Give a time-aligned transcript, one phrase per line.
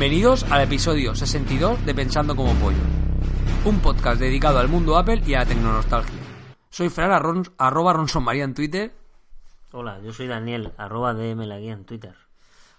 [0.00, 2.78] Bienvenidos al episodio 62 de Pensando como Pollo,
[3.66, 6.18] un podcast dedicado al mundo Apple y a la tecnonostalgia.
[6.70, 7.12] Soy Fran,
[7.58, 8.94] arroba Ronson María en Twitter.
[9.72, 12.14] Hola, yo soy Daniel, arroba DM la guía en Twitter.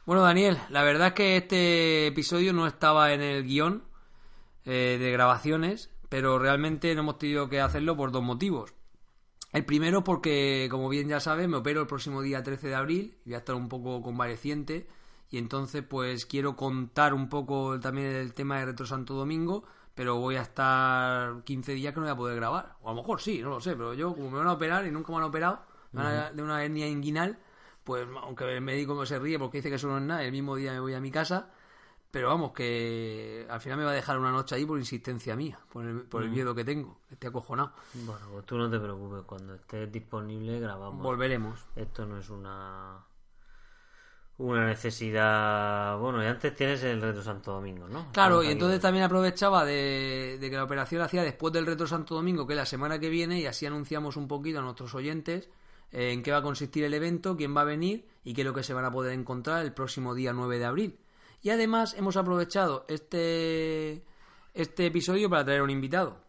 [0.07, 3.83] Bueno, Daniel, la verdad es que este episodio no estaba en el guion
[4.66, 8.73] eh, de grabaciones, pero realmente no hemos tenido que hacerlo por dos motivos.
[9.53, 13.17] El primero porque, como bien ya sabes, me opero el próximo día 13 de abril
[13.25, 14.88] y voy a estar un poco convaleciente
[15.31, 19.64] y entonces pues quiero contar un poco también el tema de Retro Santo Domingo,
[19.95, 22.75] pero voy a estar 15 días que no voy a poder grabar.
[22.81, 24.86] O a lo mejor sí, no lo sé, pero yo como me van a operar
[24.86, 25.61] y nunca me han operado
[25.94, 27.38] me van a- de una hernia inguinal,
[27.83, 30.56] pues aunque el médico se ríe porque dice que eso no es nada, el mismo
[30.56, 31.50] día me voy a mi casa,
[32.11, 35.59] pero vamos, que al final me va a dejar una noche ahí por insistencia mía,
[35.72, 37.72] por el, por el miedo que tengo, estoy acojonado.
[37.94, 41.02] Bueno, pues tú no te preocupes, cuando estés disponible grabamos.
[41.02, 41.59] Volveremos.
[41.75, 42.97] Esto no es una
[44.42, 45.97] una necesidad.
[46.00, 48.11] Bueno, y antes tienes el Reto Santo Domingo, ¿no?
[48.11, 51.88] Claro, y entonces también aprovechaba de, de que la operación la hacía después del Retro
[51.88, 54.94] Santo Domingo, que es la semana que viene, y así anunciamos un poquito a nuestros
[54.95, 55.50] oyentes
[55.92, 58.47] eh, en qué va a consistir el evento, quién va a venir y qué es
[58.47, 61.00] lo que se van a poder encontrar el próximo día 9 de abril.
[61.44, 64.03] Y además hemos aprovechado este,
[64.53, 66.19] este episodio para traer un invitado.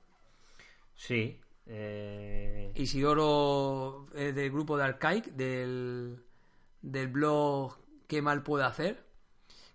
[0.95, 1.39] Sí.
[1.67, 6.19] eh, Isidoro eh, del grupo de Arcaic, del,
[6.81, 7.77] del blog
[8.13, 9.07] ¿Qué mal puede hacer?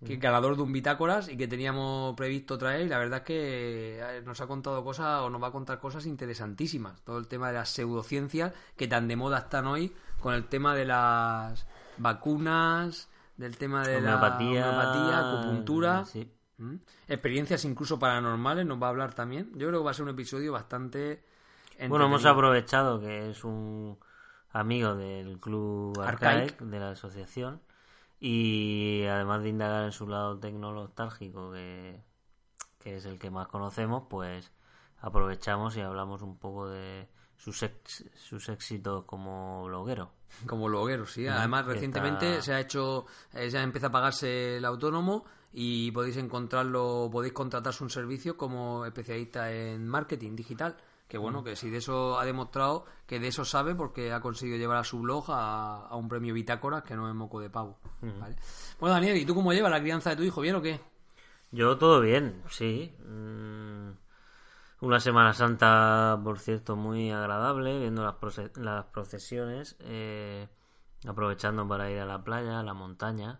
[0.05, 2.85] Que ganador de un bitácoras y que teníamos previsto traer.
[2.85, 5.79] Y la verdad es que eh, nos ha contado cosas o nos va a contar
[5.79, 7.01] cosas interesantísimas.
[7.01, 10.75] Todo el tema de las pseudociencias que tan de moda están hoy con el tema
[10.75, 11.65] de las
[11.97, 16.05] vacunas, del tema de Homeopatía, la homeopatía, acupuntura.
[16.05, 16.31] sí.
[16.59, 16.75] ¿Mm?
[17.07, 19.49] Experiencias incluso paranormales nos va a hablar también.
[19.53, 21.23] Yo creo que va a ser un episodio bastante.
[21.89, 23.97] Bueno, hemos aprovechado que es un
[24.51, 26.61] amigo del club Arcaic, Arcaic.
[26.61, 27.61] de la asociación
[28.19, 32.01] y además de indagar en su lado tecnológico que,
[32.79, 34.51] que es el que más conocemos, pues
[34.99, 37.07] aprovechamos y hablamos un poco de
[37.37, 40.11] sus, ex- sus éxitos como bloguero.
[40.45, 41.27] Como bloguero, sí.
[41.27, 45.91] Además, que recientemente está- se ha hecho, eh, ya empieza a pagarse el autónomo y
[45.91, 50.75] podéis encontrarlo, podéis contratarse un servicio como especialista en marketing digital.
[51.07, 54.57] Que bueno, que si de eso ha demostrado que de eso sabe porque ha conseguido
[54.57, 57.77] llevar a su blog a, a un premio Bitácora que no es moco de pavo.
[58.01, 58.35] ¿vale?
[58.79, 60.41] Bueno, Daniel, ¿y tú cómo llevas la crianza de tu hijo?
[60.41, 60.81] ¿Bien o qué?
[61.51, 62.93] Yo todo bien, sí.
[63.05, 63.91] Mm,
[64.81, 70.49] Una Semana Santa, por cierto, muy agradable, viendo las, proce- las procesiones, eh,
[71.07, 73.39] aprovechando para ir a la playa, a la montaña,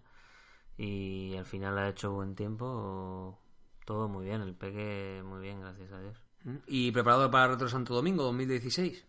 [0.78, 3.40] y al final ha hecho buen tiempo,
[3.86, 6.27] todo muy bien, el peque muy bien, gracias a Dios.
[6.44, 6.58] ¿Mm?
[6.68, 9.06] ¿Y preparado para Retro Santo Domingo 2016?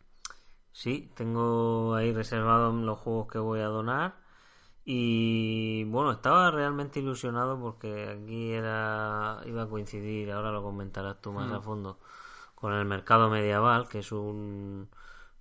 [0.72, 4.16] Sí, tengo ahí reservados los juegos que voy a donar.
[4.84, 11.32] Y bueno, estaba realmente ilusionado porque aquí era iba a coincidir, ahora lo comentarás tú
[11.32, 12.00] más a fondo,
[12.54, 14.88] con el mercado medieval, que es un,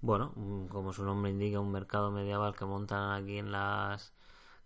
[0.02, 4.14] bueno, un- como su nombre indica, un mercado medieval que montan aquí en las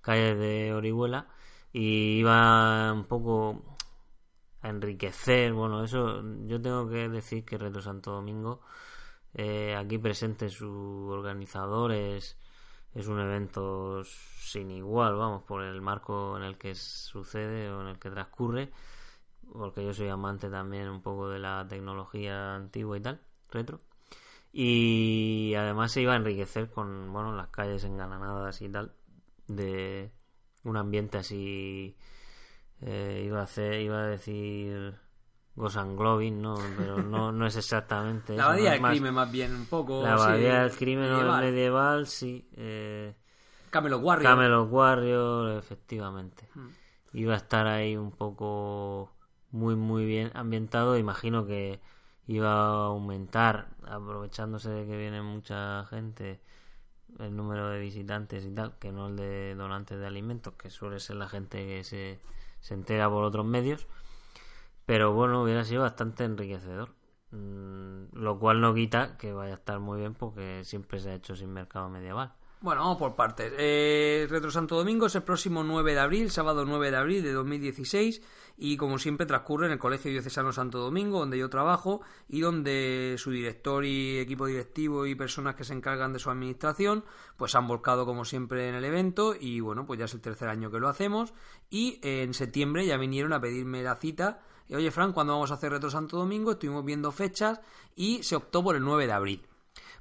[0.02, 1.28] calles de Orihuela.
[1.74, 3.71] Y iba un poco
[4.62, 8.62] a enriquecer, bueno, eso yo tengo que decir que Reto Santo Domingo
[9.34, 12.38] eh, aquí presente su organizador es,
[12.94, 17.88] es un evento sin igual, vamos, por el marco en el que sucede o en
[17.88, 18.72] el que transcurre,
[19.54, 23.82] porque yo soy amante también un poco de la tecnología antigua y tal, retro.
[24.54, 28.94] Y además se iba a enriquecer con, bueno, las calles engalanadas y tal,
[29.48, 30.12] de
[30.64, 31.96] un ambiente así,
[32.82, 34.96] eh, iba a hacer, iba a decir
[35.56, 36.56] Ghost and Globin, ¿no?
[36.78, 40.04] Pero no, no es exactamente La abadía del crimen, más bien, un poco.
[40.04, 41.42] la sí, abadía del crimen medieval.
[41.46, 42.48] medieval, sí.
[42.54, 43.16] Eh,
[43.70, 44.32] Camelot Warrior.
[44.32, 46.50] Camelot Warrior, efectivamente.
[46.56, 46.70] Hmm.
[47.14, 49.12] Iba a estar ahí un poco
[49.52, 50.98] muy, muy bien ambientado.
[50.98, 51.82] Imagino que
[52.28, 56.42] iba a aumentar, aprovechándose de que viene mucha gente,
[57.20, 61.00] el número de visitantes y tal, que no el de donantes de alimentos, que suele
[61.00, 62.22] ser la gente que se,
[62.62, 63.88] se entera por otros medios.
[64.86, 66.96] Pero bueno, hubiera sido bastante enriquecedor.
[67.32, 71.16] Mm, lo cual no quita que vaya a estar muy bien porque siempre se ha
[71.16, 72.34] hecho sin mercado medieval.
[72.62, 73.52] Bueno, vamos por partes.
[73.58, 77.32] Eh, Retro Santo Domingo es el próximo 9 de abril, sábado 9 de abril de
[77.34, 78.22] 2016,
[78.56, 83.16] y como siempre transcurre en el Colegio Diocesano Santo Domingo, donde yo trabajo, y donde
[83.18, 87.04] su director y equipo directivo y personas que se encargan de su administración,
[87.36, 90.48] pues han volcado como siempre en el evento, y bueno, pues ya es el tercer
[90.48, 91.34] año que lo hacemos,
[91.72, 95.56] y en septiembre ya vinieron a pedirme la cita, y oye Fran, ¿cuándo vamos a
[95.56, 96.52] hacer Retro Santo Domingo?
[96.52, 97.60] Estuvimos viendo fechas,
[97.96, 99.48] y se optó por el 9 de abril.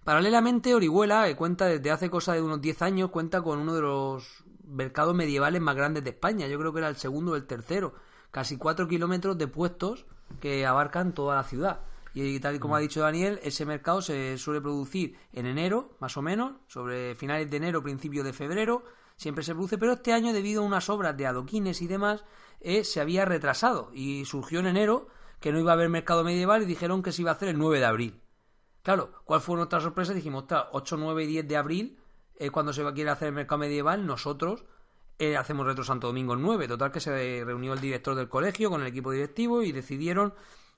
[0.05, 3.83] Paralelamente, Orihuela, que cuenta desde hace cosa de unos 10 años, cuenta con uno de
[3.83, 6.47] los mercados medievales más grandes de España.
[6.47, 7.95] Yo creo que era el segundo o el tercero,
[8.31, 10.07] casi 4 kilómetros de puestos
[10.41, 11.81] que abarcan toda la ciudad.
[12.15, 16.17] Y tal y como ha dicho Daniel, ese mercado se suele producir en enero, más
[16.17, 18.83] o menos, sobre finales de enero, principios de febrero,
[19.17, 22.25] siempre se produce, pero este año, debido a unas obras de adoquines y demás,
[22.61, 25.09] eh, se había retrasado y surgió en enero
[25.41, 27.59] que no iba a haber mercado medieval y dijeron que se iba a hacer el
[27.59, 28.20] 9 de abril.
[28.83, 30.15] Claro, ¿cuál fue nuestra sorpresa?
[30.15, 31.99] Dijimos, 8, 9 y 10 de abril
[32.37, 34.65] es cuando se quiere hacer el mercado medieval, nosotros
[35.19, 36.67] eh, hacemos Retro Santo Domingo el 9.
[36.67, 40.33] Total que se reunió el director del colegio con el equipo directivo y decidieron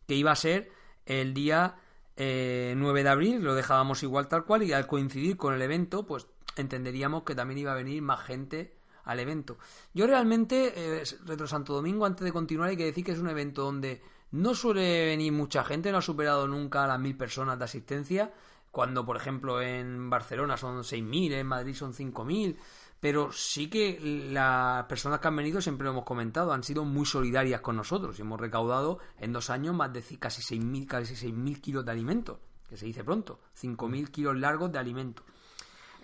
[0.08, 0.72] que iba a ser
[1.06, 1.76] el día
[2.16, 6.04] 9 eh, de abril, lo dejábamos igual tal cual y al coincidir con el evento,
[6.04, 6.26] pues
[6.56, 9.58] entenderíamos que también iba a venir más gente al evento.
[9.94, 13.28] Yo realmente, eh, Retro Santo Domingo, antes de continuar, hay que decir que es un
[13.28, 14.02] evento donde
[14.32, 18.32] no suele venir mucha gente, no ha superado nunca las mil personas de asistencia,
[18.70, 22.56] cuando por ejemplo en Barcelona son 6.000, en Madrid son 5.000
[23.02, 23.99] pero sí que
[24.31, 28.17] las personas que han venido, siempre lo hemos comentado, han sido muy solidarias con nosotros
[28.17, 32.38] y hemos recaudado en dos años más de casi 6.000 casi 6.000 kilos de alimentos,
[32.69, 35.26] que se dice pronto, 5.000 kilos largos de alimentos.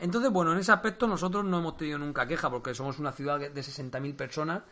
[0.00, 3.38] Entonces, bueno, en ese aspecto nosotros no hemos tenido nunca queja porque somos una ciudad
[3.38, 4.64] de 60.000 personas,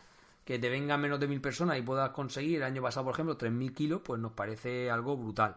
[0.46, 3.36] que te vengan menos de 1.000 personas y puedas conseguir el año pasado, por ejemplo,
[3.36, 5.56] 3.000 kilos, pues nos parece algo brutal.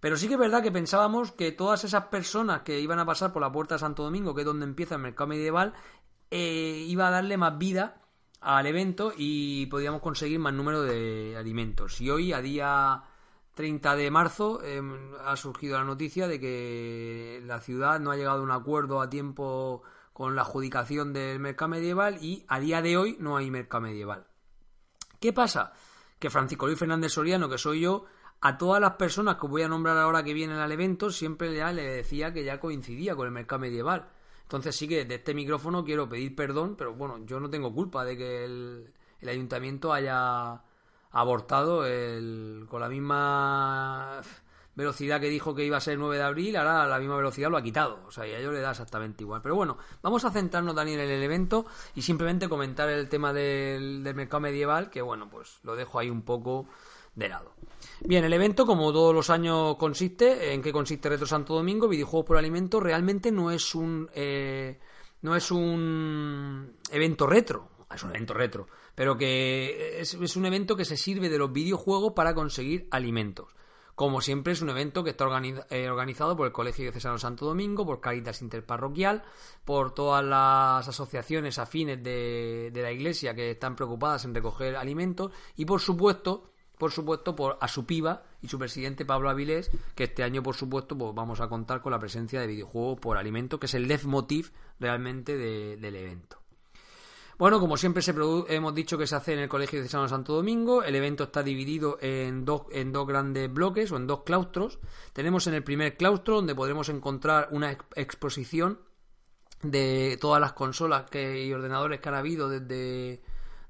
[0.00, 3.32] Pero sí que es verdad que pensábamos que todas esas personas que iban a pasar
[3.32, 5.72] por la puerta de Santo Domingo, que es donde empieza el mercado medieval,
[6.32, 8.02] eh, iba a darle más vida
[8.40, 12.00] al evento y podíamos conseguir más número de alimentos.
[12.00, 13.04] Y hoy, a día
[13.54, 18.40] 30 de marzo, em, ha surgido la noticia de que la ciudad no ha llegado
[18.40, 22.96] a un acuerdo a tiempo con la adjudicación del mercado medieval y a día de
[22.96, 24.26] hoy no hay mercado medieval.
[25.20, 25.72] ¿Qué pasa?
[26.18, 28.04] Que Francisco Luis Fernández Soriano, que soy yo,
[28.40, 31.72] a todas las personas que voy a nombrar ahora que vienen al evento, siempre ya
[31.72, 34.08] le decía que ya coincidía con el mercado medieval.
[34.42, 38.04] Entonces sí que de este micrófono quiero pedir perdón, pero bueno, yo no tengo culpa
[38.04, 38.92] de que el,
[39.26, 40.60] ayuntamiento haya
[41.12, 44.20] abortado el, con la misma
[44.74, 47.50] velocidad que dijo que iba a ser el 9 de abril, ahora la misma velocidad
[47.50, 48.00] lo ha quitado.
[48.06, 49.42] O sea, y a ellos le da exactamente igual.
[49.42, 54.02] Pero bueno, vamos a centrarnos, Daniel, en el evento y simplemente comentar el tema del,
[54.02, 56.66] del mercado medieval, que bueno, pues lo dejo ahí un poco
[57.14, 57.52] de lado.
[58.00, 60.54] Bien, el evento, como todos los años, consiste.
[60.54, 61.88] ¿En qué consiste Retro Santo Domingo?
[61.88, 62.80] Videojuegos por alimento.
[62.80, 64.08] Realmente no es un.
[64.14, 64.78] Eh,
[65.22, 67.68] no es un evento retro.
[67.94, 68.66] Es un evento retro.
[68.94, 73.54] Pero que es, un evento que se sirve de los videojuegos para conseguir alimentos.
[73.94, 75.26] Como siempre, es un evento que está
[75.70, 79.22] eh, organizado por el Colegio de Cesano Santo Domingo, por Caritas Interparroquial,
[79.64, 85.66] por todas las asociaciones afines de, la Iglesia que están preocupadas en recoger alimentos y,
[85.66, 90.24] por supuesto, por supuesto, por a su piba y su presidente Pablo Avilés, que este
[90.24, 93.66] año, por supuesto, pues vamos a contar con la presencia de videojuegos por alimento, que
[93.66, 96.41] es el leitmotiv realmente del evento.
[97.38, 98.14] Bueno, como siempre se
[98.48, 101.42] hemos dicho que se hace en el Colegio de San Santo Domingo, el evento está
[101.42, 104.78] dividido en dos, en dos grandes bloques o en dos claustros.
[105.12, 108.80] Tenemos en el primer claustro donde podremos encontrar una exposición
[109.62, 113.22] de todas las consolas que, y ordenadores que han habido desde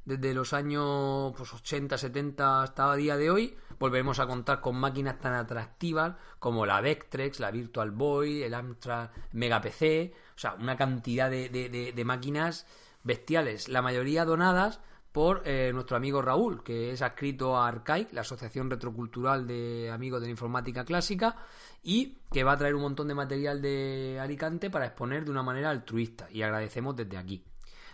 [0.05, 4.77] desde los años pues, 80, 70 hasta el día de hoy, volveremos a contar con
[4.77, 10.55] máquinas tan atractivas como la Vectrex, la Virtual Boy, el Amstrad Mega PC, o sea,
[10.55, 12.67] una cantidad de, de, máquinas
[13.05, 14.81] bestiales, la mayoría donadas
[15.13, 20.21] por eh, nuestro amigo Raúl, que es adscrito a Arcaic, la Asociación Retrocultural de Amigos
[20.21, 21.37] de la Informática Clásica,
[21.83, 25.43] y que va a traer un montón de material de Alicante para exponer de una
[25.43, 27.45] manera altruista, y agradecemos desde aquí.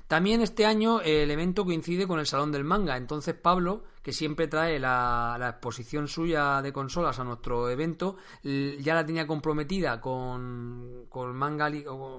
[0.09, 4.49] También este año el evento coincide con el Salón del Manga, entonces Pablo, que siempre
[4.49, 11.37] trae la, exposición suya de consolas a nuestro evento, ya la tenía comprometida con, con,
[11.37, 11.71] manga,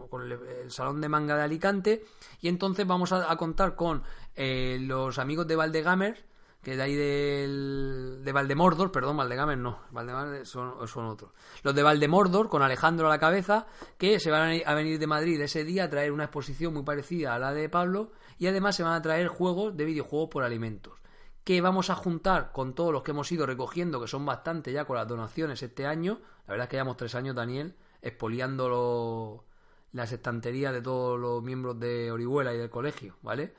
[0.08, 2.05] con el, Salón de Manga de Alicante.
[2.41, 4.03] Y entonces vamos a, contar con
[4.36, 6.29] eh, los amigos de Valdegamer
[6.62, 11.32] que de ahí del, de Valdemordor, perdón, Valdegamer no, Valdemar son, son, otros.
[11.63, 15.39] Los de Valdemordor, con Alejandro a la cabeza, que se van a venir de Madrid
[15.39, 18.84] ese día a traer una exposición muy parecida a la de Pablo, y además se
[18.84, 21.00] van a traer juegos de videojuegos por alimentos.
[21.46, 24.84] Que vamos a juntar con todos los que hemos ido recogiendo, que son bastante ya
[24.84, 26.20] con las donaciones este año.
[26.46, 29.46] La verdad es que llevamos tres años, Daniel, expoliando
[29.94, 33.54] las estanterías de todos los miembros de Orihuela y del colegio, ¿vale?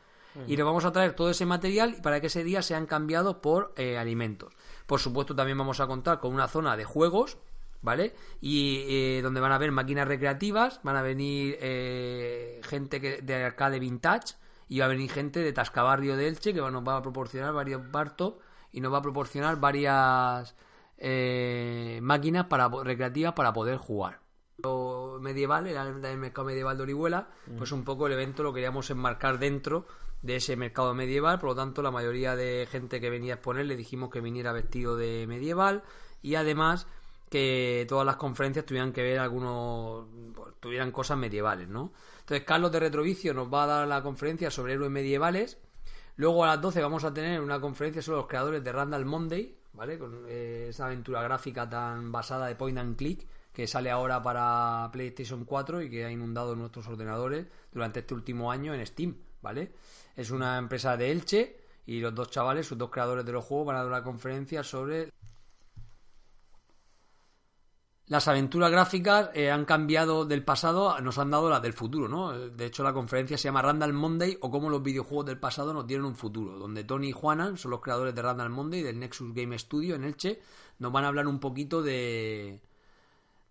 [0.46, 3.72] Y le vamos a traer todo ese material para que ese día sean cambiados por
[3.76, 4.54] eh, alimentos.
[4.87, 7.38] Por supuesto, también vamos a contar con una zona de juegos,
[7.82, 8.14] ¿vale?
[8.40, 13.44] Y eh, donde van a haber máquinas recreativas, van a venir eh, gente que, de
[13.44, 14.34] arcade vintage
[14.68, 17.90] y va a venir gente de Tascabarrio de Elche que nos va a proporcionar varios
[17.90, 18.34] bartos
[18.70, 20.54] y nos va a proporcionar varias
[22.02, 24.20] máquinas para recreativas para poder jugar,
[25.20, 29.38] medieval, era el mercado medieval de Orihuela, pues un poco el evento lo queríamos enmarcar
[29.38, 29.87] dentro
[30.22, 33.66] de ese mercado medieval, por lo tanto la mayoría de gente que venía a exponer
[33.66, 35.82] le dijimos que viniera vestido de medieval
[36.22, 36.86] y además
[37.30, 41.92] que todas las conferencias tuvieran que ver algunos pues, tuvieran cosas medievales, ¿no?
[42.18, 45.58] Entonces Carlos de Retrovicio nos va a dar la conferencia sobre héroes medievales.
[46.16, 49.56] Luego a las 12 vamos a tener una conferencia sobre los creadores de Randall Monday,
[49.72, 49.98] ¿vale?
[49.98, 54.88] Con eh, esa aventura gráfica tan basada de point and click que sale ahora para
[54.92, 59.72] PlayStation 4 y que ha inundado nuestros ordenadores durante este último año en Steam, ¿vale?
[60.17, 63.69] Es una empresa de Elche y los dos chavales, sus dos creadores de los juegos,
[63.69, 65.11] van a dar una conferencia sobre
[68.11, 72.33] las aventuras gráficas eh, han cambiado del pasado, nos han dado las del futuro, ¿no?
[72.33, 75.87] De hecho, la conferencia se llama Randall Monday o cómo los videojuegos del pasado nos
[75.87, 79.33] dieron un futuro, donde Tony y Juanan son los creadores de Randall Monday del Nexus
[79.33, 80.40] Game Studio en Elche,
[80.81, 82.61] nos van a hablar un poquito de,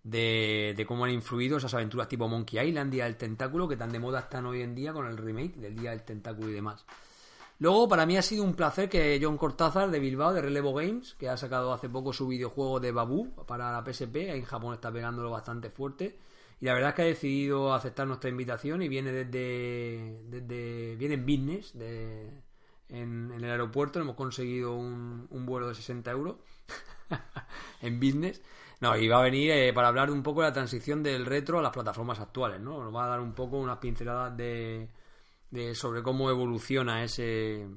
[0.04, 4.00] de, cómo han influido esas aventuras tipo Monkey Island, Día del Tentáculo, que tan de
[4.00, 6.86] moda están hoy en día con el remake del Día del Tentáculo y demás.
[7.60, 11.16] Luego, para mí ha sido un placer que John Cortázar de Bilbao, de Relevo Games,
[11.16, 14.74] que ha sacado hace poco su videojuego de Babu para la PSP, ahí en Japón
[14.74, 16.18] está pegándolo bastante fuerte.
[16.62, 20.22] Y la verdad es que ha decidido aceptar nuestra invitación y viene desde.
[20.26, 21.74] desde viene en business,
[22.90, 24.00] en, el aeropuerto.
[24.00, 26.36] Hemos conseguido un, vuelo de 60 euros
[27.82, 28.42] en business.
[28.82, 31.60] No, y va a venir eh, para hablar un poco de la transición del retro
[31.60, 32.82] a las plataformas actuales, ¿no?
[32.82, 34.90] Nos va a dar un poco unas pinceladas de
[35.52, 37.68] de, sobre cómo evoluciona ese,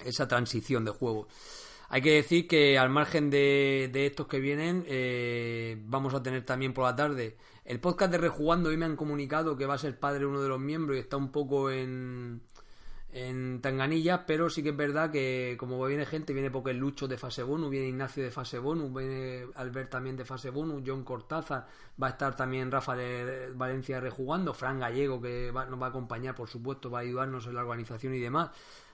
[0.00, 1.28] esa transición de juego.
[1.88, 6.44] Hay que decir que al margen de, de estos que vienen, eh, vamos a tener
[6.44, 8.68] también por la tarde el podcast de Rejugando.
[8.68, 11.16] Hoy me han comunicado que va a ser padre uno de los miembros y está
[11.16, 12.42] un poco en,
[13.12, 17.18] en Tanganilla, pero sí que es verdad que como viene gente, viene porque Lucho de
[17.18, 21.66] fase bonus, viene Ignacio de fase bonus, viene Albert también de fase bonus, John Cortázar,
[22.00, 26.36] va a estar también Rafa de Valencia rejugando, Fran Gallego que nos va a acompañar,
[26.36, 28.50] por supuesto, va a ayudarnos en la organización y demás.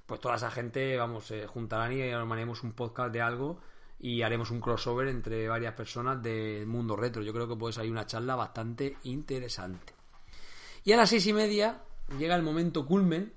[0.07, 3.59] Pues toda esa gente, vamos, se juntarán y armaremos un podcast de algo
[3.99, 7.23] y haremos un crossover entre varias personas del mundo retro.
[7.23, 9.95] Yo creo que puede salir una charla bastante interesante.
[10.85, 11.83] Y a las seis y media
[12.17, 13.33] llega el momento culmen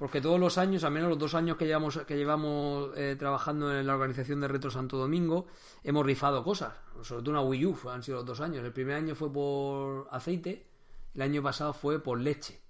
[0.00, 3.78] porque todos los años, al menos los dos años que llevamos, que llevamos eh, trabajando
[3.78, 5.46] en la organización de Retro Santo Domingo,
[5.84, 8.64] hemos rifado cosas, sobre todo una Wii U, han sido los dos años.
[8.64, 10.66] El primer año fue por aceite,
[11.14, 12.62] el año pasado fue por leche.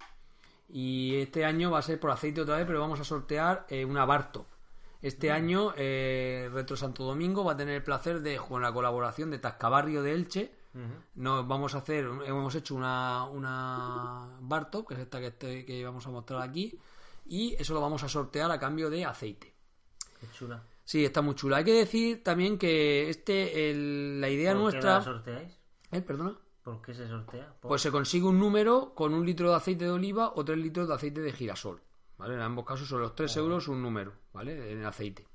[0.67, 3.85] Y este año va a ser por aceite otra vez, pero vamos a sortear eh,
[3.85, 4.47] una Bartop.
[5.01, 9.31] Este año eh, Retro Santo Domingo va a tener el placer de, con la colaboración
[9.31, 10.51] de Tascabarrio de Elche,
[11.15, 16.05] nos vamos a hacer, hemos hecho una, una Bartop, que es esta que, que vamos
[16.07, 16.79] a mostrar aquí,
[17.31, 19.55] y eso lo vamos a sortear a cambio de aceite.
[20.19, 20.61] Qué chula.
[20.83, 21.57] Sí, está muy chula.
[21.57, 23.73] Hay que decir también que este,
[24.19, 24.81] la idea ¿Por nuestra.
[24.81, 25.57] Qué la sorteáis?
[25.91, 26.01] ¿Eh?
[26.01, 26.37] Perdona.
[26.61, 27.55] ¿Por qué se sortea?
[27.61, 30.89] Pues se consigue un número con un litro de aceite de oliva o tres litros
[30.89, 31.81] de aceite de girasol.
[32.17, 32.33] ¿Vale?
[32.33, 34.69] En ambos casos son los tres euros un número, ¿vale?
[34.69, 35.25] En el aceite.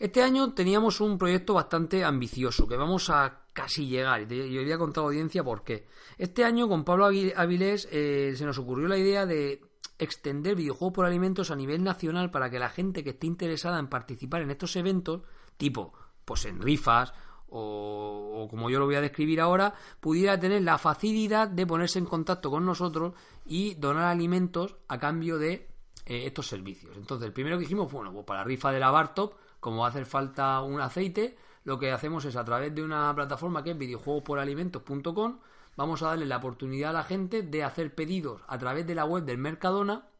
[0.00, 4.20] Este año teníamos un proyecto bastante ambicioso, que vamos a casi llegar.
[4.22, 5.86] Y yo voy a contar a la audiencia por qué.
[6.18, 9.69] Este año con Pablo Avilés eh, se nos ocurrió la idea de
[10.00, 13.88] extender videojuegos por alimentos a nivel nacional para que la gente que esté interesada en
[13.88, 15.22] participar en estos eventos,
[15.56, 15.92] tipo,
[16.24, 17.12] pues en rifas
[17.48, 22.06] o, como yo lo voy a describir ahora, pudiera tener la facilidad de ponerse en
[22.06, 23.14] contacto con nosotros
[23.44, 25.68] y donar alimentos a cambio de
[26.06, 26.96] eh, estos servicios.
[26.96, 29.86] Entonces, el primero que dijimos, bueno, pues para la rifa de la Bartop, como va
[29.86, 33.72] a hacer falta un aceite, lo que hacemos es a través de una plataforma que
[33.72, 35.38] es videojuegosporalimentos.com
[35.80, 39.06] vamos a darle la oportunidad a la gente de hacer pedidos a través de la
[39.06, 40.10] web del Mercadona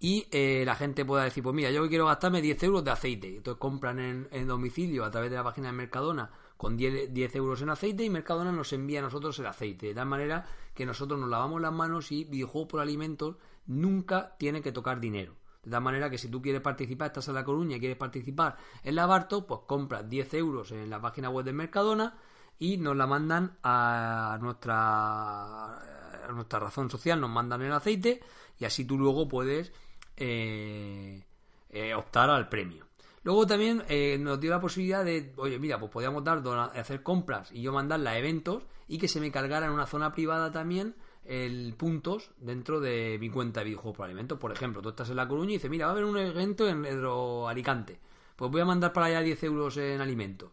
[0.00, 3.36] y eh, la gente pueda decir, pues mira, yo quiero gastarme 10 euros de aceite.
[3.36, 7.62] Entonces compran en, domicilio a través de la página de Mercadona con 10, 10, euros
[7.62, 9.86] en aceite y Mercadona nos envía a nosotros el aceite.
[9.86, 13.36] De tal manera que nosotros nos lavamos las manos y videojuegos por alimentos
[13.66, 15.36] nunca tiene que tocar dinero.
[15.62, 18.56] De tal manera que si tú quieres participar, estás en La Coruña y quieres participar
[18.82, 22.18] en la Barto, pues compras 10 euros en la página web de Mercadona
[22.58, 25.80] y nos la mandan a nuestra,
[26.32, 28.20] nuestra razón social, nos mandan el aceite
[28.58, 29.72] y así tú luego puedes
[30.16, 31.24] eh,
[31.70, 32.86] eh, optar al premio.
[33.22, 36.42] Luego también eh, nos dio la posibilidad de, oye, mira, pues podíamos dar
[36.74, 40.12] hacer compras y yo mandarla a eventos y que se me cargara en una zona
[40.12, 44.38] privada también el puntos dentro de mi cuenta de videojuegos por alimentos.
[44.38, 46.66] Por ejemplo, tú estás en La Coruña y dices, mira, va a haber un evento
[46.66, 48.00] en Alicante.
[48.34, 50.50] Pues voy a mandar para allá 10 euros en alimentos.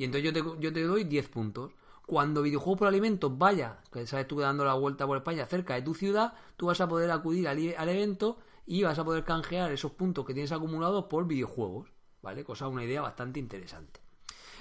[0.00, 1.72] Y entonces yo te, yo te doy 10 puntos.
[2.06, 5.82] Cuando Videojuegos por Alimentos vaya, que sabes tú dando la vuelta por España cerca de
[5.82, 9.92] tu ciudad, tú vas a poder acudir al, evento y vas a poder canjear esos
[9.92, 11.92] puntos que tienes acumulados por videojuegos.
[12.22, 12.44] ¿Vale?
[12.44, 14.00] Cosa, una idea bastante interesante.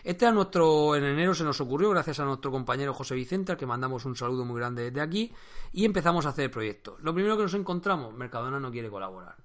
[0.04, 3.58] Este era nuestro, en enero se nos ocurrió, gracias a nuestro compañero José Vicente, al
[3.58, 5.34] que mandamos un saludo muy grande desde aquí,
[5.72, 6.98] y empezamos a hacer el proyecto.
[7.00, 9.38] Lo primero que nos encontramos, Mercadona no quiere colaborar.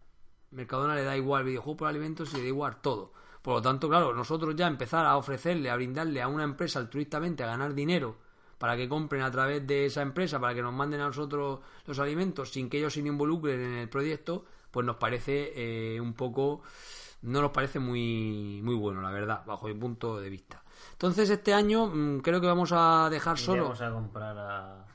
[0.50, 3.12] Mercadona le da igual videojuegos por alimentos y le da igual todo.
[3.44, 7.42] Por lo tanto, claro, nosotros ya empezar a ofrecerle, a brindarle a una empresa altruistamente
[7.44, 8.16] a ganar dinero
[8.56, 11.98] para que compren a través de esa empresa, para que nos manden a nosotros los
[11.98, 16.62] alimentos sin que ellos se involucren en el proyecto, pues nos parece eh, un poco
[17.20, 20.62] no nos parece muy, muy bueno, la verdad, bajo mi punto de vista.
[20.92, 23.64] Entonces, este año mm, creo que vamos a dejar solo.
[23.64, 24.86] Vamos a comprar a.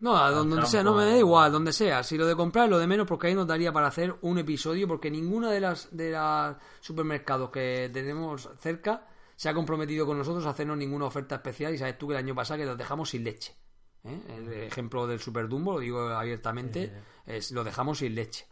[0.00, 2.02] No, a donde, sea, no me da igual, donde sea.
[2.02, 4.38] Si lo de comprar es lo de menos, porque ahí nos daría para hacer un
[4.38, 10.16] episodio, porque ninguna de las de las supermercados que tenemos cerca se ha comprometido con
[10.16, 11.74] nosotros a hacernos ninguna oferta especial.
[11.74, 13.54] Y sabes tú que el año pasado que los dejamos sin leche.
[14.04, 14.20] ¿eh?
[14.38, 16.92] El ejemplo del Super Dumbo, lo digo abiertamente,
[17.26, 18.46] es lo dejamos sin leche.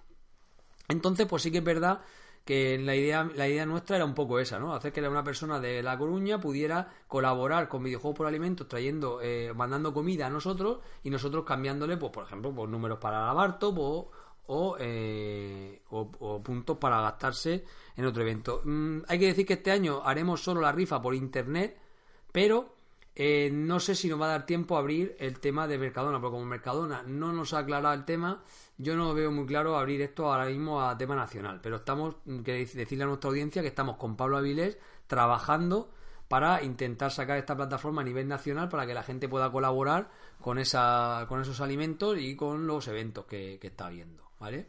[0.86, 2.02] Entonces, pues sí que es verdad
[2.48, 4.74] que la idea, la idea nuestra era un poco esa, ¿no?
[4.74, 9.52] Hacer que una persona de La Coruña pudiera colaborar con videojuegos por alimentos, trayendo, eh,
[9.54, 14.10] mandando comida a nosotros y nosotros cambiándole, pues, por ejemplo, pues, números para lavarto
[14.78, 18.62] eh, o, o, puntos para gastarse en otro evento.
[18.64, 21.78] Mm, hay que decir que este año haremos solo la rifa por internet,
[22.32, 22.76] pero
[23.14, 26.18] eh, no sé si nos va a dar tiempo a abrir el tema de Mercadona,
[26.18, 28.42] porque como Mercadona no nos ha aclarado el tema,
[28.78, 31.60] yo no veo muy claro abrir esto ahora mismo a tema nacional.
[31.60, 35.90] Pero estamos, que decirle a nuestra audiencia que estamos con Pablo Avilés trabajando
[36.28, 40.58] para intentar sacar esta plataforma a nivel nacional para que la gente pueda colaborar con
[40.58, 44.66] esa con esos alimentos y con los eventos que, está viendo, ¿vale?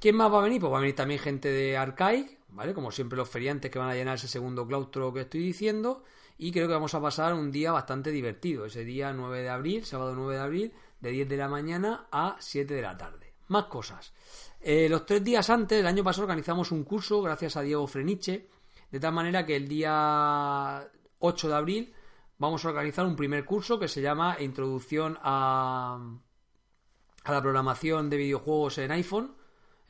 [0.00, 0.60] ¿Quién más va a venir?
[0.60, 2.72] Pues va a venir también gente de Arcaic, ¿vale?
[2.72, 6.02] Como siempre los feriantes que van a llenar ese segundo claustro que estoy diciendo
[6.38, 9.84] y creo que vamos a pasar un día bastante divertido, ese día 9 de abril,
[9.84, 13.34] sábado 9 de abril, de 10 de la mañana a 7 de la tarde.
[13.48, 14.14] Más cosas.
[14.60, 18.48] Eh, los tres días antes, el año pasado, organizamos un curso gracias a Diego Freniche,
[18.90, 20.88] de tal manera que el día
[21.18, 21.94] 8 de abril
[22.38, 25.98] vamos a organizar un primer curso que se llama Introducción a,
[27.24, 29.42] a la programación de videojuegos en iPhone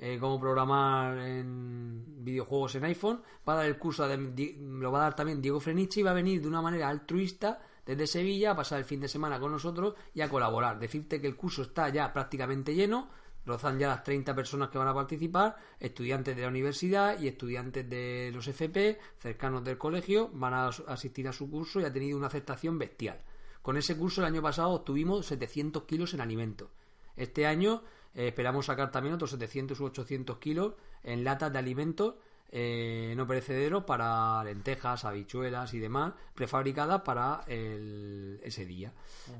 [0.04, 3.22] eh, cómo programar en videojuegos en iPhone.
[3.48, 6.10] Va a dar el curso, de, lo va a dar también Diego Freniche y va
[6.10, 9.52] a venir de una manera altruista desde Sevilla a pasar el fin de semana con
[9.52, 10.78] nosotros y a colaborar.
[10.78, 13.08] Decirte que el curso está ya prácticamente lleno,
[13.44, 17.88] rozan ya las 30 personas que van a participar, estudiantes de la universidad y estudiantes
[17.88, 22.16] de los FP, cercanos del colegio, van a asistir a su curso y ha tenido
[22.16, 23.20] una aceptación bestial.
[23.62, 26.68] Con ese curso el año pasado obtuvimos 700 kilos en alimentos.
[27.16, 27.82] Este año
[28.14, 32.14] eh, esperamos sacar también otros 700 u 800 kilos en latas de alimentos
[32.54, 38.92] eh, no perecederos para lentejas, habichuelas y demás, prefabricadas para ese día.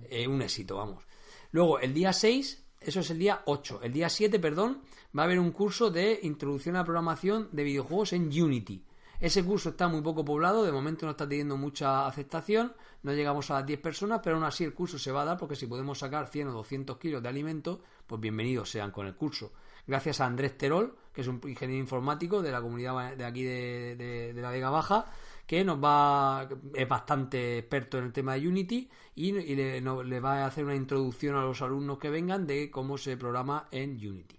[0.09, 1.05] Eh, un éxito, vamos.
[1.51, 3.81] Luego, el día 6, eso es el día 8.
[3.83, 4.81] El día 7, perdón,
[5.16, 8.83] va a haber un curso de introducción a la programación de videojuegos en Unity.
[9.20, 12.72] Ese curso está muy poco poblado, de momento no está teniendo mucha aceptación,
[13.03, 15.38] no llegamos a las 10 personas, pero aún así el curso se va a dar
[15.38, 19.14] porque si podemos sacar 100 o 200 kilos de alimento, pues bienvenidos sean con el
[19.14, 19.53] curso.
[19.87, 24.33] Gracias a Andrés Terol, que es un ingeniero informático de la comunidad de aquí de,
[24.35, 25.07] la Vega Baja,
[25.47, 30.45] que nos va es bastante experto en el tema de Unity y, le, le, va
[30.45, 34.38] a hacer una introducción a los alumnos que vengan de cómo se programa en Unity.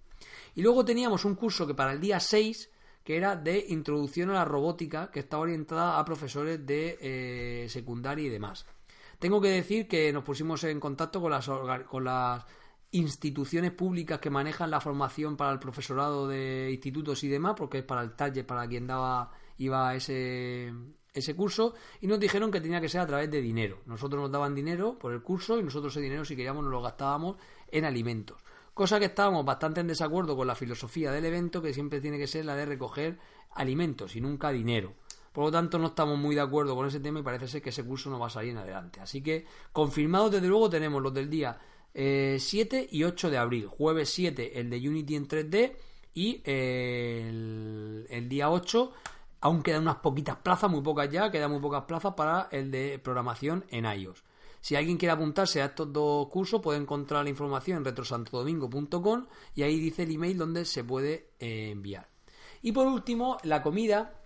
[0.55, 2.69] Y luego teníamos un curso que para el día 6
[3.03, 8.25] que era de introducción a la robótica, que está orientada a profesores de eh, secundaria
[8.25, 8.65] y demás.
[9.19, 11.49] Tengo que decir que nos pusimos en contacto con las,
[11.87, 12.43] con las
[12.93, 17.83] instituciones públicas que manejan la formación para el profesorado de institutos y demás, porque es
[17.83, 20.73] para el taller, para quien daba iba ese,
[21.13, 23.81] ese curso, y nos dijeron que tenía que ser a través de dinero.
[23.85, 26.81] Nosotros nos daban dinero por el curso y nosotros ese dinero, si queríamos, nos lo
[26.81, 27.37] gastábamos
[27.69, 28.37] en alimentos
[28.73, 32.27] cosa que estábamos bastante en desacuerdo con la filosofía del evento, que siempre tiene que
[32.27, 33.19] ser la de recoger
[33.51, 34.93] alimentos y nunca dinero.
[35.31, 37.69] Por lo tanto, no estamos muy de acuerdo con ese tema y parece ser que
[37.69, 38.99] ese curso no va a salir en adelante.
[38.99, 41.57] Así que, confirmados desde luego, tenemos los del día
[41.93, 43.67] 7 eh, y 8 de abril.
[43.67, 45.75] Jueves 7 el de Unity en 3D
[46.13, 48.91] y eh, el, el, día 8
[49.41, 52.99] aún quedan unas poquitas plazas, muy pocas ya, quedan muy pocas plazas para el de
[52.99, 54.23] programación en iOS.
[54.61, 59.25] Si alguien quiere apuntarse a estos dos cursos, puede encontrar la información en retrosantodomingo.com
[59.55, 62.07] y ahí dice el email donde se puede eh, enviar.
[62.61, 64.22] Y por último, la comida.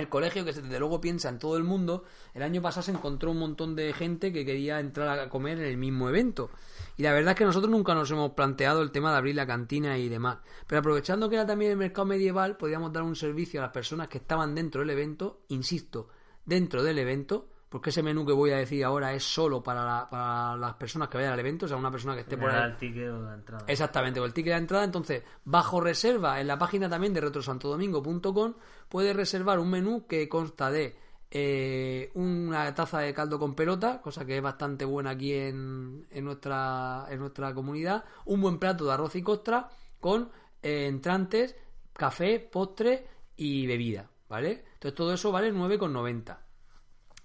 [0.00, 3.30] El colegio, que desde luego piensa en todo el mundo, el año pasado se encontró
[3.30, 6.50] un montón de gente que quería entrar a comer en el mismo evento.
[6.96, 9.46] Y la verdad es que nosotros nunca nos hemos planteado el tema de abrir la
[9.46, 10.38] cantina y demás.
[10.66, 14.08] Pero aprovechando que era también el mercado medieval, podíamos dar un servicio a las personas
[14.08, 16.08] que estaban dentro del evento, insisto,
[16.44, 20.56] dentro del evento, porque ese menú que voy a decir ahora es solo para, para
[20.56, 22.68] las personas que vayan al evento, o sea, una persona que esté por ahí.
[22.68, 23.64] el ticket o la entrada.
[23.68, 24.84] Exactamente, o el ticket de entrada.
[24.84, 28.54] Entonces, bajo reserva, en la página también de retrosantodomingo.com,
[28.90, 30.96] puede reservar un menú que consta de
[31.30, 36.24] eh, una taza de caldo con pelota, cosa que es bastante buena aquí en, en,
[36.24, 39.68] nuestra, en nuestra comunidad, un buen plato de arroz y costra
[40.00, 41.54] con eh, entrantes,
[41.92, 44.64] café, postre y bebida, ¿vale?
[44.74, 46.36] Entonces todo eso vale 9,90.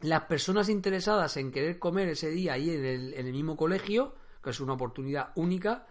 [0.02, 4.14] Las personas interesadas en querer comer ese día ahí en el, en el mismo colegio,
[4.44, 5.88] que es una oportunidad única,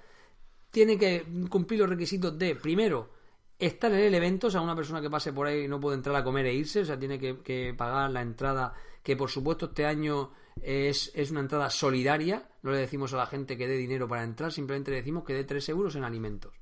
[0.71, 3.14] tiene que cumplir los requisitos de, primero,
[3.59, 6.17] estar en el evento, o sea, una persona que pase por ahí no puede entrar
[6.17, 9.87] a comer e irse, o sea, tiene que, pagar la entrada, que por supuesto este
[9.87, 14.09] año es, es, una entrada solidaria, no le decimos a la gente que dé dinero
[14.09, 16.53] para entrar, simplemente le decimos que dé 3 euros en alimentos.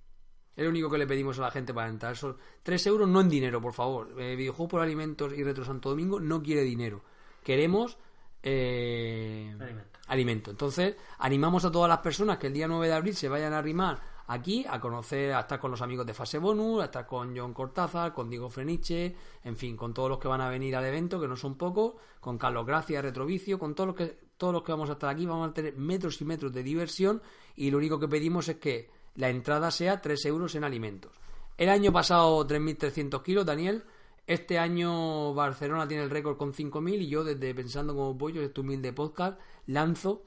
[0.54, 2.16] Es lo único que le pedimos a la gente para entrar.
[2.16, 4.20] Son 3 euros no en dinero, por favor.
[4.20, 7.02] Eh, videojuego por alimentos y Retro Santo Domingo no quiere dinero.
[7.42, 7.96] Queremos
[8.42, 9.98] eh, alimento.
[10.08, 10.50] alimento.
[10.50, 13.58] Entonces, animamos a todas las personas que el día 9 de abril se vayan a
[13.58, 17.36] arrimar aquí a conocer, a estar con los amigos de Fase Bonus, a estar con
[17.36, 19.14] John Cortázar, con Diego Freniche,
[19.44, 21.94] en fin, con todos los que van a venir al evento, que no son pocos,
[22.20, 25.26] con Carlos Gracia, Retrovicio, con todos los que, todos los que vamos a estar aquí,
[25.26, 27.22] vamos a tener metros y metros de diversión
[27.56, 31.12] y lo único que pedimos es que la entrada sea 3 euros en alimentos.
[31.58, 33.84] El año pasado 3.300 kilos, Daniel.
[34.26, 38.60] Este año Barcelona tiene el récord con 5.000 y yo desde Pensando como Pollo, este
[38.60, 40.22] humilde podcast, lanzo,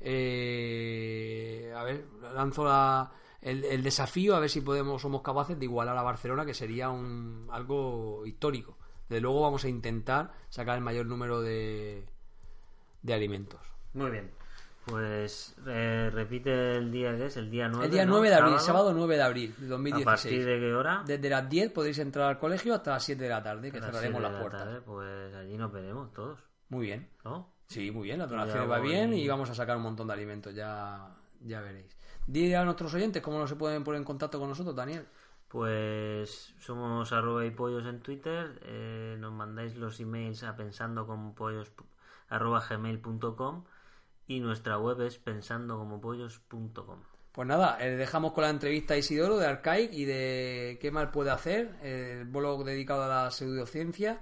[0.00, 3.12] eh, a ver, lanzo la,
[3.46, 7.48] el, desafío a ver si podemos somos capaces de igualar a Barcelona, que sería un,
[7.50, 8.76] algo histórico.
[9.08, 12.04] De luego vamos a intentar sacar el mayor número de,
[13.02, 13.60] de alimentos.
[13.94, 14.30] Muy bien.
[14.84, 17.86] Pues eh, repite el día que es, el día 9.
[17.86, 20.06] El día 9 de abril, sábado, 9 de abril de 2016.
[20.06, 21.02] ¿A partir de qué hora?
[21.06, 24.22] Desde las 10 podéis entrar al colegio hasta las 7 de la tarde, que cerraremos
[24.22, 24.82] las puertas.
[24.84, 26.38] pues allí nos veremos todos.
[26.68, 27.08] Muy bien.
[27.24, 27.52] ¿No?
[27.68, 30.54] Sí, muy bien, la donación va bien y vamos a sacar un montón de alimentos,
[30.54, 31.96] ya, ya veréis.
[32.26, 35.06] Dile a nuestros oyentes cómo no se pueden poner en contacto con nosotros, Daniel.
[35.48, 41.34] Pues somos arroba y pollos en Twitter, eh, nos mandáis los emails a pensando como
[41.34, 41.70] pollos
[42.28, 43.64] arroba gmail.com
[44.26, 46.98] y nuestra web es pensandocomopollos.com.
[47.30, 51.10] Pues nada, eh, dejamos con la entrevista a Isidoro de Arcaic y de qué mal
[51.10, 54.20] puede hacer, el blog dedicado a la pseudociencia.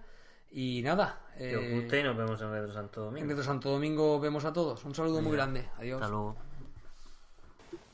[0.50, 1.20] Y nada.
[1.36, 3.24] Que os guste y nos vemos en Retro Santo Domingo.
[3.24, 4.84] En Retro Santo Domingo vemos a todos.
[4.84, 5.68] Un saludo muy grande.
[5.78, 6.00] Adiós.
[6.00, 6.36] Hasta luego.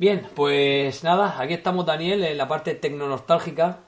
[0.00, 3.80] Bien, pues nada, aquí estamos Daniel en la parte tecno-nostálgica.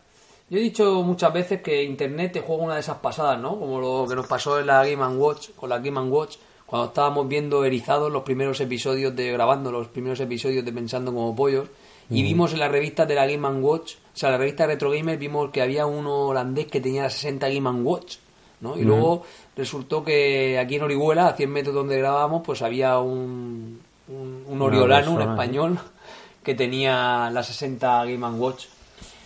[0.50, 3.58] Yo he dicho muchas veces que Internet te juega una de esas pasadas, ¿no?
[3.58, 7.28] Como lo que nos pasó en la Game Watch, con la Game Watch, cuando estábamos
[7.28, 11.68] viendo erizados los primeros episodios de grabando los primeros episodios de Pensando como pollos
[12.10, 12.24] y mm.
[12.26, 15.48] vimos en la revista de la Game Watch, o sea, la revista Retro Gamer vimos
[15.48, 18.18] que había uno holandés que tenía 60 Game Watch,
[18.60, 18.76] ¿no?
[18.76, 18.86] Y mm.
[18.86, 19.22] luego
[19.56, 25.12] resultó que aquí en Orihuela, a 100 metros donde grabábamos, pues había un un, Oriolano,
[25.12, 25.78] un español
[26.42, 28.66] que tenía la 60 Game Watch.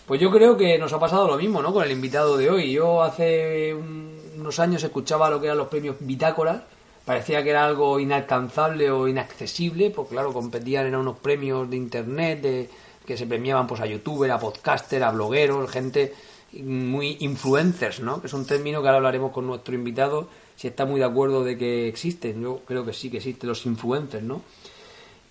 [0.07, 1.73] Pues yo creo que nos ha pasado lo mismo, ¿no?
[1.73, 2.73] Con el invitado de hoy.
[2.73, 6.63] Yo hace unos años escuchaba lo que eran los premios Bitácoras.
[7.05, 12.41] Parecía que era algo inalcanzable o inaccesible, porque claro, competían en unos premios de internet
[12.41, 12.71] de,
[13.07, 16.15] que se premiaban pues a youtuber, a podcaster, a blogueros, gente
[16.63, 18.21] muy influencers, ¿no?
[18.21, 21.45] Que es un término que ahora hablaremos con nuestro invitado, si está muy de acuerdo
[21.45, 22.43] de que existen.
[22.43, 24.43] Yo creo que sí que existen los influencers, ¿no?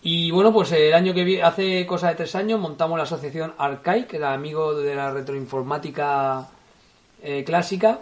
[0.08, 3.56] Y bueno, pues el año que viene, hace cosa de tres años, montamos la asociación
[3.58, 6.48] Arcai, que era amigo de la retroinformática
[7.24, 8.02] eh, clásica.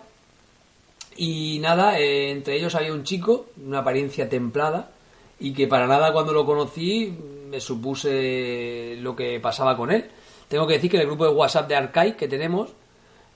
[1.15, 4.91] Y nada, eh, entre ellos había un chico, una apariencia templada,
[5.39, 10.09] y que para nada cuando lo conocí me supuse lo que pasaba con él.
[10.49, 12.73] Tengo que decir que el grupo de WhatsApp de Arcai que tenemos,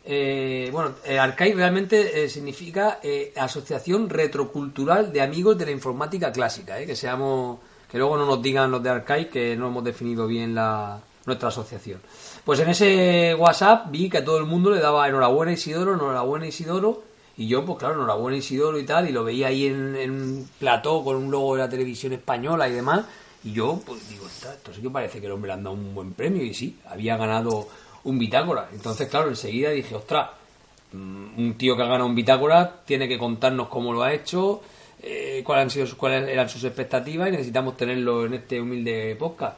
[0.03, 2.99] eh, bueno, Arcai realmente significa
[3.37, 8.71] Asociación Retrocultural de Amigos de la Informática Clásica, que seamos que luego no nos digan
[8.71, 11.99] los de Arcai que no hemos definido bien la, nuestra asociación.
[12.43, 16.47] Pues en ese WhatsApp vi que a todo el mundo le daba enhorabuena Isidoro, enhorabuena
[16.47, 17.03] Isidoro,
[17.35, 21.03] y yo, pues claro, enhorabuena Isidoro y tal, y lo veía ahí en, un plató
[21.03, 23.05] con un logo de la televisión española y demás,
[23.43, 25.93] y yo, pues digo, esto sí que parece que el hombre le han dado un
[25.93, 27.67] buen premio, y sí, había ganado
[28.05, 28.69] un bitácora.
[28.71, 30.29] Entonces, claro, enseguida dije, ostras,
[30.93, 34.61] mm, un tío que ha ganado un bitácora tiene que contarnos cómo lo ha hecho,
[35.01, 39.57] eh, cuáles, han sido, cuáles eran sus expectativas y necesitamos tenerlo en este humilde podcast.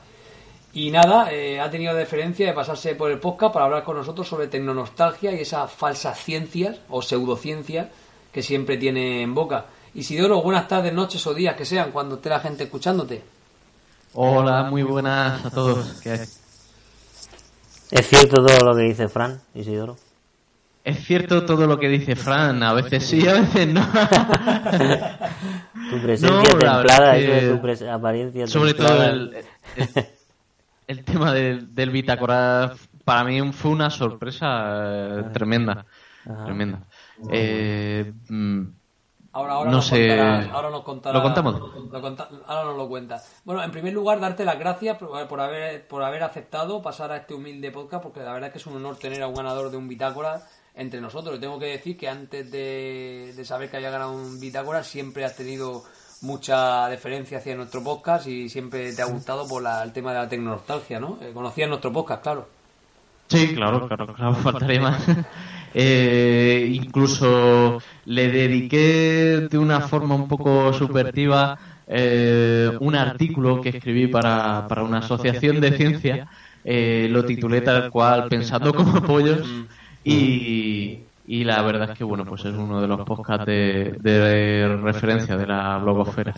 [0.73, 3.97] Y nada, eh, ha tenido la deferencia de pasarse por el podcast para hablar con
[3.97, 7.87] nosotros sobre tecnonostalgia y esas falsas ciencias o pseudociencias
[8.31, 9.65] que siempre tiene en boca.
[9.95, 13.23] Isidoro, buenas tardes, noches o días que sean cuando esté la gente escuchándote.
[14.13, 16.01] Hola, muy buenas a todos.
[17.91, 19.97] ¿Es cierto todo lo que dice Fran, Isidoro?
[20.89, 23.85] Es cierto todo lo que dice Fran, a veces sí, a veces no.
[25.89, 27.15] tu presencia templada,
[27.77, 29.37] tu apariencia Sobre todo el,
[30.87, 32.73] el, tema del, del bitácora
[33.05, 35.85] para mí fue una sorpresa eh, tremenda.
[36.45, 36.79] Tremenda.
[37.31, 38.61] Eh, mm,
[39.31, 40.07] Ahora, ahora no nos sé.
[40.09, 41.59] contarás- ahora nos contarás- ¿Lo contamos?
[41.91, 43.21] lo conta- ahora nos lo cuenta.
[43.45, 47.17] Bueno, en primer lugar, darte las gracias por, por haber, por haber aceptado pasar a
[47.17, 49.69] este humilde podcast, porque la verdad es que es un honor tener a un ganador
[49.69, 50.41] de un bitácora
[50.75, 51.37] entre nosotros.
[51.37, 55.25] Y tengo que decir que antes de, de saber que había ganado un bitácora, siempre
[55.25, 55.83] has tenido
[56.21, 60.19] mucha deferencia hacia nuestro podcast y siempre te ha gustado por la- el tema de
[60.19, 61.17] la tecnonostalgia, ¿no?
[61.21, 62.47] Eh, conocías nuestro podcast, claro.
[63.27, 65.01] Sí, claro, claro, claro, faltaría más.
[65.71, 74.07] Eh, incluso le dediqué de una forma un poco subvertiva eh, un artículo que escribí
[74.07, 76.27] para, para una asociación de ciencia.
[76.63, 79.47] Eh, lo titulé tal cual, Pensando como pollos.
[80.11, 84.77] Y, y la verdad es que, bueno, pues es uno de los podcasts de, de
[84.77, 86.33] referencia de la blogosfera.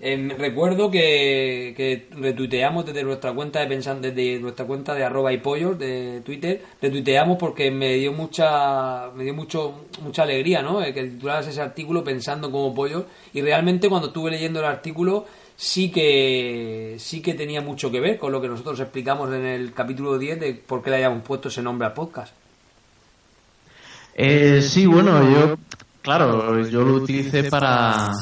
[0.00, 5.32] Eh, recuerdo que, que retuiteamos desde nuestra cuenta de pensan, desde nuestra cuenta de arroba
[5.32, 10.82] y pollos de Twitter, retuiteamos porque me dio mucha, me dio mucho, mucha alegría, ¿no?
[10.82, 15.24] Eh, que titularas ese artículo pensando como pollos y realmente cuando estuve leyendo el artículo
[15.56, 19.72] sí que sí que tenía mucho que ver con lo que nosotros explicamos en el
[19.72, 22.43] capítulo 10 de por qué le hayamos puesto ese nombre al podcast.
[24.14, 25.56] Eh, sí, bueno, yo,
[26.02, 28.12] claro, yo lo utilicé para,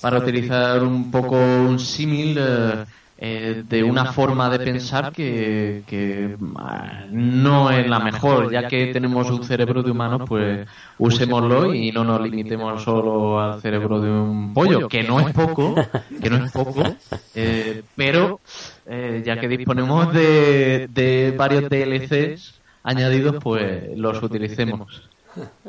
[0.00, 2.84] para utilizar un poco un símil eh,
[3.24, 8.88] eh, de una forma de pensar que, que ah, no es la mejor, ya que
[8.88, 10.66] tenemos un cerebro de humanos, pues
[10.98, 15.76] usémoslo y no nos limitemos solo al cerebro de un pollo, que no es poco,
[16.20, 16.82] que no es poco,
[17.36, 18.40] eh, pero
[18.86, 25.11] eh, ya que disponemos de, de varios DLCs añadidos, pues los utilicemos.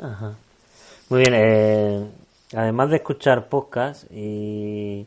[0.00, 0.32] Ajá.
[1.08, 2.04] Muy bien, eh,
[2.54, 5.06] además de escuchar podcast y,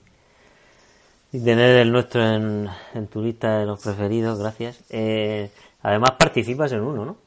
[1.32, 5.50] y tener el nuestro en, en tu lista de los preferidos, gracias, eh,
[5.82, 7.18] además participas en uno, ¿no?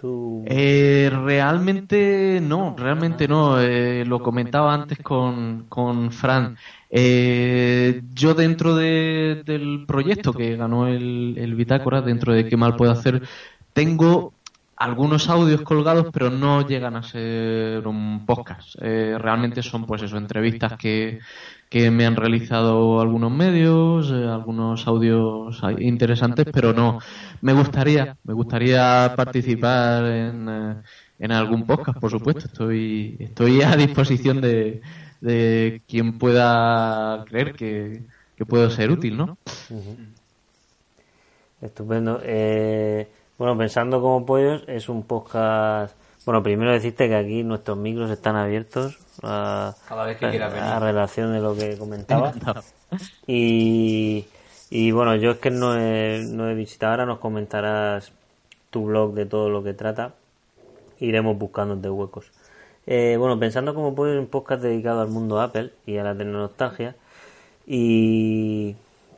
[0.00, 0.44] Tú...
[0.46, 3.60] Eh, realmente no, realmente no.
[3.60, 6.56] Eh, lo comentaba antes con, con Fran.
[6.88, 12.76] Eh, yo dentro de- del proyecto que ganó el, el Bitácora, dentro de qué mal
[12.76, 13.22] puedo hacer,
[13.72, 14.34] tengo
[14.78, 18.76] algunos audios colgados, pero no llegan a ser un podcast.
[18.80, 21.18] Eh, realmente son, pues eso, entrevistas que,
[21.68, 27.00] que me han realizado algunos medios, eh, algunos audios interesantes, pero no.
[27.40, 30.76] Me gustaría, me gustaría participar en, eh,
[31.18, 32.46] en algún podcast, por supuesto.
[32.46, 34.80] Estoy, estoy a disposición de,
[35.20, 38.04] de quien pueda creer que,
[38.36, 39.38] que puedo ser útil, ¿no?
[41.60, 42.20] Estupendo.
[42.22, 43.08] Eh,
[43.38, 45.94] bueno, pensando como pollos, es un podcast.
[46.26, 50.42] Bueno, primero decirte que aquí nuestros micros están abiertos a, Cada vez que venir.
[50.42, 52.32] a relación de lo que comentaba.
[53.26, 54.24] Y,
[54.70, 58.12] y bueno, yo es que no he, no he visitado, ahora nos comentarás
[58.70, 60.14] tu blog de todo lo que trata.
[60.98, 62.30] Iremos buscándote huecos.
[62.86, 66.16] Eh, bueno, pensando como pollos, es un podcast dedicado al mundo Apple y a la
[66.16, 66.96] tecnonostalgia.
[67.66, 68.74] Y,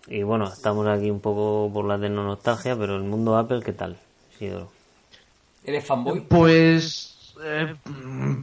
[0.09, 3.97] y bueno, estamos aquí un poco por la tecnonostalgia, pero el mundo Apple, ¿qué tal,
[5.65, 6.21] ¿Eres fanboy?
[6.29, 7.75] Pues eh,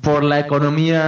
[0.02, 1.02] por la economía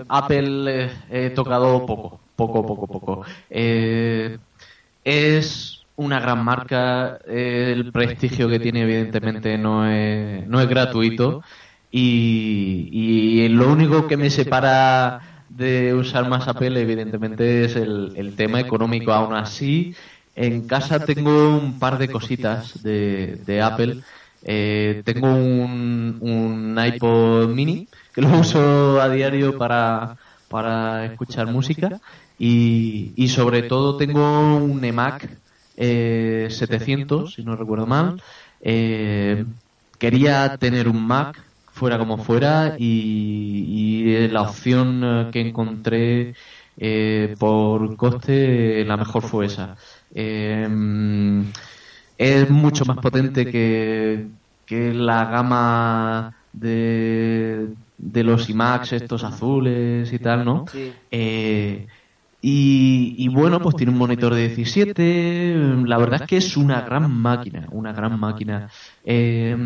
[0.00, 3.24] eh, Apple eh, he tocado poco, poco, poco, poco.
[3.50, 4.38] Eh,
[5.04, 11.42] es una gran marca, eh, el prestigio que tiene evidentemente no es, no es gratuito
[11.90, 18.34] y, y lo único que me separa de usar más Apple evidentemente es el, el
[18.36, 19.12] tema económico.
[19.12, 19.94] Aún así,
[20.46, 23.98] en casa tengo un par de cositas de, de Apple.
[24.42, 30.16] Eh, tengo un, un iPod mini que lo uso a diario para,
[30.48, 32.00] para escuchar música
[32.38, 35.28] y, y sobre todo tengo un eMac
[35.76, 38.16] eh, 700, si no recuerdo mal.
[38.60, 39.44] Eh,
[39.98, 46.34] quería tener un Mac fuera como fuera y, y la opción eh, que encontré
[46.76, 49.76] eh, por coste la mejor fue esa.
[50.14, 50.68] Eh,
[52.18, 54.26] es mucho más potente que,
[54.66, 60.66] que la gama de, de los iMacs estos azules y tal, ¿no?
[60.70, 60.92] Sí.
[61.10, 61.86] Eh,
[62.42, 65.54] y, y bueno, pues tiene un monitor de 17.
[65.86, 68.68] La verdad es que es una gran máquina, una gran máquina.
[69.04, 69.56] Eh,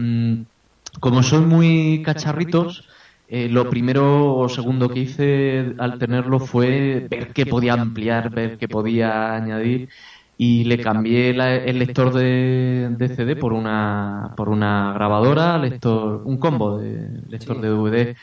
[1.00, 2.88] como son muy cacharritos,
[3.26, 8.58] eh, lo primero o segundo que hice al tenerlo fue ver qué podía ampliar, ver
[8.58, 9.88] qué podía añadir
[10.36, 16.22] y le cambié la- el lector de, de CD por una por una grabadora, lector,
[16.24, 18.16] un combo de lector de DVD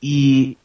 [0.00, 0.60] y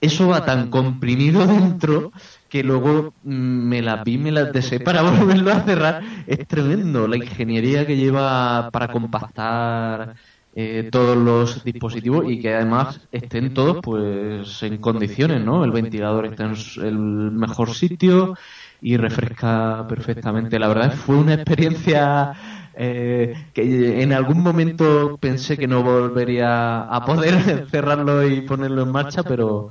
[0.00, 2.12] eso va tan comprimido dentro
[2.48, 6.02] que luego mm, me la vi, me la desé para volverlo a cerrar.
[6.26, 10.12] Es tremendo la ingeniería que lleva para compactar
[10.52, 15.64] eh, todos los dispositivos y que además estén todos pues en condiciones, ¿no?
[15.64, 16.54] El ventilador está en
[16.84, 16.98] el
[17.32, 18.34] mejor sitio
[18.80, 20.58] y refresca perfectamente.
[20.58, 22.32] La verdad fue una experiencia
[22.74, 28.92] eh, que en algún momento pensé que no volvería a poder cerrarlo y ponerlo en
[28.92, 29.68] marcha, pero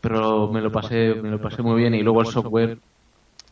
[0.00, 2.78] pero me lo pasé me lo pasé muy bien y luego el software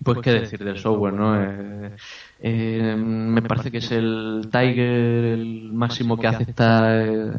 [0.03, 1.42] pues qué decir del software, ¿no?
[1.42, 1.97] Eh,
[2.40, 7.33] eh, me parece que es el Tiger el máximo que acepta eh,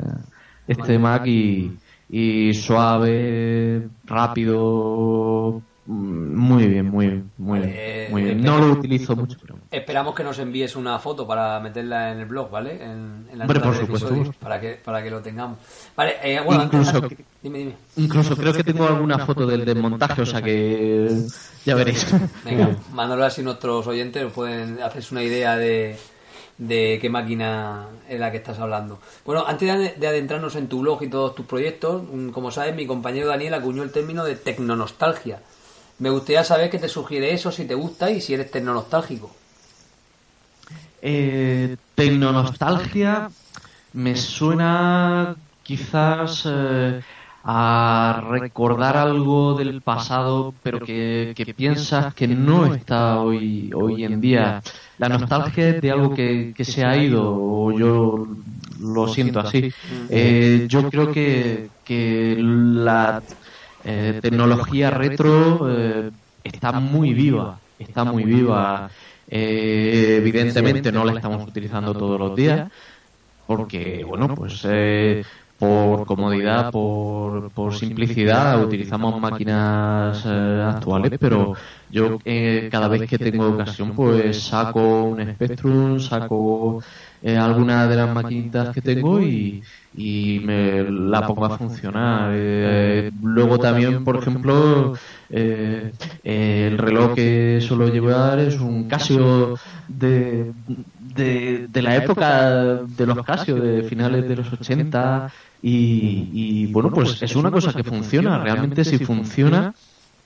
[0.67, 1.77] este Mac y,
[2.09, 7.73] y suave, rápido, muy bien, muy bien, muy bien.
[7.75, 8.41] Eh, muy bien.
[8.43, 9.55] No lo utilizo mucho, pero...
[9.71, 12.73] Esperamos que nos envíes una foto para meterla en el blog, ¿vale?
[12.83, 14.33] En, en la Hombre, por supuesto.
[14.39, 15.57] Para que, para que lo tengamos.
[15.95, 17.73] Vale, eh, bueno, Incluso- antes- Dime, dime.
[17.95, 21.09] Incluso creo que tengo alguna foto del desmontaje, o sea que
[21.65, 22.05] ya veréis.
[22.43, 25.95] Venga, mándalo así nuestros oyentes pueden hacerse una idea de,
[26.57, 28.99] de qué máquina es la que estás hablando.
[29.25, 32.75] Bueno, antes de, de adentrarnos en tu blog y todos tus proyectos, mm, como sabes,
[32.75, 35.39] mi compañero Daniel acuñó el término de tecnonostalgia.
[35.99, 39.31] Me gustaría saber qué te sugiere eso, si te gusta y si eres tecnonostalgico.
[41.01, 43.29] Eh, tecnonostalgia
[43.93, 47.01] me suena quizás eh,
[47.43, 54.21] a recordar algo del pasado, pero que, que piensas que no está hoy, hoy en
[54.21, 54.61] día.
[54.97, 58.27] La nostalgia es de algo que, que se ha ido, o yo
[58.81, 59.71] lo siento así.
[60.09, 63.21] Eh, yo creo que, que la
[63.83, 66.11] eh, tecnología retro eh,
[66.43, 68.89] está muy viva, está muy viva.
[69.29, 72.69] Eh, evidentemente no la estamos utilizando todos los días,
[73.45, 75.23] porque, bueno, pues eh,
[75.57, 81.53] por comodidad, por, por simplicidad, utilizamos máquinas eh, actuales, pero
[81.89, 86.81] yo eh, cada vez que tengo ocasión, pues saco un Spectrum, saco
[87.21, 92.31] eh, alguna de las maquinitas que tengo y, y me la pongo a funcionar.
[92.35, 94.93] Eh, luego también, por ejemplo,
[95.29, 95.91] eh,
[96.23, 100.53] eh, el reloj que suelo llevar es un Casio de,
[100.99, 102.51] de, de la época
[102.83, 107.73] de los Casio, de finales de los 80 y, y, bueno, pues es una cosa
[107.73, 108.43] que funciona.
[108.43, 109.73] Realmente si funciona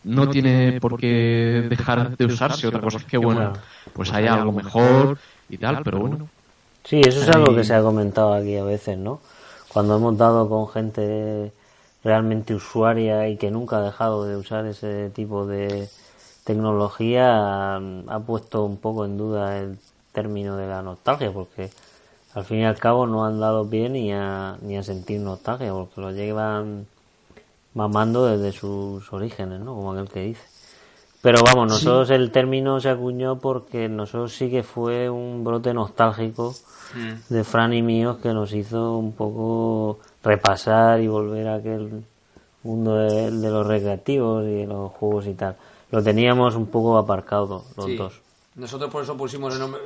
[0.04, 2.68] no tiene por qué dejar de usarse.
[2.68, 3.54] Otra cosa es que, bueno,
[3.94, 5.18] pues hay algo mejor
[5.50, 6.28] y tal, pero bueno.
[6.84, 9.20] Sí, eso es algo que se ha comentado aquí a veces, ¿no?
[9.72, 11.52] Cuando hemos dado con gente
[12.04, 15.88] realmente usuaria y que nunca ha dejado de usar ese tipo de
[16.44, 19.78] tecnología, mm, ha puesto un poco en duda el
[20.12, 21.70] término de la nostalgia, porque
[22.34, 25.72] al fin y al cabo no han dado pie ni a, ni a sentir nostalgia,
[25.74, 26.86] porque lo llevan
[27.74, 29.76] mamando desde sus orígenes, ¿no?
[29.76, 30.42] Como aquel que dice.
[31.22, 36.54] Pero vamos, nosotros el término se acuñó porque nosotros sí que fue un brote nostálgico
[37.30, 42.04] de Fran y míos que nos hizo un poco repasar y volver a aquel
[42.64, 45.56] mundo de, de los recreativos y de los juegos y tal.
[45.92, 47.96] Lo teníamos un poco aparcado los Sí.
[47.98, 48.20] dos.
[48.56, 49.80] Nosotros por eso pusimos el nombre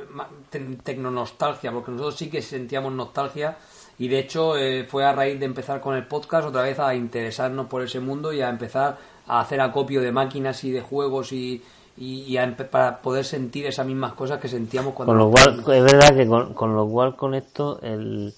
[0.82, 3.56] tecnonostalgia, porque nosotros sí que sentíamos nostalgia
[3.98, 6.94] y de hecho eh, fue a raíz de empezar con el podcast otra vez a
[6.94, 8.98] interesarnos por ese mundo y a empezar
[9.28, 11.62] a hacer acopio de máquinas y de juegos y,
[11.96, 15.76] y, y a para poder sentir esas mismas cosas que sentíamos cuando Con lo cual,
[15.76, 18.34] es verdad que con, con lo cual con esto el,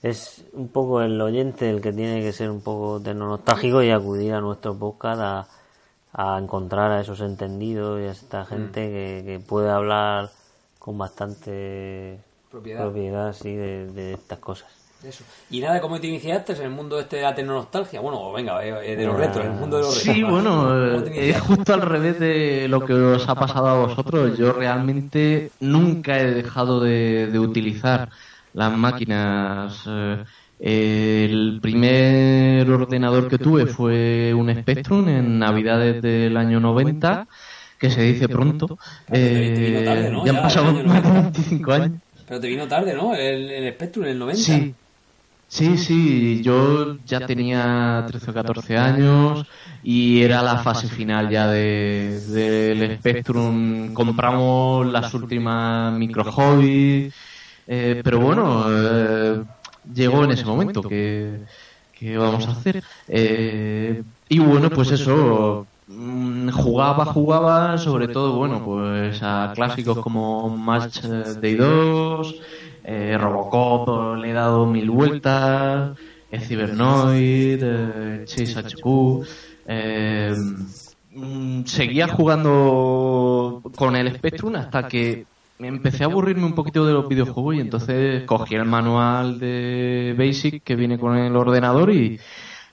[0.00, 4.32] es un poco el oyente el que tiene que ser un poco tecnonostalgico y acudir
[4.32, 5.55] a nuestro podcast a,
[6.18, 8.46] a encontrar a esos entendidos y a esta Mm.
[8.46, 10.30] gente que, que puede hablar
[10.78, 12.18] con bastante
[12.50, 12.82] Propiedad.
[12.84, 14.70] propiedad sí, de, de estas cosas.
[15.04, 15.24] Eso.
[15.50, 18.00] Y nada, ¿cómo te iniciaste en el mundo este de la tecnonostalgia?
[18.00, 19.18] Bueno, venga, eh, eh, de los Ah.
[19.18, 20.16] retros, en el mundo de los retros.
[20.16, 20.50] Sí, bueno,
[20.92, 24.38] ¿Cómo te eh, es justo al revés de lo que os ha pasado a vosotros.
[24.38, 28.08] Yo realmente nunca he dejado de, de utilizar
[28.52, 29.84] las máquinas.
[29.86, 30.24] eh,
[30.58, 37.26] el primer ordenador que tuve fue un Spectrum en Navidades del año 90,
[37.78, 38.78] que se dice pronto.
[39.06, 40.24] tarde, Eh, ¿no?
[40.24, 41.20] ya han pasado más de 90.
[41.22, 42.00] 25 años.
[42.26, 43.14] Pero te vino tarde, ¿no?
[43.14, 44.42] El, el Spectrum en el 90.
[44.42, 44.74] Sí,
[45.46, 49.46] sí, sí, yo ya tenía 13 o 14 años
[49.84, 53.92] y era la fase final ya de, del Spectrum.
[53.94, 57.14] Compramos las últimas micro hobbies,
[57.68, 59.42] eh, pero bueno, eh,
[59.94, 61.40] llegó en ese momento que,
[61.92, 62.82] que vamos a hacer.
[63.08, 70.48] Eh, y bueno, pues eso, mm, jugaba, jugaba, sobre todo, bueno, pues a clásicos como
[70.56, 72.34] Match eh, Day 2,
[72.84, 75.96] eh, Robocop, le he dado mil vueltas,
[76.30, 79.26] el Cybernoid, eh, Chase HQ,
[79.66, 80.34] eh,
[81.12, 85.26] mm, seguía jugando con el Spectrum hasta que
[85.58, 90.62] empecé a aburrirme un poquito de los videojuegos y entonces cogí el manual de Basic
[90.62, 92.18] que viene con el ordenador y,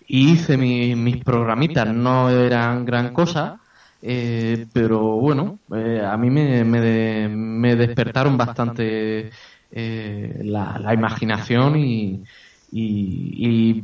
[0.07, 1.93] hice mis programitas.
[1.93, 3.59] No eran gran cosa,
[4.01, 9.31] eh, pero bueno, eh, a mí me, me, despertaron bastante
[9.71, 12.23] eh, la, imaginación y,
[12.71, 13.83] y,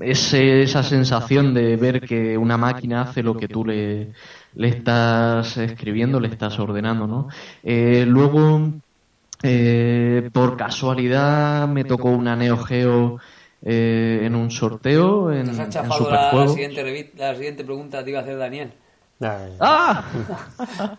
[0.00, 4.12] esa sensación de ver que una máquina hace lo que tú le,
[4.56, 7.28] le estás escribiendo, le estás ordenando, ¿no?
[7.64, 8.72] luego,
[10.32, 13.18] por casualidad, me tocó una Neo Geo
[13.62, 18.72] en un sorteo en, en La, siguiente la siguiente pregunta te iba a hacer Daniel.
[19.20, 20.04] ¡Ah!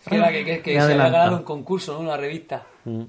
[0.04, 2.64] que, se había ganado un concurso, Una revista.
[2.84, 3.02] Mm.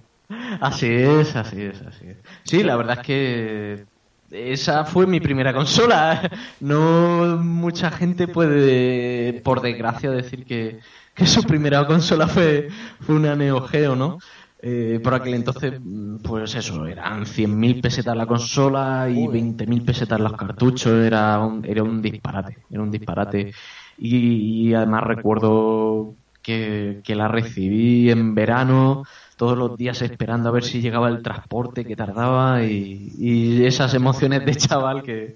[0.59, 2.17] Así es, así es, así es.
[2.43, 3.85] Sí, la verdad es que
[4.31, 6.29] esa fue mi primera consola.
[6.59, 10.79] No mucha gente puede, por desgracia, decir que,
[11.25, 12.69] su primera consola fue,
[13.01, 14.17] fue una Neo Geo, ¿no?
[14.59, 15.79] Eh, por aquel entonces,
[16.23, 21.83] pues eso, eran 100.000 pesetas la consola y 20.000 pesetas los cartuchos, era un, era
[21.83, 23.53] un disparate, era un disparate.
[23.99, 29.03] Y, además recuerdo que, la recibí en verano,
[29.37, 34.43] todos los días esperando a ver si llegaba el transporte que tardaba y, esas emociones
[34.45, 35.35] de chaval que,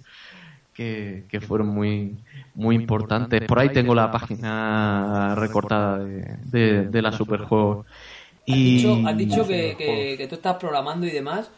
[0.73, 2.17] que, fueron muy,
[2.55, 3.43] muy importantes.
[3.47, 7.85] Por ahí tengo la página recortada de, de, la Superjuegos.
[8.45, 8.83] Y...
[9.05, 9.75] Has dicho, que,
[10.17, 11.51] que, tú estás programando y demás,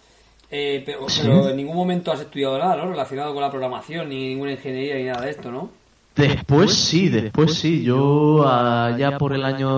[0.51, 2.91] eh, pero, pero, en ningún momento has estudiado nada ¿no?
[2.91, 5.69] relacionado con la programación, ni ninguna ingeniería ni nada de esto, ¿no?
[6.15, 7.83] Después sí, después sí.
[7.83, 9.69] Yo allá por el año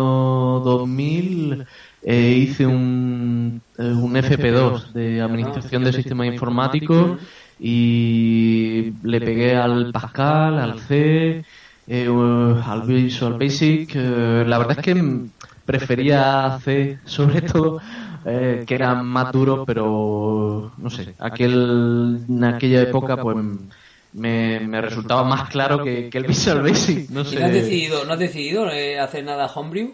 [0.60, 1.66] 2000
[2.08, 7.20] eh, hice un, eh, un FP2 de Administración de Sistemas Informáticos
[7.60, 11.44] y le pegué al Pascal, al C,
[11.88, 13.96] eh, al Visual Basic.
[13.96, 15.26] la verdad es que
[15.66, 17.82] prefería C sobre todo.
[18.24, 23.38] que era más duro, pero no sé, aquel, en aquella época pues
[24.16, 27.10] me, resultaba más claro que, el Visual Basic.
[27.10, 27.44] No, sé.
[27.44, 29.94] has decidido, ¿no has decidido eh, hacer nada homebrew?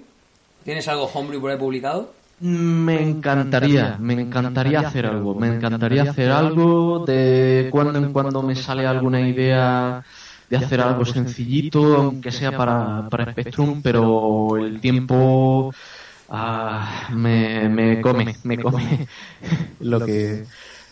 [0.64, 2.14] ¿Tienes algo homebrew por ahí publicado?
[2.42, 8.56] Me encantaría, me encantaría hacer algo, me encantaría hacer algo, de cuando en cuando me
[8.56, 10.04] sale alguna idea
[10.50, 15.72] de hacer algo sencillito, aunque sea para, para Spectrum, pero el tiempo
[16.30, 19.08] ah, me, me come, me come
[19.80, 20.46] lo que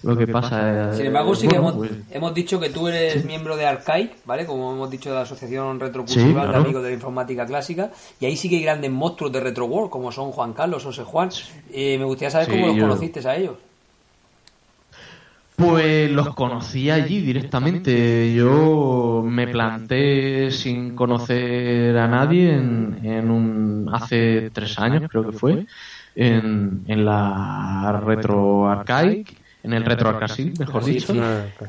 [0.04, 0.94] lo que pasa.
[0.94, 4.46] Sin embargo, sí que hemos, pues- hemos, dicho que tú eres miembro de Arcaic, ¿vale?
[4.46, 8.38] Como hemos dicho de la Asociación Retropulsiva de Amigos de la Informática Clásica, y ahí
[8.38, 11.30] sí que hay grandes monstruos de Retro World, como son Juan Carlos o José Juan.
[11.72, 13.56] Eh, me gustaría saber cómo los conociste a ellos.
[15.60, 18.34] Pues los conocí allí directamente.
[18.34, 25.38] Yo me planté sin conocer a nadie en, en un hace tres años, creo que
[25.38, 25.66] fue,
[26.16, 31.14] en, en la Retro Arcaic en el Retro Arcade, mejor dicho.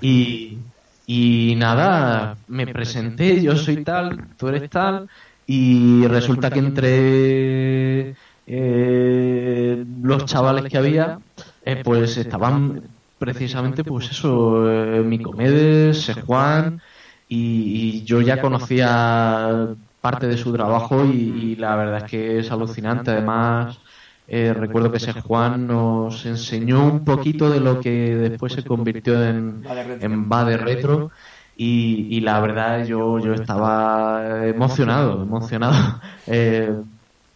[0.01, 0.59] Y,
[1.07, 5.09] y nada, me presenté, yo soy tal, tú eres tal,
[5.47, 8.15] y resulta que entre
[8.47, 11.19] eh, los chavales que había,
[11.65, 12.83] eh, pues estaban
[13.19, 16.81] precisamente, pues eso, eh, Micomedes, Juan,
[17.29, 19.69] y, yo ya conocía
[20.01, 23.11] parte de su trabajo y la verdad es que es alucinante.
[23.11, 23.79] Además,
[24.33, 29.21] eh, recuerdo que ese Juan nos enseñó un poquito de lo que después se convirtió
[29.27, 29.65] en,
[30.01, 31.11] en Bade Retro.
[31.57, 36.01] y, la verdad yo, yo estaba emocionado, emocionado.
[36.33, 36.73] Eh,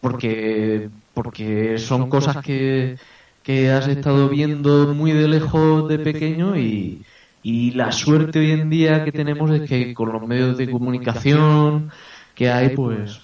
[0.01, 2.97] porque, porque son cosas que,
[3.43, 7.05] que has estado viendo muy de lejos de pequeño y,
[7.43, 11.91] y la suerte hoy en día que tenemos es que con los medios de comunicación
[12.37, 13.24] que hay pues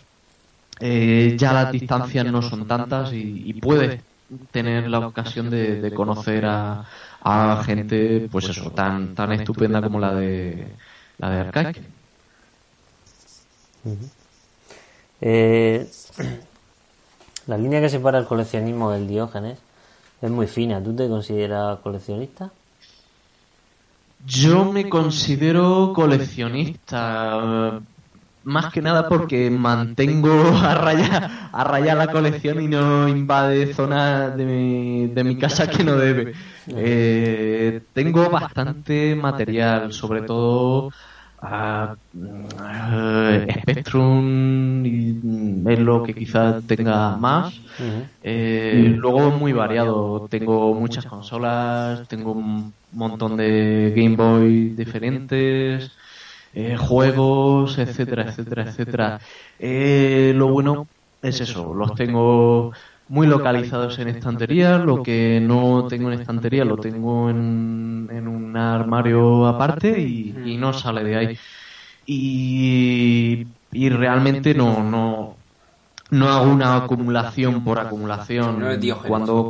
[0.81, 4.01] eh, ya las distancias no son tantas y, puedes
[4.51, 10.69] tener la ocasión de, conocer a, gente, pues eso, tan tan estupenda como la de
[11.19, 11.83] la de Arcade.
[15.21, 15.87] Eh,
[17.47, 19.59] la línea que separa el coleccionismo del Diógenes
[20.23, 20.83] es muy fina.
[20.83, 22.51] ¿Tú te consideras coleccionista?
[24.27, 27.81] Yo me considero coleccionista
[28.45, 30.33] más que nada porque mantengo
[30.63, 35.69] a raya, a raya la colección y no invade zonas de mi, de mi casa
[35.69, 36.33] que no debe.
[36.69, 40.91] Eh, tengo bastante material, sobre todo
[41.43, 41.97] a,
[43.61, 44.85] Spectrum
[45.67, 47.55] es lo que quizás tenga más.
[48.23, 50.27] Eh, luego muy variado.
[50.29, 55.93] Tengo muchas consolas, tengo un montón de Game Boy diferentes.
[56.53, 59.21] Eh, juegos, etcétera, etcétera, etcétera.
[59.59, 60.87] Eh, lo bueno
[61.23, 62.73] es eso, los tengo
[63.09, 64.79] muy localizados en estantería.
[64.79, 70.57] Lo que no tengo en estantería lo tengo en, en un armario aparte y, y
[70.57, 71.39] no sale de ahí.
[72.07, 75.37] Y, y realmente no, no,
[76.11, 78.59] no hago una acumulación por acumulación.
[78.59, 79.09] No Diógenes.
[79.09, 79.49] Cuando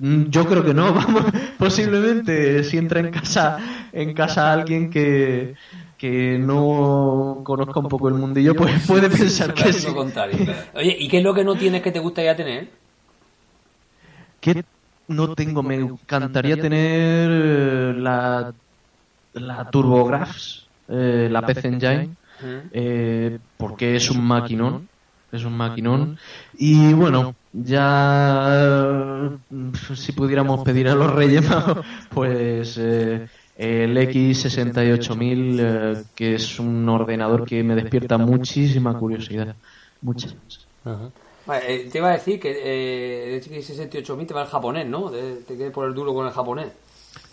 [0.00, 1.24] yo creo que no, vamos,
[1.58, 3.58] posiblemente si entra en casa
[3.92, 5.54] en casa alguien que
[5.96, 9.86] que no conozca un poco el mundillo, pues puede pensar que sí.
[10.74, 12.80] Oye, ¿y qué es lo que no tienes que te gustaría tener?
[14.40, 14.64] que
[15.08, 18.52] no tengo, me encantaría tener eh, la
[19.34, 22.16] la TurboGrafx, eh, la PC Engine,
[22.72, 24.88] eh, porque es un maquinón,
[25.32, 26.18] es un maquinón.
[26.56, 29.30] Y bueno, ya eh,
[29.94, 33.26] si pudiéramos pedir a los Reyes Magos, pues eh,
[33.56, 39.54] el X68000, eh, que es un ordenador que me despierta muchísima curiosidad.
[40.02, 40.28] Mucha.
[41.46, 45.10] Vale, eh, te iba a decir que eh, el X68000 te va el japonés, ¿no?
[45.10, 46.68] Te, te quedes por el duro con el japonés.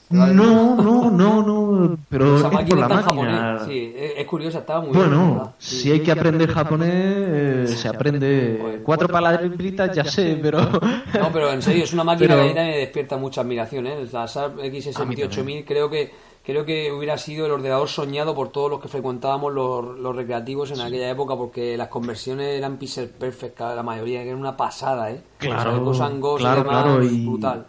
[0.09, 3.41] No, no, no, no, pero Esa es por máquina la está en máquina.
[3.57, 3.67] japonés.
[3.67, 5.09] Sí, es, curiosa, estaba muy bien.
[5.09, 5.53] Bueno.
[5.59, 5.75] Sí.
[5.81, 8.81] si hay que aprender japonés, se aprende.
[8.85, 10.59] Cuatro palabritas ya sé, pero.
[10.61, 13.41] No, pero en serio, es una máquina Pero- que a mí también me despierta mucha
[13.41, 14.07] admiración, ¿eh?
[14.11, 16.11] La Sharp A mí X68000 creo que
[16.45, 20.71] creo que hubiera sido el ordenador soñado por todos los que frecuentábamos los, los recreativos
[20.71, 25.11] en aquella época porque las conversiones eran pixel perfect, la mayoría, que era una pasada,
[25.11, 25.21] ¿eh?
[25.39, 27.65] Claro, O sea, claro, demás, claro, y- brutal.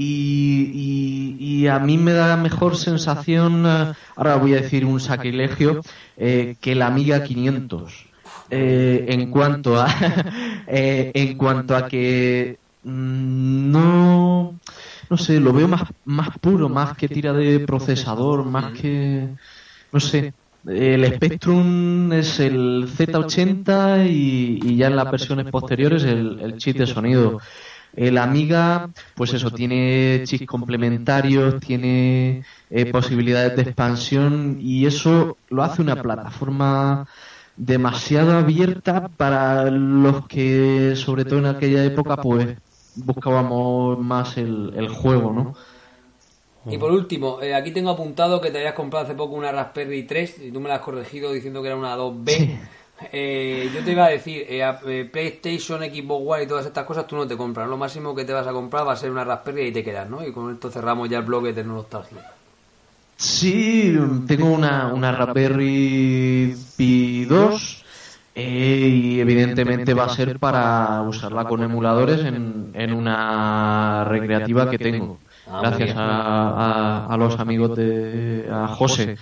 [0.00, 5.80] Y, y, a mí me da mejor sensación, eh, ahora voy a decir un sacrilegio,
[6.16, 8.08] eh, que la Amiga 500.
[8.50, 9.88] Eh, en cuanto a
[10.66, 14.58] eh, en cuanto a que mm, no
[15.10, 19.28] no sé lo veo más más puro más que tira de procesador más que
[19.92, 20.32] no sé
[20.66, 26.78] el Spectrum es el Z80 y, y ya en las versiones posteriores el, el chip
[26.78, 27.40] de sonido
[27.94, 35.62] el Amiga, pues eso, tiene chips complementarios, tiene eh, posibilidades de expansión y eso lo
[35.62, 37.06] hace una plataforma
[37.56, 42.56] demasiado abierta para los que, sobre todo en aquella época, pues
[42.94, 45.54] buscábamos más el, el juego, ¿no?
[46.70, 50.02] Y por último, eh, aquí tengo apuntado que te habías comprado hace poco una Raspberry
[50.02, 52.58] 3 y tú me la has corregido diciendo que era una 2B.
[53.00, 57.06] Eh, yo te iba a decir, eh, eh, PlayStation, Xbox One y todas estas cosas
[57.06, 57.68] tú no te compras.
[57.68, 60.08] Lo máximo que te vas a comprar va a ser una Raspberry y te quedas,
[60.10, 60.26] ¿no?
[60.26, 62.18] Y con esto cerramos ya el bloque de nostalgia.
[63.16, 63.96] Sí,
[64.26, 67.84] tengo una, una Raspberry Pi 2
[68.34, 74.78] eh, y evidentemente va a ser para usarla con emuladores en, en una recreativa que
[74.78, 75.18] tengo.
[75.50, 79.16] Ah, Gracias a, a- a los amigos de a José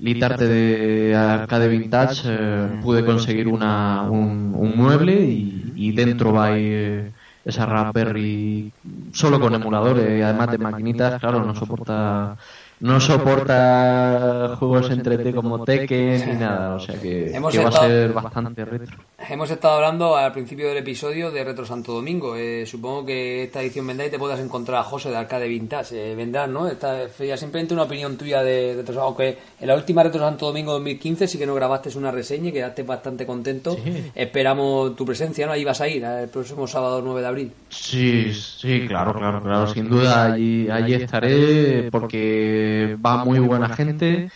[0.00, 6.46] Litarte de Arcade Vintage eh, pude conseguir una, un, un mueble y, y dentro va
[6.46, 7.12] a ir
[7.44, 8.72] esa Raspberry
[9.12, 12.36] solo con emuladores y además de maquinitas, claro, no soporta
[12.80, 18.12] no soporta juegos en 3D como Tekken ni nada, o sea que, va a ser
[18.12, 18.96] bastante retro.
[19.28, 22.36] Hemos estado hablando al principio del episodio de Retro Santo Domingo.
[22.36, 26.12] Eh, supongo que esta edición vendrá y te puedas encontrar a José de Arcade Vintage.
[26.12, 26.66] Eh, vendrás, ¿no?
[26.66, 30.46] Esta feria simplemente una opinión tuya de Retro Santo Aunque en la última Retro Santo
[30.46, 33.76] Domingo 2015 sí que nos grabaste una reseña y quedaste bastante contento.
[34.14, 35.52] Esperamos tu presencia, ¿no?
[35.52, 37.52] Ahí vas a ir eh, el próximo sábado 9 de abril.
[37.68, 44.30] Sí, sí, claro, claro, claro, sin duda allí, allí estaré porque va muy buena gente,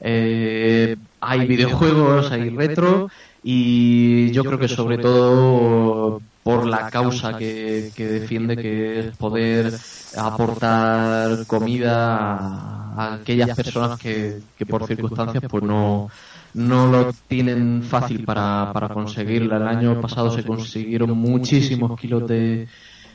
[0.00, 3.10] eh, hay videojuegos, hay retro
[3.42, 9.72] y yo creo que sobre todo por la causa que, que defiende que es poder
[10.16, 16.10] aportar comida a, a aquellas personas que, que por circunstancias pues no
[16.54, 19.56] no lo tienen fácil para, para conseguirla.
[19.56, 22.66] El año pasado se consiguieron muchísimos kilos de,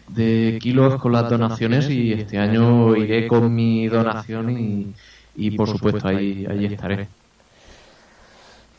[0.07, 4.93] de kilos con las donaciones y este año iré con mi donación y,
[5.35, 7.09] y por supuesto ahí, ahí estaré.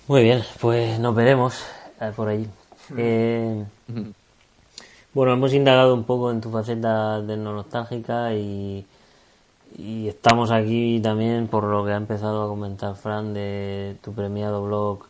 [0.09, 1.65] Muy bien, pues nos veremos
[2.01, 2.47] eh, por allí.
[2.97, 3.65] Eh,
[5.13, 8.87] bueno, hemos indagado un poco en tu faceta de no nostálgica y,
[9.77, 14.65] y estamos aquí también por lo que ha empezado a comentar Fran de tu premiado
[14.65, 15.01] blog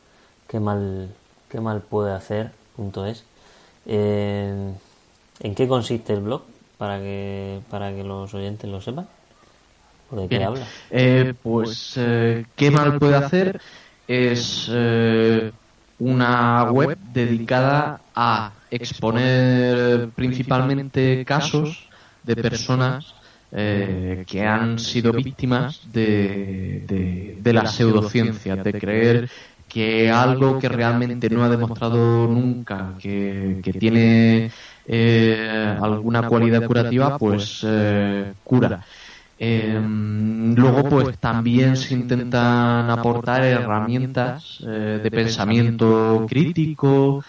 [0.48, 1.10] qué mal
[1.50, 3.22] qué mal puede hacer punto es.
[3.84, 4.72] Eh,
[5.40, 6.40] ¿En qué consiste el blog
[6.78, 9.06] para que para que los oyentes lo sepan?
[10.10, 10.66] ¿O de qué habla?
[10.90, 12.00] Eh, pues,
[12.56, 13.60] ¿qué mal puede hacer?
[14.08, 15.52] Es eh,
[15.98, 21.88] una web dedicada a exponer principalmente casos
[22.22, 23.14] de personas
[23.52, 29.30] eh, que han sido víctimas de, de, las pseudociencias, de creer
[29.68, 34.50] que algo que realmente no ha demostrado nunca que, tiene
[34.86, 38.84] eh, alguna cualidad curativa, pues eh, cura.
[39.38, 47.22] Luego, pues también se intentan aportar herramientas de pensamiento crítico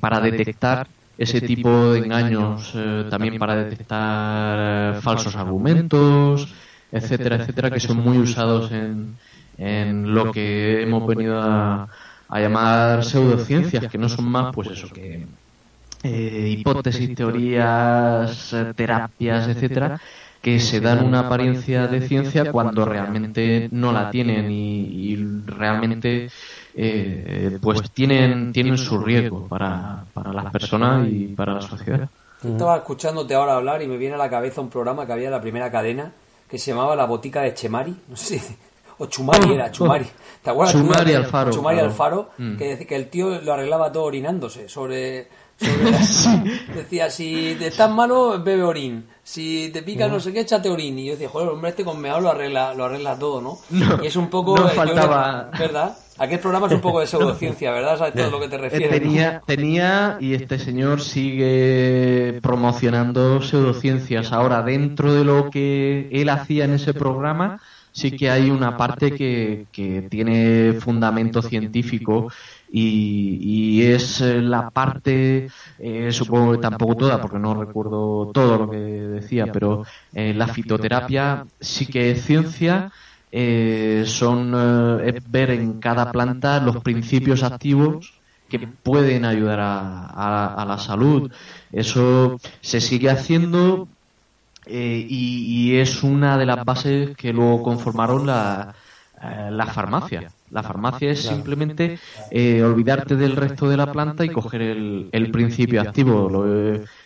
[0.00, 0.86] para detectar
[1.16, 2.74] ese tipo de engaños,
[3.10, 6.52] también para detectar falsos argumentos,
[6.92, 9.16] etcétera, etcétera, que son muy usados en,
[9.58, 11.88] en lo que hemos venido a,
[12.30, 15.26] llamar pseudociencias, que no son más, pues eso, que
[16.04, 19.98] eh, hipótesis, teorías, eh, terapias, etcétera,
[20.42, 26.28] que se dan una apariencia de ciencia cuando realmente no la tienen y, realmente
[26.74, 32.08] eh, pues tienen tienen su riesgo para, para las personas y para la sociedad.
[32.44, 35.32] Estaba escuchándote ahora hablar y me viene a la cabeza un programa que había en
[35.32, 36.12] la primera cadena
[36.48, 38.40] que se llamaba La Botica de Chemari, no sé,
[38.98, 40.06] o Chumari era, Chumari.
[40.42, 40.74] ¿Te acuerdas?
[40.74, 41.50] Chumari Alfaro.
[41.50, 42.56] Chumari Alfaro, mm.
[42.56, 45.43] que, que el tío lo arreglaba todo orinándose sobre...
[46.74, 49.06] Decía, si te estás malo, bebe orín.
[49.22, 50.98] Si te pica no sé qué, échate orín.
[50.98, 53.58] Y yo decía, joder, hombre, este con meado lo arregla, lo arregla todo, ¿no?
[54.02, 54.56] y es un poco...
[54.56, 55.50] No faltaba...
[55.58, 55.96] ¿Verdad?
[56.16, 57.98] Aquel programa es un poco de pseudociencia, ¿verdad?
[57.98, 58.90] ¿Sabes todo lo que te refieres?
[58.90, 64.32] Tenía, tenía, y este señor sigue promocionando pseudociencias.
[64.32, 69.10] Ahora, dentro de lo que él hacía en ese programa, sí que hay una parte
[69.10, 72.28] que, que tiene fundamento científico
[72.76, 75.48] y, es eh, la parte,
[75.78, 80.48] eh, supongo que tampoco toda, porque no recuerdo todo lo que decía, pero eh, la
[80.48, 82.90] fitoterapia sí que es ciencia
[83.36, 88.14] eh, son eh, ver en cada planta los principios activos
[88.48, 91.32] que pueden ayudar a, la salud.
[91.72, 93.88] Eso se sigue haciendo
[94.66, 98.76] eh, y, es una de las bases que luego conformaron la,
[99.50, 100.30] la farmacia.
[100.50, 101.98] La farmacia es simplemente
[102.62, 106.44] olvidarte del resto de la planta y coger el, el principio activo.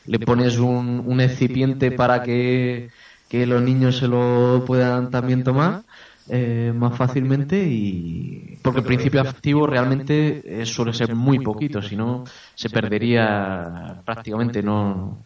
[0.07, 2.91] le pones un, un excipiente para que,
[3.29, 5.83] que los niños se lo puedan también tomar
[6.31, 11.97] eh, más fácilmente y porque el principio activo realmente eh, suele ser muy poquito, si
[11.97, 15.25] no se perdería prácticamente no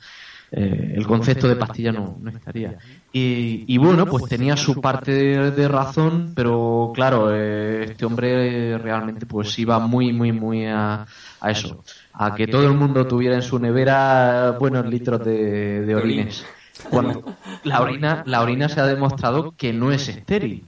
[0.53, 2.77] eh, el concepto de pastilla no, no estaría.
[3.15, 5.13] Y, bueno, pues tenía su parte
[5.51, 11.07] de, razón, pero claro, este hombre realmente pues iba muy, muy, muy a,
[11.41, 11.85] a, eso,
[12.15, 16.47] a que todo el mundo tuviera en su nevera buenos litros de, de orines.
[16.89, 17.23] Cuando
[17.65, 20.65] la orina, la orina se ha demostrado que no es estéril.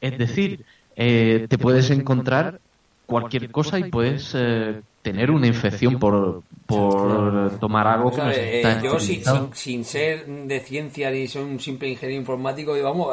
[0.00, 0.64] es decir,
[0.96, 2.60] eh, te puedes encontrar
[3.06, 9.00] cualquier cosa y puedes eh, tener una infección por, por tomar algo que eh, Yo,
[9.00, 13.08] sin, ser de ciencia ni ser un simple ingeniero informático, vamos,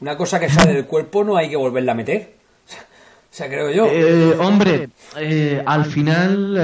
[0.00, 2.34] una cosa que sale del cuerpo no hay que volverla a meter.
[3.32, 3.86] O sea, creo yo.
[4.42, 4.90] hombre,
[5.64, 6.54] al final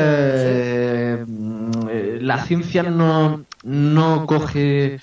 [2.20, 5.01] la ciencia no, no coge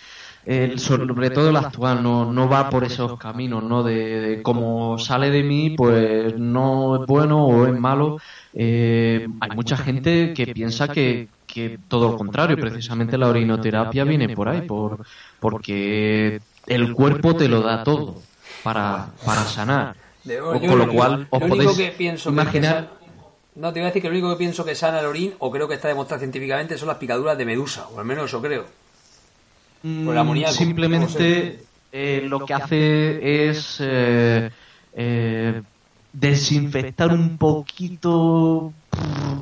[0.78, 3.84] sobre todo el actual, no, no va por esos caminos, ¿no?
[3.84, 8.20] De, como sale de mí, pues no es bueno o es malo.
[8.54, 14.36] Eh, hay mucha gente que piensa que, que todo lo contrario, precisamente la orinoterapia viene
[14.36, 15.06] por ahí, por,
[15.40, 18.16] porque el cuerpo te lo da todo
[18.64, 19.96] para, para sanar.
[20.24, 22.92] con lo cual, os podéis imaginar.
[23.56, 25.50] no, te iba a decir que lo único que pienso que sana el orín, o
[25.50, 28.85] creo que está demostrado científicamente, son las picaduras de medusa, o al menos eso creo.
[29.88, 31.60] Mm, simplemente
[31.92, 34.50] eh, lo que hace es eh,
[34.96, 35.62] eh,
[36.12, 38.74] desinfectar un poquito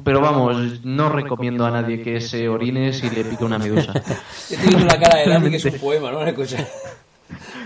[0.03, 3.93] pero vamos, no recomiendo a nadie que se orine si le pique una medusa.
[4.85, 6.19] La cara de Dani que es un poema, ¿no?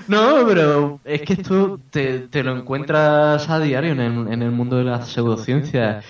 [0.07, 4.51] No, pero es que esto te, te lo encuentras a diario en el, en el
[4.51, 6.03] mundo de la pseudociencia.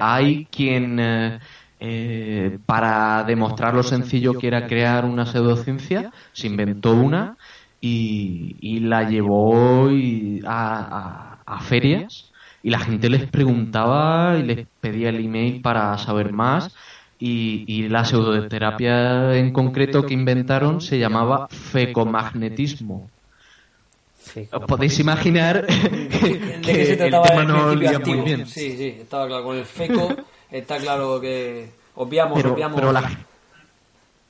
[0.00, 1.00] hay quien
[1.84, 7.36] eh, para demostrar lo sencillo que era crear una pseudociencia, se inventó una
[7.80, 9.90] y, la llevó
[10.46, 12.30] a, ferias
[12.62, 16.72] y la gente les preguntaba y les pedía el email para saber más
[17.18, 23.10] y, la pseudoterapia en concreto que inventaron se llamaba fecomagnetismo.
[24.52, 28.46] Os podéis imaginar que, el tema no muy bien.
[28.46, 29.42] Sí, sí, estaba claro.
[29.42, 30.14] Con el feco
[30.52, 33.10] está claro que obviamos, pero, obviamos pero la,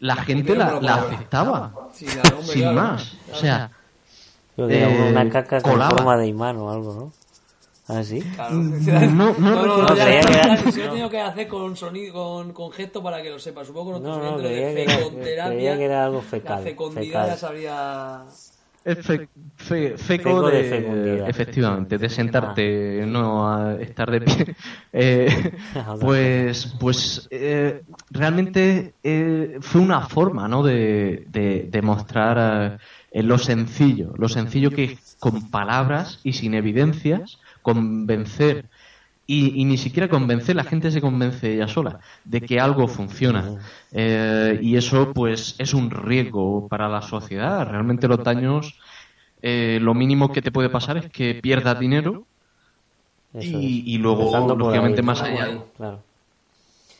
[0.01, 3.70] la gente la, la aceptaba sin más o sea
[4.57, 7.12] eh, una caca con forma de imán o algo ¿no?
[7.89, 8.20] ¿Ah, sí?
[8.20, 8.55] Claro.
[8.55, 12.70] Mm, no, no, no, no, no si lo tengo que hacer con sonido, con, con
[12.70, 13.64] gesto para que lo sepa.
[13.64, 15.77] Supongo que no, no, de feconterapia.
[15.77, 16.59] Que era algo fecal.
[16.59, 17.27] La fecundidad fecal.
[17.29, 18.25] ya sabría
[18.85, 24.57] Fe, feco, de, efectivamente, de sentarte, no a estar de pie.
[24.95, 25.53] Eh,
[26.01, 30.62] pues, pues eh, realmente eh, fue una forma, ¿no?
[30.62, 32.78] De, de, mostrar
[33.14, 38.66] lo sencillo, lo sencillo que con palabras y sin evidencias convencer
[39.41, 43.59] y, ni siquiera convencer, la gente se convence ella sola de que algo funciona.
[43.93, 47.68] y eso, pues, es un riesgo para la sociedad.
[47.68, 48.74] Realmente los daños
[49.43, 52.24] eh, lo mínimo que te puede pasar es que pierdas dinero
[53.35, 55.59] y, luego, lógicamente, más allá.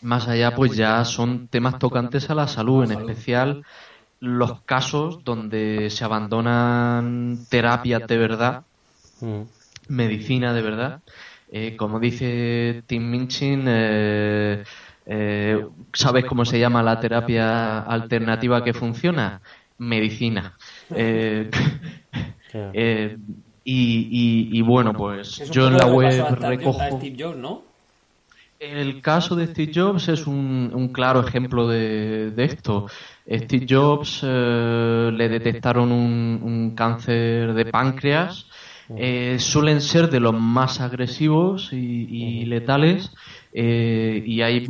[0.01, 3.65] Más allá, pues ya son temas tocantes a la salud, en especial
[4.19, 8.63] los casos donde se abandonan terapias de verdad,
[9.21, 9.43] mm.
[9.89, 11.01] medicina de verdad.
[11.55, 14.65] Eh, como dice Tim Minchin, eh,
[15.93, 19.41] ¿sabes cómo se llama la terapia alternativa que funciona?
[19.79, 20.57] Medicina.
[22.55, 23.19] Eh,
[23.65, 27.01] y, bueno, pues yo en la web recojo...
[28.63, 32.87] El caso de Steve Jobs es un, claro ejemplo de, esto.
[33.29, 38.47] Steve Jobs eh, le detectaron un, cáncer de páncreas.
[38.97, 43.11] Eh, suelen ser de los más agresivos y, letales
[43.53, 44.67] y hay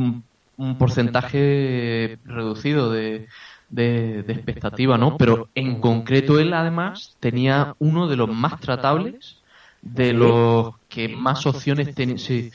[0.57, 3.27] un porcentaje reducido de,
[3.73, 5.17] de, expectativa, ¿no?
[5.17, 9.39] Pero en concreto él además tenía uno de los más tratables,
[9.81, 12.19] de los que más opciones tenía.
[12.19, 12.53] Sí,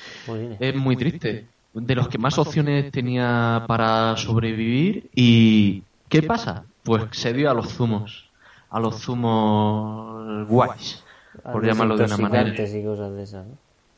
[0.59, 1.47] es muy triste.
[1.73, 5.09] De los que más opciones tenía para sobrevivir.
[5.13, 6.63] ¿Y qué pasa?
[6.83, 8.29] Pues se dio a los zumos.
[8.69, 11.03] A los zumos guays,
[11.51, 12.49] por llamarlo de una manera.
[12.49, 13.45] Y cosas de esas,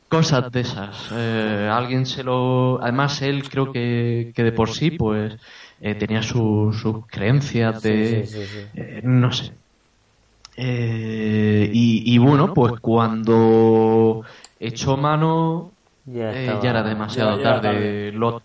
[0.08, 1.10] Cosas de esas.
[1.12, 2.82] Eh, alguien se lo.
[2.82, 5.36] Además, él creo que, que de por sí, pues
[5.80, 6.76] eh, tenía sus
[7.06, 8.28] creencias de...
[8.74, 9.52] Eh, no sé.
[10.56, 14.24] Eh, y, bueno, pues cuando
[14.58, 15.72] echó mano
[16.04, 18.12] ya, era demasiado tarde.
[18.12, 18.42] Lo,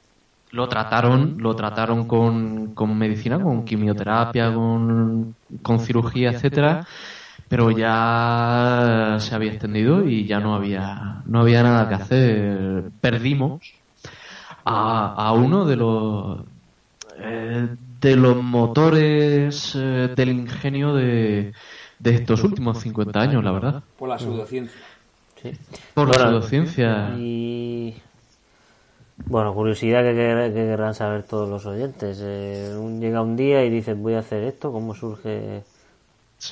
[0.51, 6.85] lo, trataron, lo trataron con, con medicina, con quimioterapia, con, con cirugía, etcétera
[7.47, 13.73] pero ya se había extendido y ya no había no había nada que hacer perdimos
[14.63, 16.39] a, a uno de los
[17.17, 17.67] eh,
[18.01, 21.53] de los motores eh, del ingenio de,
[21.99, 23.83] de estos últimos 50 años, la verdad.
[23.97, 24.79] Por la pseudociencia.
[25.93, 27.15] Por la pseudociencia.
[27.17, 27.95] Y.
[29.27, 30.13] Bueno, curiosidad que,
[30.53, 32.19] querrán saber todos los oyentes.
[32.21, 35.63] Eh, llega un día y dices, voy a hacer esto, ¿cómo surge?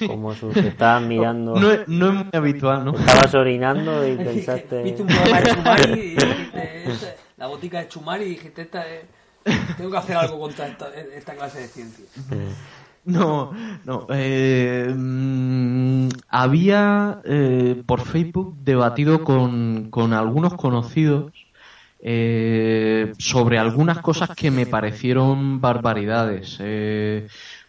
[0.08, 0.68] ¿Cómo surge?
[0.68, 1.56] Estabas mirando.
[1.56, 2.98] No, es muy habitual, ¿no?
[2.98, 4.84] Estabas orinando y pensaste.
[4.84, 6.16] Viste un programa de Chumari y
[6.86, 9.06] dijiste, la botica de Chumari y dijiste, esta es
[9.78, 12.06] tengo que hacer algo contra esta, clase de ciencia.
[13.06, 13.52] No,
[13.84, 14.08] no.
[14.10, 21.34] Eh, mm, había eh, por Facebook debatido con, con algunos conocidos
[22.00, 26.60] eh, sobre algunas cosas que me parecieron barbaridades,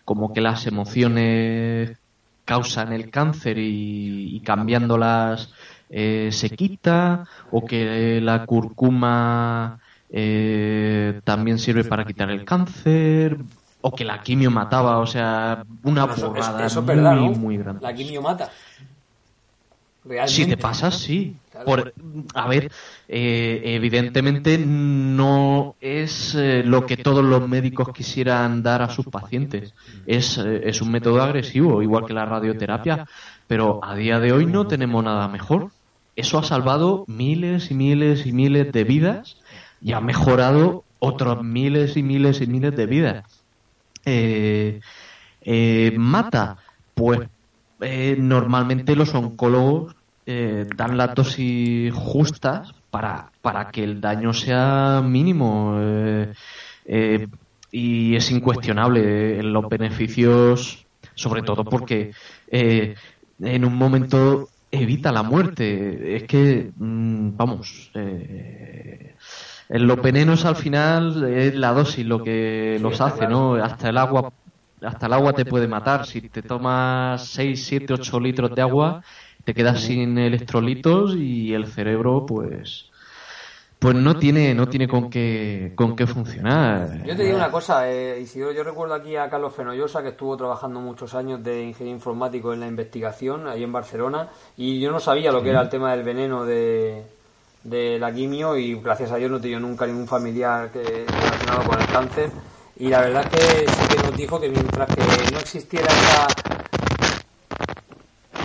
[0.05, 1.99] como que las emociones
[2.45, 5.53] causan el cáncer y, y cambiándolas
[5.91, 9.79] se quita, o que la curcuma
[10.11, 13.39] eh, también sirve para quitar el cáncer,
[13.81, 16.69] o que la quimio mataba, o sea, una borrada
[17.17, 17.83] muy, muy grande.
[17.83, 18.51] La quimio mata.
[20.27, 21.37] Si te pasa, sí.
[21.65, 21.95] Por,
[22.35, 22.71] a ver,
[23.09, 29.73] eh, evidentemente no es eh, lo que todos los médicos quisieran dar a sus pacientes.
[30.07, 33.07] Es, es un método agresivo, igual que la radioterapia,
[33.47, 35.71] pero a día de hoy no tenemos nada mejor.
[36.17, 39.39] Eso ha salvado miles y miles y miles de vidas
[39.81, 43.25] y ha mejorado otros miles y miles y miles de vidas.
[44.05, 44.81] Eh,
[45.43, 46.57] eh, mata,
[46.95, 47.21] pues
[47.81, 49.95] eh, normalmente los oncólogos
[50.27, 55.79] dan las dosis justas para, para que el daño sea mínimo.
[57.71, 62.13] y es incuestionable los beneficios, sobre todo porque
[62.51, 66.17] en un momento evita la muerte.
[66.17, 67.91] Es que, mm, vamos,
[69.69, 73.55] los venenos al final es la dosis lo que los hace, ¿no?
[73.55, 74.33] Hasta el agua
[74.85, 76.07] hasta el agua te puede matar.
[76.07, 79.03] Si te tomas 6, 7, 8 litros de agua,
[79.45, 82.91] te quedas sin electrolitos y el cerebro, pues,
[83.79, 87.05] pues no tiene, no tiene con qué, con qué funcionar.
[87.05, 90.37] Yo te digo una cosa, eh, Isidro, yo recuerdo aquí a Carlos Fenollosa, que estuvo
[90.37, 95.01] trabajando muchos años de ingeniero informático en la investigación, ahí en Barcelona, y yo no
[95.01, 97.05] sabía lo que era el tema del veneno de,
[97.65, 101.69] de la quimio y gracias a Dios no he tenido nunca ningún familiar que relacionado
[101.69, 102.31] con el cáncer
[102.77, 106.27] y la verdad que sí que nos dijo que mientras que no existiera esa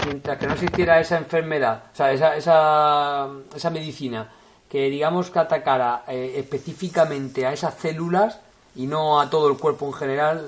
[0.06, 4.30] mientras que no existiera esa enfermedad, o sea, esa, esa, esa medicina
[4.70, 8.40] que digamos que atacara eh, específicamente a esas células
[8.76, 10.48] y no a todo el cuerpo en general,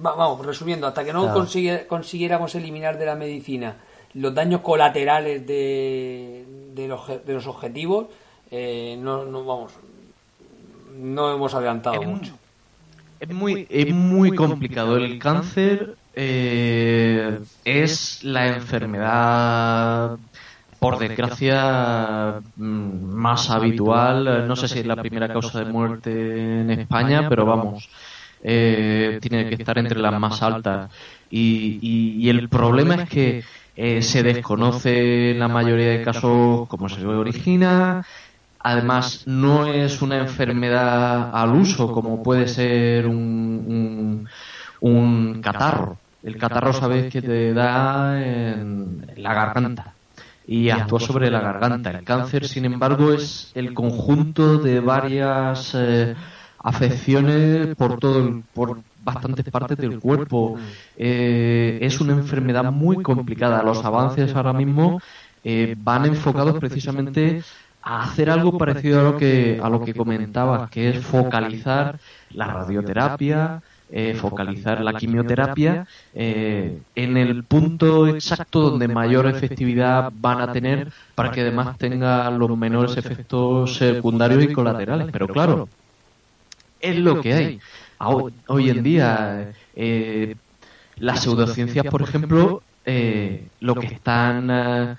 [0.00, 1.32] vamos, resumiendo, hasta que no
[1.88, 3.76] consiguiéramos eliminar de la medicina
[4.14, 8.06] los daños colaterales de, de, los, de los objetivos,
[8.50, 9.72] eh, no, no, vamos,
[10.96, 12.34] no hemos adelantado mucho.
[13.20, 14.96] Es muy, es muy complicado.
[14.96, 20.16] El cáncer eh, es la enfermedad,
[20.78, 24.48] por desgracia, mm, más habitual.
[24.48, 26.10] No sé si es la primera causa de muerte
[26.62, 27.90] en España, pero vamos,
[28.42, 30.90] eh, tiene que estar entre las más altas.
[31.30, 33.44] Y, y, el problema es que
[33.76, 38.04] eh, se desconoce en la mayoría de casos cómo se origina,
[38.62, 44.28] Además, no es una enfermedad al uso como puede ser un,
[44.80, 45.96] un, catarro.
[46.22, 49.94] El catarro sabes que te da en la garganta
[50.46, 51.90] y actúa sobre la garganta.
[51.90, 56.14] El cáncer, sin embargo, es el conjunto de varias eh,
[56.58, 60.56] afecciones por todo por bastantes partes del cuerpo.
[60.98, 63.62] Eh, es una enfermedad muy complicada.
[63.62, 65.00] Los avances ahora mismo
[65.42, 67.42] eh, van enfocados precisamente
[67.82, 71.98] a hacer algo parecido a lo que a lo que comentabas, que es focalizar
[72.30, 73.62] la radioterapia,
[73.92, 80.92] eh, focalizar la quimioterapia eh, en el punto exacto donde mayor efectividad van a tener
[81.16, 85.08] para que además tenga los menores efectos secundarios y colaterales.
[85.10, 85.68] Pero claro,
[86.80, 87.60] es lo que hay.
[88.46, 90.36] Hoy en día, eh,
[90.96, 92.62] las pseudociencias, por ejemplo,
[93.60, 94.98] lo que están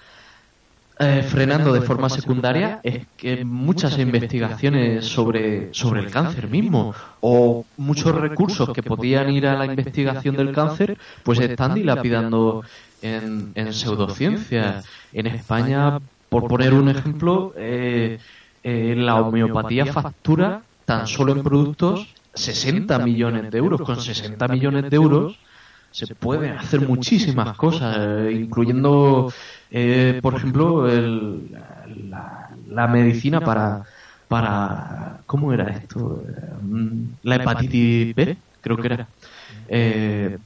[1.02, 7.66] eh, frenando de forma secundaria es que muchas investigaciones sobre, sobre el cáncer mismo o
[7.78, 12.64] muchos recursos que podían ir a la investigación del cáncer pues están dilapidando
[13.02, 14.84] en, en pseudociencia.
[15.12, 15.99] En España,
[16.30, 18.20] por poner un ejemplo, eh,
[18.64, 23.82] eh, la homeopatía factura tan solo en productos 60 millones de euros.
[23.82, 25.39] Con 60 millones de euros
[25.92, 29.32] se pueden hacer muchísimas cosas, incluyendo
[29.72, 31.50] eh, por ejemplo, el,
[32.68, 33.84] la, medicina para,
[34.28, 35.22] para.
[35.26, 36.24] ¿Cómo era esto?
[36.62, 39.08] Mm, la hepatitis B, creo que era.
[39.70, 40.38] Eh,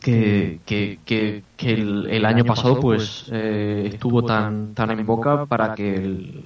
[0.00, 5.74] que, que, que, que el, año pasado pues eh, estuvo tan, tan en boca para
[5.74, 6.44] que el,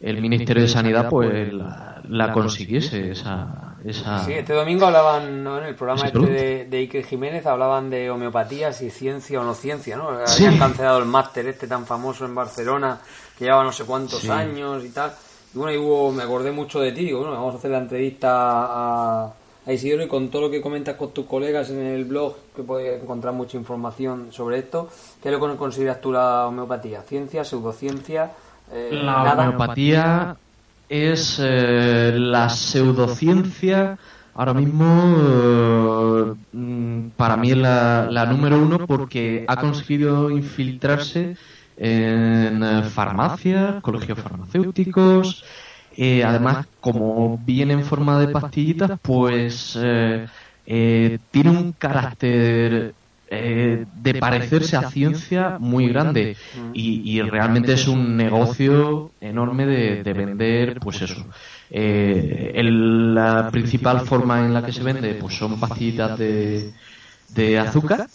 [0.00, 5.74] el Ministerio de Sanidad pues la, consiguiese esa, esa, Sí, este domingo hablaban en el
[5.74, 10.08] programa este de, de, Iker Jiménez, hablaban de homeopatía, si ciencia o no ciencia, ¿no?
[10.08, 13.00] Habían cancelado el máster este tan famoso en Barcelona,
[13.38, 15.12] que lleva no sé cuántos años y tal.
[15.54, 17.78] Y bueno, y hubo, me acordé mucho de ti, digo, bueno, vamos a hacer la
[17.78, 19.32] entrevista a,
[19.66, 22.62] a Isidoro y con todo lo que comentas con tus colegas en el blog, que
[22.62, 24.88] puedes encontrar mucha información sobre esto,
[25.22, 27.02] ¿qué es lo que consideras tú la homeopatía?
[27.02, 28.30] ¿Ciencia, pseudociencia?
[28.72, 30.36] Eh, la homeopatía
[30.90, 33.96] es eh, la pseudociencia.
[34.34, 34.84] Ahora mismo
[35.18, 41.36] eh, mm, para mí es la, número uno porque ha conseguido infiltrarse
[41.76, 45.44] en farmacias, colegios farmacéuticos,
[45.96, 49.78] además como viene en forma de pastillitas, pues
[50.66, 52.94] tiene un carácter
[53.32, 56.36] eh, de parecerse a ciencia muy grande.
[56.74, 61.24] y, realmente es un negocio enorme de, vender pues eso.
[61.70, 66.72] eh, la principal forma en la que se vende pues son pastillitas de,
[67.28, 68.08] de azúcar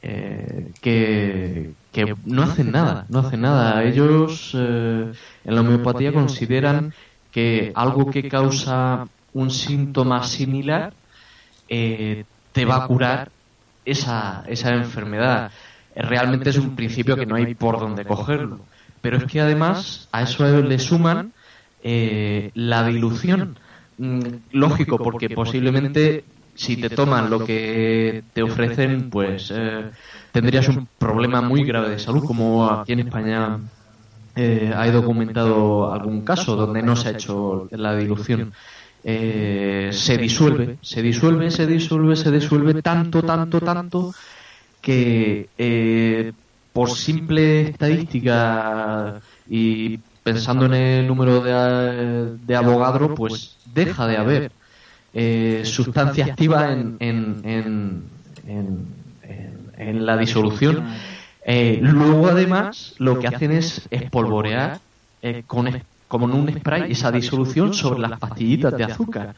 [0.00, 3.84] eh, que, que no hacen nada no hacen nada.
[3.84, 6.94] ellos en la homeopatía consideran
[7.30, 10.94] que algo que causa un síntoma similar
[11.68, 13.30] te va a curar
[13.84, 15.50] esa, esa enfermedad.
[15.94, 18.60] Realmente es un principio que no hay por dónde cogerlo.
[19.00, 21.32] Pero es que además a eso le suman
[21.82, 23.58] eh, la dilución.
[23.98, 24.20] Mm,
[24.52, 26.24] lógico, porque posiblemente
[26.54, 29.90] si te toman lo que te ofrecen, pues eh,
[30.32, 33.58] tendrías un problema muy grave de salud, como aquí en España
[34.36, 38.52] eh, hay documentado algún caso donde no se ha hecho la dilución.
[39.06, 44.14] Eh, se disuelve, se disuelve, se disuelve, se disuelve tanto, tanto, tanto
[44.80, 46.32] que eh,
[46.72, 54.52] por simple estadística y pensando en el número de, de Avogadro, pues deja de haber
[55.12, 57.42] eh, sustancia activa en, en,
[58.46, 58.86] en,
[59.76, 60.82] en, la disolución.
[61.46, 64.80] luego, además, lo que hacen es espolvorear
[65.46, 65.68] con
[66.14, 69.34] como en un spray, esa disolución sobre las pastillitas de azúcar.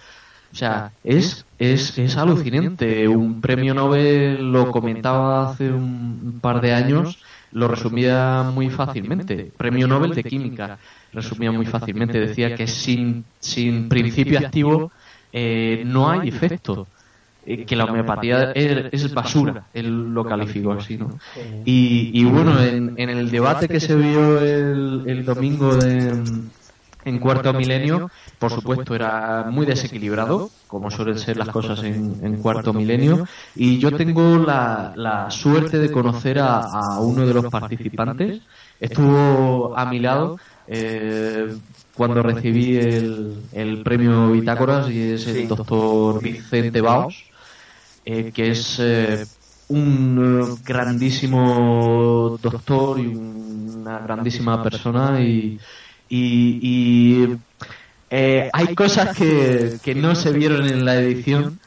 [0.53, 3.09] O sea, es, es, es alucinante.
[3.09, 7.19] Un premio Nobel lo comentaba hace un par de años
[7.53, 9.51] lo resumía muy fácilmente.
[9.57, 10.77] Premio Nobel de Química
[11.15, 12.21] resumía muy fácilmente.
[12.21, 14.93] Decía que sin, sin principio activo
[15.33, 16.87] eh, no hay efecto.
[17.47, 21.17] Eh, que la homeopatía es, basura, él lo calificó así, ¿no?
[21.65, 26.13] Y, y bueno, en, en, el debate que se vio el, el domingo de,
[27.07, 32.73] en cuarto milenio, por supuesto, era muy desequilibrado, como suelen ser las cosas en, cuarto
[32.73, 38.43] milenio, y yo tengo la, suerte de conocer a, uno de los participantes.
[38.81, 41.57] Estuvo a mi lado eh,
[41.95, 47.25] cuando recibí el, premio Bitácoras y es el doctor Vicente Baos,
[48.05, 49.25] eh, que es eh,
[49.69, 55.59] un grandísimo doctor y una grandísima persona y
[56.09, 57.27] y,
[58.11, 61.59] eh, hay cosas que, que, no se vieron en la edición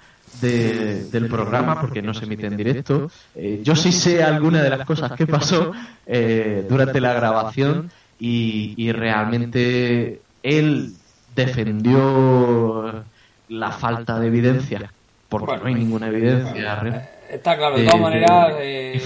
[0.42, 3.12] del programa porque no se emite en directo.
[3.36, 5.74] Eh, yo sí sé alguna de las cosas que pasó
[6.06, 10.94] eh, durante la grabación y, y realmente él
[11.36, 13.04] defendió
[13.50, 14.92] la falta de evidencia
[15.30, 17.10] porque no hay ninguna evidencia.
[17.30, 18.56] Está claro, de todas maneras.
[18.60, 19.00] Eh,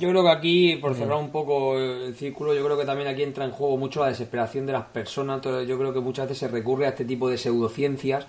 [0.00, 3.22] yo creo que aquí, por cerrar un poco el círculo, yo creo que también aquí
[3.22, 5.36] entra en juego mucho la desesperación de las personas.
[5.36, 8.26] Entonces, yo creo que muchas veces se recurre a este tipo de pseudociencias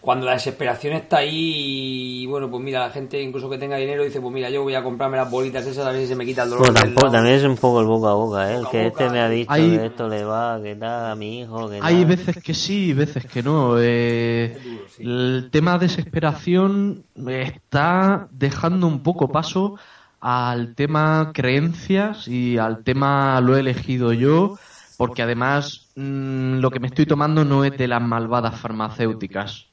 [0.00, 4.04] cuando la desesperación está ahí y bueno, pues mira, la gente incluso que tenga dinero
[4.04, 6.24] dice, pues mira, yo voy a comprarme las bolitas esas a ver si se me
[6.24, 6.66] quita el dolor.
[6.66, 8.62] Pues tampoco, también es un poco el boca a boca, ¿eh?
[8.70, 11.80] que este me ha dicho que esto le va, que tal a mi hijo, que
[11.82, 13.76] Hay veces que sí, veces que no.
[13.78, 14.56] Eh,
[14.98, 19.76] El tema desesperación está dejando un poco paso
[20.20, 24.56] al tema creencias y al tema lo he elegido yo
[24.96, 29.66] porque además mm, lo que me estoy tomando no es de las malvadas farmacéuticas.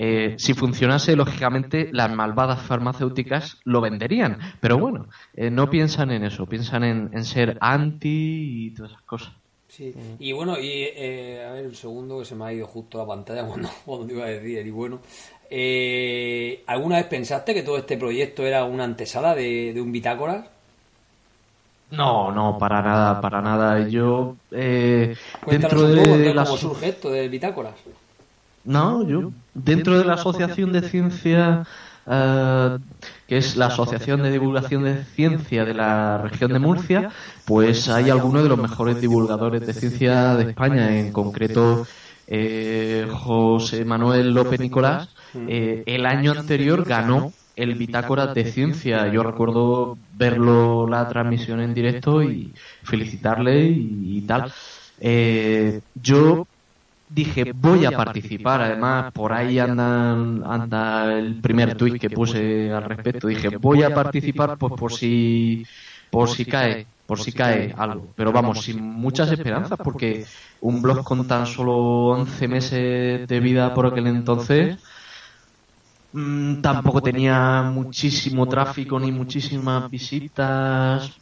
[0.00, 4.38] Eh, si funcionase, lógicamente, las malvadas farmacéuticas lo venderían.
[4.60, 9.32] Pero bueno, eh, no piensan en eso, piensan en, ser anti y todas esas cosas.
[9.68, 12.98] Sí, y bueno, y eh, a ver, un segundo que se me ha ido justo
[12.98, 15.00] la pantalla cuando, cuando iba a decir, y bueno,
[16.68, 20.48] ¿alguna vez pensaste que todo este proyecto era una antesala de, de un bitácora?
[21.90, 23.88] No, no, para nada, para nada.
[23.88, 26.44] Yo, eh, dentro de la...
[26.44, 27.74] ¿Cómo surge esto de Bitácoras?
[28.64, 29.32] No, yo,
[29.64, 31.64] dentro de la Asociación de Ciencia,
[32.06, 32.78] eh,
[33.26, 37.10] que es la Asociación de Divulgación de Ciencia de la región de Murcia,
[37.44, 41.86] pues hay algunos de los mejores divulgadores de ciencia de España, en concreto
[42.26, 45.08] eh, José Manuel López Nicolás.
[45.34, 49.08] Eh, el año anterior ganó el bitácora de ciencia.
[49.08, 52.52] Yo recuerdo verlo la transmisión en directo y
[52.82, 54.52] felicitarle y, tal.
[55.00, 56.46] Eh, yo
[57.08, 58.62] dije voy a participar.
[58.62, 63.28] Además, por ahí andan, anda el primer tuit que puse al respecto.
[63.28, 65.64] Dije voy a participar pues por si
[66.10, 68.12] por si cae por si cae algo.
[68.14, 70.26] Pero vamos, sin muchas esperanzas, porque
[70.60, 71.74] un blog con tan solo
[72.08, 74.78] 11 meses de vida por aquel entonces
[76.12, 81.20] Mm, tampoco tenía muchísimo tráfico ni muchísimas visitas.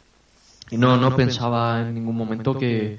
[0.69, 2.97] Y no, no pensaba en ningún momento que,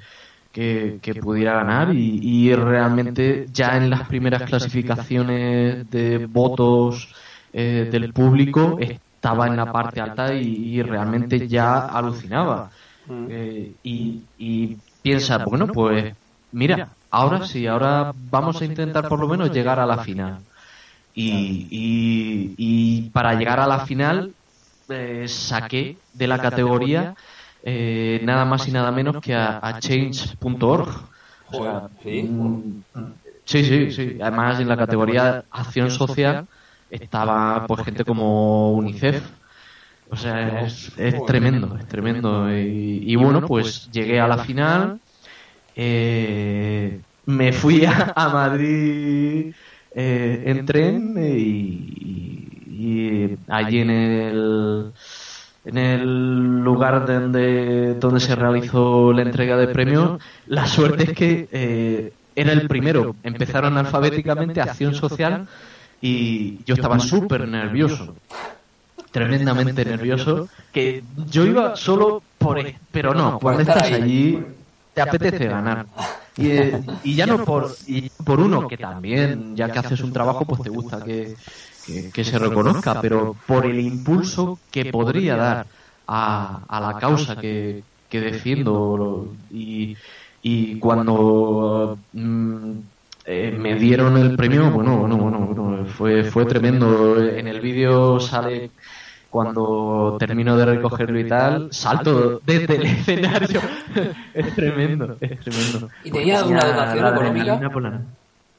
[0.51, 1.93] que, pudiera ganar.
[1.93, 7.13] Y, realmente ya en las primeras clasificaciones de votos
[7.53, 12.69] eh, del público estaba en la parte alta y, realmente ya alucinaba.
[13.07, 13.25] Mm.
[13.29, 16.13] Eh, y, y piensa, bueno, pues
[16.51, 20.39] mira, ahora sí, ahora vamos a intentar por lo menos llegar a la final.
[21.13, 21.67] Y,
[22.57, 24.31] y, para llegar a la final
[24.87, 27.15] eh, saqué de la categoría
[27.63, 30.89] eh, nada más y nada menos que a, change.org.
[32.03, 32.29] ¿sí?
[33.45, 36.47] sí, sí, Además en la categoría acción social
[36.89, 39.23] estaba pues gente como UNICEF.
[40.11, 42.49] O sea, es, es tremendo, es tremendo.
[42.51, 44.99] Y, bueno, pues llegué a la final.
[45.75, 49.53] Eh, me fui a Madrid
[49.91, 52.37] eh, en tren y,
[53.47, 54.93] allí en el
[55.69, 61.47] en el lugar donde, donde se realizó la entrega de premios, la suerte es que
[61.51, 63.15] eh, era el primero.
[63.23, 65.47] Empezaron alfabéticamente Acción Social
[66.01, 68.15] y yo estaba súper nervioso,
[69.11, 72.59] tremendamente nervioso, que yo iba solo por...
[72.91, 74.43] Pero no, cuando estás allí
[74.93, 75.85] te apetece ganar.
[76.37, 80.45] Eh, y, ya no por, y por uno, que también, ya que haces un trabajo,
[80.45, 81.35] pues te gusta que,
[82.13, 85.67] que, se reconozca, pero por el impulso que podría dar
[86.07, 89.33] a, a la causa que, que defiendo.
[89.51, 89.95] Y,
[90.41, 92.71] y cuando mm,
[93.25, 97.21] eh, me dieron el premio, bueno, bueno, bueno, fue, fue tremendo.
[97.21, 98.71] En el vídeo sale
[99.29, 103.61] cuando termino de recogerlo y tal, salto desde el escenario.
[104.33, 105.89] es tremendo, es tremendo.
[106.03, 107.59] ¿Y tenía Porque una ya dotación económica?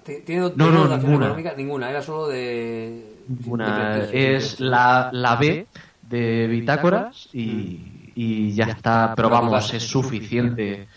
[0.05, 1.27] ¿Tiene tiene No, no, ninguna.
[1.27, 1.55] económica?
[1.57, 3.20] Ninguna, era solo de...
[3.45, 5.69] Una- es la, la B
[6.03, 10.89] de bitácoras y, y ya está, pero vamos, es suficiente.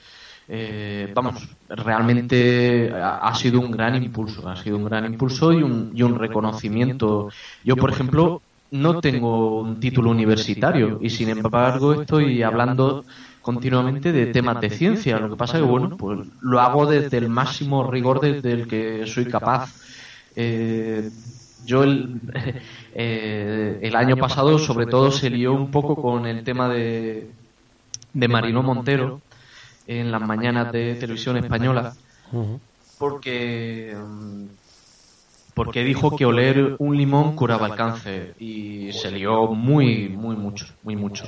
[0.47, 5.91] Eh, vamos, realmente ha, sido un gran impulso, ha sido un gran impulso y un,
[5.95, 7.29] y un reconocimiento.
[7.63, 13.05] Yo, por ejemplo, no tengo un título universitario y sin embargo estoy hablando
[13.41, 15.19] continuamente de temas de ciencia.
[15.19, 19.05] Lo que pasa que, bueno, pues lo hago desde el máximo rigor desde el que
[19.05, 19.69] soy capaz.
[20.35, 21.11] Eh,
[21.65, 22.19] yo el,
[22.95, 27.29] eh, el año pasado sobre todo se lió un poco con el tema de,
[28.13, 29.21] de Marino Montero
[29.87, 31.93] en las mañanas de televisión española.
[32.97, 34.45] Porque mm,
[35.53, 40.65] porque dijo que oler un limón curaba el cáncer y se lió muy muy mucho
[40.83, 41.25] muy mucho.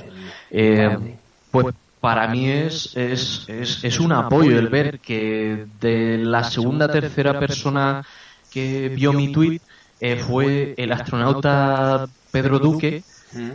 [0.50, 1.16] Eh,
[1.50, 1.66] pues
[2.00, 7.38] para mí es, es, es, es un apoyo el ver que de la segunda tercera
[7.38, 8.04] persona
[8.50, 9.60] que vio mi tweet
[10.00, 13.02] eh, fue el astronauta Pedro Duque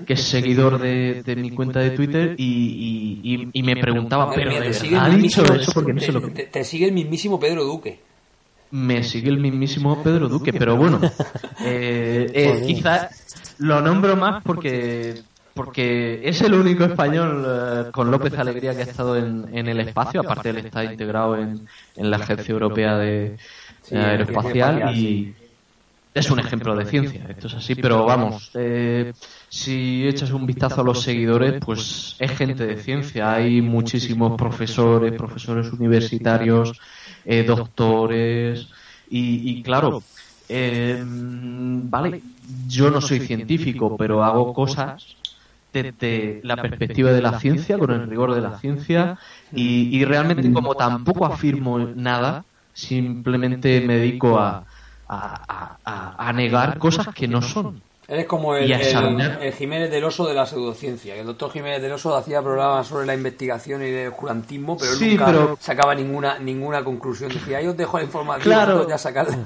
[0.06, 4.32] que es seguidor de, de mi cuenta de Twitter y, y, y- y me preguntaba
[4.34, 7.40] pero de verdad ha dicho mismísimo- eso porque no se lo te, sigue el mismísimo
[7.40, 8.00] Pedro Duque.
[8.72, 11.00] me sigue el mismísimo Pedro Duque, pero bueno,
[11.66, 15.22] eh, eh, quizás lo nombro más porque
[15.54, 19.80] porque es el único español eh, con López Alegría que ha estado en, en el
[19.82, 21.68] espacio, aparte él está integrado en,
[21.98, 23.36] en la Agencia Europea de
[23.90, 25.34] eh, Aeroespacial espacial, y
[26.14, 29.14] es un ejemplo de ciencia, esto es así, pero vamos, eh,
[29.50, 35.14] si echas un vistazo a los seguidores, pues es gente de ciencia, hay muchísimos profesores,
[35.14, 36.80] profesores universitarios,
[37.24, 38.68] eh, doctores,
[39.10, 40.04] y, y claro,
[40.50, 42.22] eh, vale,
[42.68, 45.16] yo no soy científico, pero hago cosas
[45.72, 49.18] desde la perspectiva de la ciencia, con el rigor de la ciencia,
[49.50, 52.44] y, y realmente como tampoco afirmo nada,
[52.74, 54.66] simplemente me dedico a,
[55.14, 57.82] a, a- a- a negar cosas que no son.
[58.08, 61.16] Eres como el, el- el Jiménez del Oso de la pseudociencia.
[61.16, 65.12] El doctor Jiménez del Oso hacía programas sobre la investigación y el oscurantismo, pero Sí,
[65.12, 67.30] nunca pero- sacaba ninguna ninguna conclusión.
[67.32, 68.88] Decía, ahí os dejo la información, Claro.
[68.88, 69.38] ya sacadla".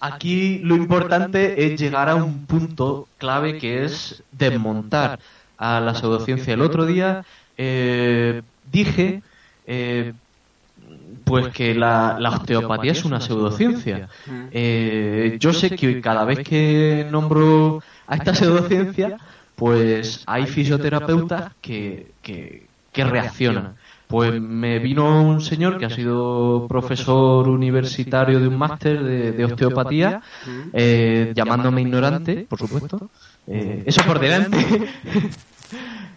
[0.00, 5.18] Aquí lo importante es llegar a un punto clave que es desmontar
[5.58, 6.54] a la pseudociencia.
[6.54, 7.24] El otro día
[7.58, 8.40] eh,
[8.72, 9.22] dije
[9.66, 10.14] eh,
[11.30, 14.08] pues que la, la osteopatía es una pseudociencia.
[14.50, 19.16] Eh, yo sé que cada vez que nombro a esta pseudociencia,
[19.54, 23.76] pues hay fisioterapeutas que, que, que reaccionan.
[24.08, 29.44] Pues me vino un señor que ha sido profesor universitario de un máster de, de
[29.44, 30.20] osteopatía,
[30.72, 33.08] eh, llamándome ignorante, por supuesto.
[33.46, 34.58] Eh, eso por delante.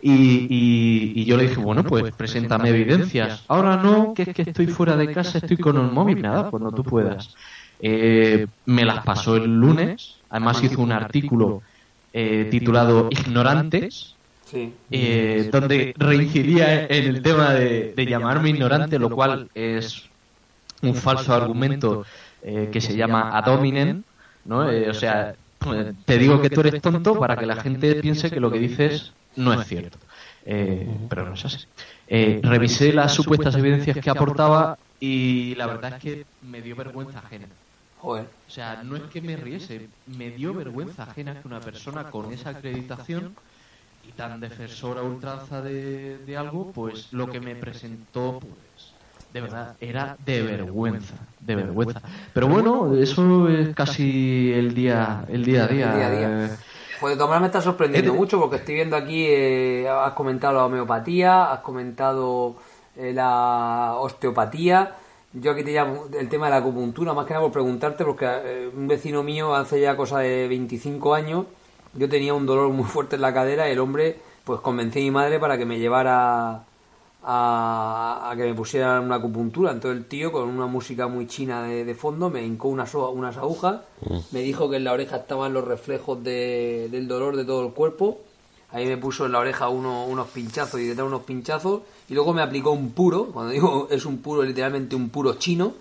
[0.04, 3.46] Y, y- y yo le dije, bueno, pues preséntame evidencias.
[3.48, 6.74] Ahora no, que es que estoy fuera de casa, estoy con el móvil, nada, cuando
[6.74, 7.34] tú puedas.
[7.80, 11.62] Eh, me las pasó el lunes, además hizo un artículo
[12.12, 14.86] eh, titulado Ignorantes, Sí.
[14.92, 20.14] eh, donde reincidía en el tema de, de llamarme ignorante, lo cual es
[20.82, 22.02] un falso argumento
[22.42, 24.04] eh, que se llama ad hominem,
[24.44, 24.70] ¿no?
[24.70, 25.36] Eh, o sea,
[25.66, 28.60] eh, te digo que tú eres tonto para que la gente piense que lo que
[28.60, 29.98] dices no es cierto.
[30.46, 31.66] Eh, pero no es así.
[32.08, 37.20] Eh, revisé las supuestas evidencias que aportaba y la verdad es que me dio vergüenza
[37.20, 37.48] ajena.
[38.00, 38.26] Joder.
[38.48, 42.34] O sea, no es que me riese, me dio vergüenza ajena que una persona con
[42.34, 43.34] esa acreditación
[44.08, 48.94] y tan defensora ultranza de, de algo, pues lo que me presentó, pues,
[49.32, 52.02] de verdad, era de vergüenza, de vergüenza.
[52.34, 56.58] Pero bueno, eso es casi el día, el día a día.
[57.04, 60.54] Pues de todas maneras me está sorprendiendo mucho porque estoy viendo aquí, eh, has comentado
[60.54, 62.56] la homeopatía, has comentado
[62.96, 64.96] eh, la osteopatía.
[65.34, 68.26] Yo aquí te llamo el tema de la acupuntura, más que nada por preguntarte, porque
[68.26, 71.46] eh, un vecino mío hace ya cosa de 25 años,
[71.94, 75.04] yo tenía un dolor muy fuerte en la cadera y el hombre pues convencí a
[75.04, 76.64] mi madre para que me llevara
[77.26, 79.72] a, a que me pusieran una acupuntura.
[79.72, 83.10] Entonces el tío con una música muy china de, de fondo me hincó unas, ho-
[83.12, 83.82] unas agujas,
[84.32, 87.74] me dijo que en la oreja estaban los reflejos de- del dolor de todo el
[87.74, 88.20] cuerpo.
[88.72, 91.82] Ahí me puso en la oreja uno- unos pinchazos y detrás unos pinchazos.
[92.10, 95.74] Y luego me aplicó un puro, cuando digo es un puro, literalmente un puro chino.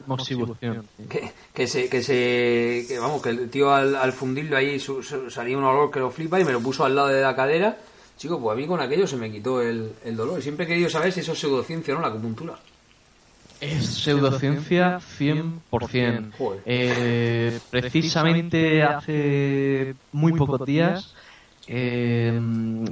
[1.09, 5.03] Que, que se, que se, que vamos, que el tío al, al fundirlo ahí su-
[5.03, 7.35] su- salía un olor que lo flipa y me lo puso al lado de la
[7.35, 7.79] cadera.
[8.23, 10.39] Chico, pues a mí con aquello se me quitó el, el dolor.
[10.39, 12.55] Y siempre he querido saber si eso es pseudociencia o no, la acupuntura.
[13.61, 16.31] Es pseudociencia 100%.
[16.39, 16.63] Joder.
[16.65, 21.17] Eh, precisamente hace muy pocos días
[21.67, 22.41] eh,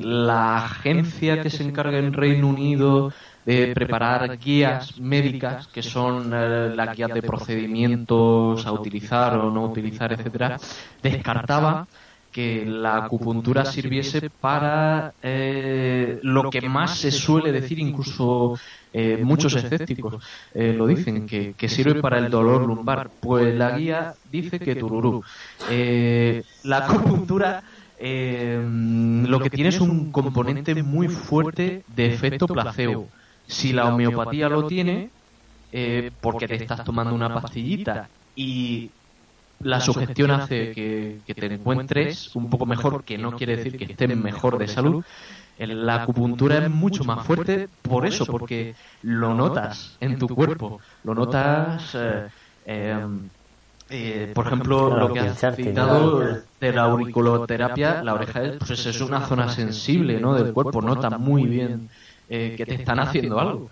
[0.01, 3.13] la agencia que se encarga en Reino Unido
[3.47, 9.67] de preparar guías médicas, que son eh, las guías de procedimientos a utilizar o no
[9.67, 10.57] utilizar, etcétera,
[11.01, 11.87] descartaba
[12.33, 18.59] que la acupuntura sirviese para eh, lo que más se suele decir, incluso
[18.93, 20.23] eh, muchos escépticos
[20.55, 23.11] eh, lo dicen, que, que, sirve para el dolor lumbar.
[23.21, 25.23] Pues la guía dice que tururú.
[26.65, 27.63] la acupuntura
[28.01, 33.09] lo que tiene es un componente muy fuerte de efecto placebo.
[33.47, 35.11] Si la homeopatía lo tiene,
[36.21, 38.91] porque te estás tomando una pastillita y
[39.63, 44.17] la sugestión hace que, te encuentres un poco mejor, que no quiere decir que estés
[44.17, 45.05] mejor de salud.
[45.59, 51.15] La acupuntura es mucho más fuerte por eso, porque lo notas en tu cuerpo, lo
[51.15, 52.29] notas, eh,
[52.65, 53.07] eh,
[53.91, 56.21] eh, por ejemplo, lo que has citado
[56.61, 60.33] de la auriculoterapia, la oreja es, pues es una zona sensible ¿no?
[60.35, 61.91] del cuerpo, nota muy bien
[62.29, 63.71] que te están haciendo algo.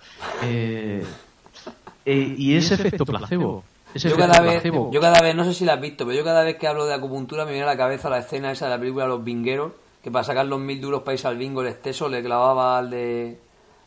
[2.05, 5.81] y ese efecto placebo yo cada, vez, yo cada vez, no sé si la has
[5.81, 8.19] visto, pero yo cada vez que hablo de acupuntura me viene a la cabeza la
[8.19, 11.29] escena esa de la película Los Vingueros, que para sacar los mil duros para irse
[11.29, 13.39] al bingo el exceso le clavaba al de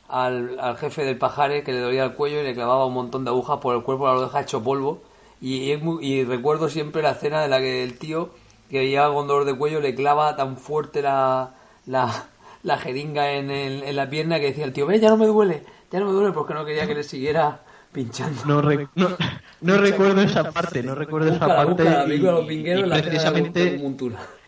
[0.09, 3.31] al, jefe del pajare que le dolía el cuello y le clavaba un montón de
[3.31, 5.01] agujas por el cuerpo, la lo deja hecho polvo.
[5.39, 5.71] Y,
[6.01, 8.29] y recuerdo siempre la escena de la que el tío
[8.69, 11.55] que veía con dolor de cuello le clava tan fuerte la,
[11.85, 12.25] la,
[12.63, 15.27] la jeringa en, el, en la pierna que decía el tío, ve, ya no me
[15.27, 17.61] duele, ya no me duele porque no quería que le siguiera
[17.91, 18.45] pinchando.
[18.45, 19.17] No, no,
[19.77, 21.83] recuerdo esa parte, no recuerdo esa parte.
[23.03, 23.79] precisamente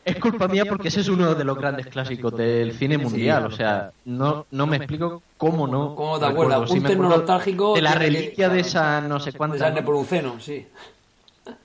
[0.06, 3.46] es culpa mía porque ese es uno de los grandes clásicos del cine mundial.
[3.46, 5.96] o sea, no, no me explico cómo no.
[5.96, 6.70] ¿Cómo te acuerdas?
[6.70, 7.76] Un sí nostálgico.
[7.76, 9.66] De la reliquia de esa no sé cuánta.
[9.66, 10.66] De Neporuceno, sí.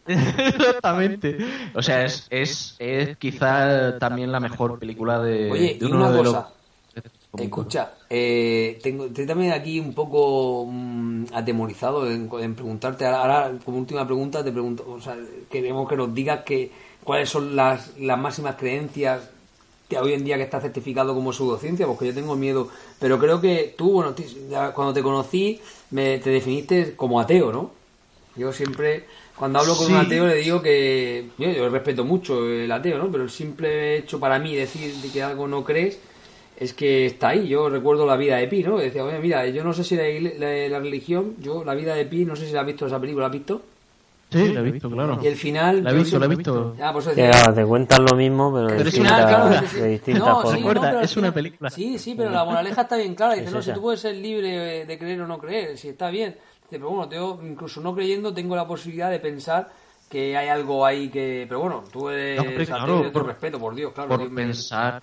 [0.06, 1.38] Exactamente.
[1.74, 6.18] O sea, es, es, es quizá también la mejor película de, Oye, uno una de
[6.18, 6.48] cosa.
[7.44, 14.06] Escucha, eh, tengo, estoy también aquí un poco mm, atemorizado en, preguntarte, ahora como última
[14.06, 15.16] pregunta te pregunto, o sea,
[15.50, 16.70] queremos que nos digas que,
[17.04, 19.30] cuáles son las, las máximas creencias
[19.88, 23.40] que hoy en día que está certificado como pseudociencia, porque yo tengo miedo, pero creo
[23.40, 24.14] que tú, bueno,
[24.74, 25.60] cuando te conocí
[25.90, 27.70] me, te definiste como ateo, ¿no?
[28.36, 29.06] Yo siempre,
[29.36, 33.10] cuando hablo con un ateo le digo que yo, yo respeto mucho el ateo, ¿no?
[33.10, 35.98] Pero el simple hecho para mí decir que algo no crees
[36.58, 37.48] es que está ahí.
[37.48, 38.78] Yo recuerdo la vida de Pi, ¿no?
[38.78, 42.34] Decía, oye, mira, yo no sé si la, religión, yo la vida de Pi, no
[42.34, 43.62] sé si la has visto esa película, ¿la has visto?
[44.30, 45.20] Sí, la he visto, claro.
[45.22, 45.84] Y el final...
[45.84, 46.74] La he visto, la he visto.
[46.82, 51.02] Ah, pues te cuentan lo mismo, pero, de, distinta, no, forma.
[51.02, 51.70] es una película.
[51.70, 53.34] Sí, sí, pero la moraleja está bien clara.
[53.34, 56.32] Dice, no, si tú puedes ser libre de creer o no creer, si está bien.
[56.64, 59.68] Dice, pero bueno, incluso no creyendo tengo la posibilidad de pensar
[60.10, 61.46] que hay algo ahí que...
[61.48, 62.68] Pero bueno, tú eres...
[62.68, 64.08] No, por, respeto, por Dios, claro.
[64.08, 65.02] Por pensar...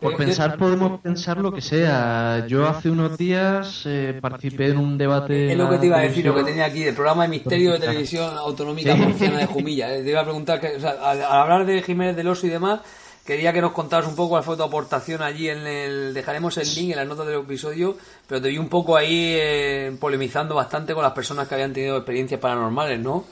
[0.00, 2.46] Por pensar podemos pensar lo que sea.
[2.46, 5.52] Yo hace unos días eh, participé en un debate.
[5.52, 7.72] Es lo que te iba a decir, lo que tenía aquí, el programa de misterio
[7.72, 9.94] de televisión autonómica murciana de Jumilla.
[9.94, 10.02] Eh.
[10.02, 12.80] Te iba a preguntar, que, o sea, al, hablar de Jiménez del Oso y demás,
[13.26, 16.14] quería que nos contaras un poco cuál fue tu aportación allí en el.
[16.14, 17.96] Dejaremos el link en las notas del episodio,
[18.26, 21.96] pero te vi un poco ahí eh, polemizando bastante con las personas que habían tenido
[21.98, 23.24] experiencias paranormales, ¿no?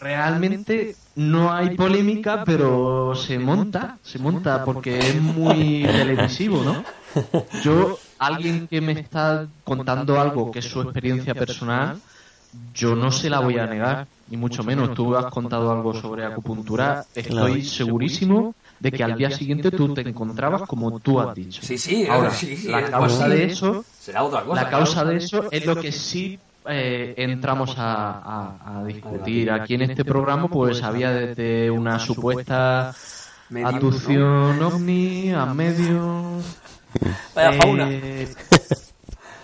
[0.00, 6.84] realmente no hay polémica, pero se monta, se monta porque es muy televisivo, ¿no?
[7.62, 12.00] Yo, alguien que me está contando algo que es su experiencia personal,
[12.74, 14.94] yo no se la voy a negar, ni mucho menos.
[14.94, 20.02] Tú has contado algo sobre acupuntura, estoy segurísimo de que al día siguiente tú te
[20.02, 21.62] encontrabas como tú has dicho.
[21.62, 23.84] Sí, sí, Ahora, sí, la causa de eso,
[24.54, 29.50] la causa de eso es lo que sí eh, entramos a, discutir.
[29.50, 32.94] Aquí en este programa pues había desde una supuesta
[33.64, 36.40] atución ovni a medio...
[37.34, 37.86] Vaya fauna.
[37.90, 38.28] Eh,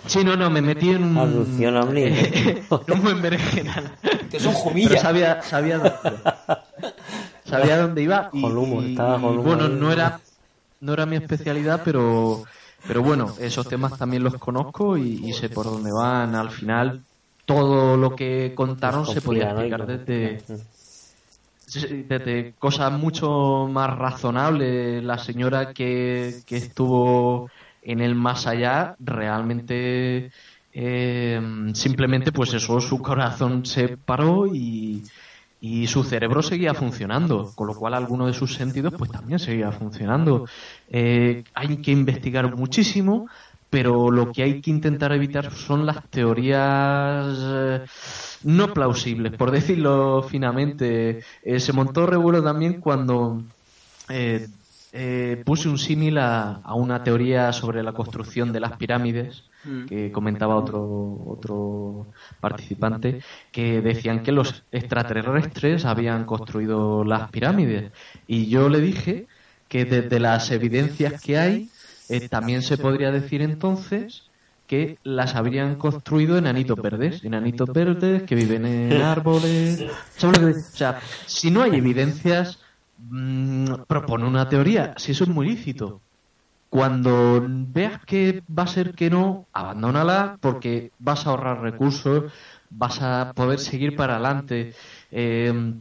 [0.05, 1.17] sí, no, no, me metí en un...
[1.17, 2.03] Aducción ovni.
[3.01, 3.91] buen berenjenal.
[4.29, 5.01] Que son jumillas.
[5.01, 5.93] sabía, sabía, dónde,
[7.45, 10.19] sabía dónde iba y, bueno, no era,
[10.81, 12.43] no era mi especialidad, pero...
[12.87, 16.33] Pero bueno, esos temas también los conozco y, y, sé por dónde van.
[16.33, 17.03] Al final,
[17.49, 20.43] todo lo que contaron se podía explicar desde,
[22.07, 25.03] desde cosas mucho más razonables.
[25.03, 27.49] La señora que, que estuvo
[27.81, 30.29] en el más allá realmente
[30.71, 31.41] eh,
[31.73, 35.01] simplemente pues eso, su corazón se paró y,
[35.59, 39.71] y su cerebro seguía funcionando, con lo cual alguno de sus sentidos pues también seguía
[39.71, 40.45] funcionando.
[40.87, 43.27] Eh, hay que investigar muchísimo,
[43.69, 47.85] pero lo que hay que intentar evitar son las teorías eh,
[48.43, 51.23] no plausibles, por decirlo finamente.
[51.43, 53.43] Eh, se montó revuelo también cuando
[54.09, 54.47] eh,
[54.91, 59.43] eh, puse un símil a, una teoría sobre la construcción de las pirámides
[59.89, 62.07] que comentaba otro, otro
[62.39, 63.21] participante,
[63.51, 67.91] que decían que los extraterrestres habían construido las pirámides.
[68.25, 69.27] Y yo le dije
[69.67, 71.69] que desde las evidencias que hay,
[72.09, 74.23] eh, también se podría decir entonces
[74.67, 79.83] que las habrían construido enanitos verdes, enanitos verdes que viven en árboles.
[80.21, 82.59] O sea, si no hay evidencias,
[82.99, 86.01] Mm, propone una teoría, si eso es muy lícito.
[86.69, 92.31] Cuando veas que va a ser que no, abandónala porque vas a ahorrar recursos,
[92.69, 94.73] vas a poder seguir para adelante.
[95.11, 95.73] Eh,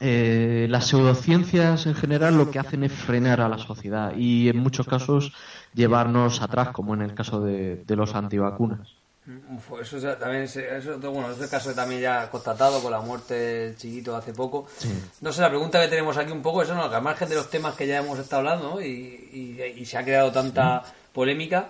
[0.00, 4.58] eh, las pseudociencias en general lo que hacen es frenar a la sociedad y en
[4.58, 5.32] muchos casos
[5.74, 9.00] llevarnos atrás, como en el caso de los antivacunas.
[9.80, 13.76] Eso también es, eso, bueno, es el caso también ya constatado con la muerte del
[13.76, 14.66] chiquito hace poco.
[15.20, 16.88] No sé, la pregunta que tenemos aquí un poco es, ¿no?
[16.88, 20.32] que al margen de los temas que ya hemos estado hablando y, se ha creado
[20.32, 20.82] tanta
[21.12, 21.68] polémica,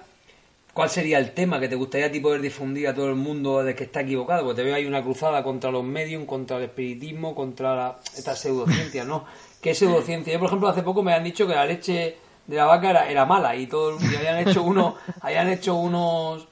[0.73, 3.63] ¿cuál sería el tema que te gustaría a ti poder difundir a todo el mundo
[3.63, 4.45] de que está equivocado?
[4.45, 8.39] Porque te veo ahí una cruzada contra los medios, contra el espiritismo, contra la, estas
[8.39, 9.27] pseudociencias, ¿no?
[9.61, 10.33] ¿Qué pseudociencia?
[10.33, 12.17] Yo, por ejemplo, hace poco me han dicho que la leche
[12.51, 16.49] de la vaca era, mala y todo y habían hecho uno, habían hecho unos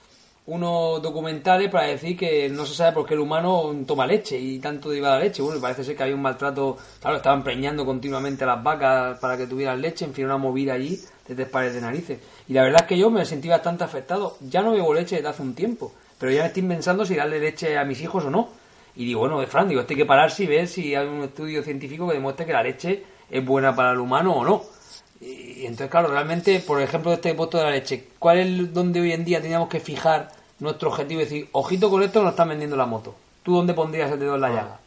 [0.47, 4.61] unos documentales para decir que no se sabe por qué el humano toma leche y
[4.61, 5.43] tanto deriva la leche.
[5.43, 9.37] Bueno, parece ser que había un maltrato, claro, estaban preñando continuamente a las vacas para
[9.37, 12.21] que tuvieran leche, en fin, una movida allí de tres pares de narices.
[12.49, 14.39] Y la verdad es que yo me sentí bastante afectado.
[14.41, 17.41] Ya no bebo leche desde hace un tiempo, pero ya me estoy pensando si darle
[17.41, 18.49] leche a mis hijos o no.
[18.97, 21.63] Y digo, bueno, Fran, digo, esto hay que pararse y ver si hay un estudio
[21.63, 24.78] científico que demuestre que la leche es buena para el humano o no.
[25.21, 29.13] Y entonces, claro, realmente, por ejemplo, este voto de la leche, ¿cuál es donde hoy
[29.13, 30.31] en día teníamos que fijar
[30.61, 33.15] nuestro objetivo es decir, ojito con esto, nos están vendiendo la moto.
[33.43, 34.81] ¿Tú dónde pondrías el dedo en la llaga?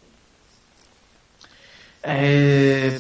[2.04, 3.00] Eh,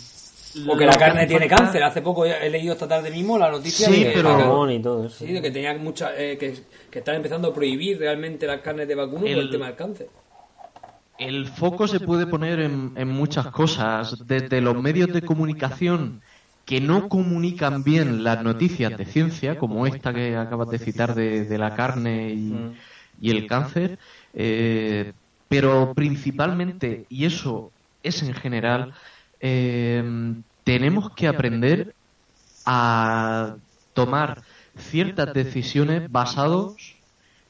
[0.65, 1.83] Porque la carne tiene cáncer.
[1.83, 5.51] Hace poco he leído esta tarde mismo la noticia de, que, todo sí, de que
[5.51, 9.49] tenía mucha, eh, que, están empezando a prohibir realmente las carnes de vacuno por el
[9.49, 10.09] tema del cáncer.
[11.17, 16.21] El foco se puede poner en, en muchas cosas, desde los medios de comunicación
[16.71, 21.57] que no comunican bien las noticias de ciencia, como esta que acabas de citar de,
[21.57, 22.31] la carne
[23.19, 23.99] y, el cáncer,
[24.33, 25.11] eh,
[25.49, 27.73] pero principalmente, y eso
[28.03, 28.93] es en general,
[29.41, 30.01] eh,
[30.63, 31.93] tenemos que aprender
[32.65, 33.55] a
[33.93, 34.41] tomar
[34.77, 36.71] ciertas decisiones basadas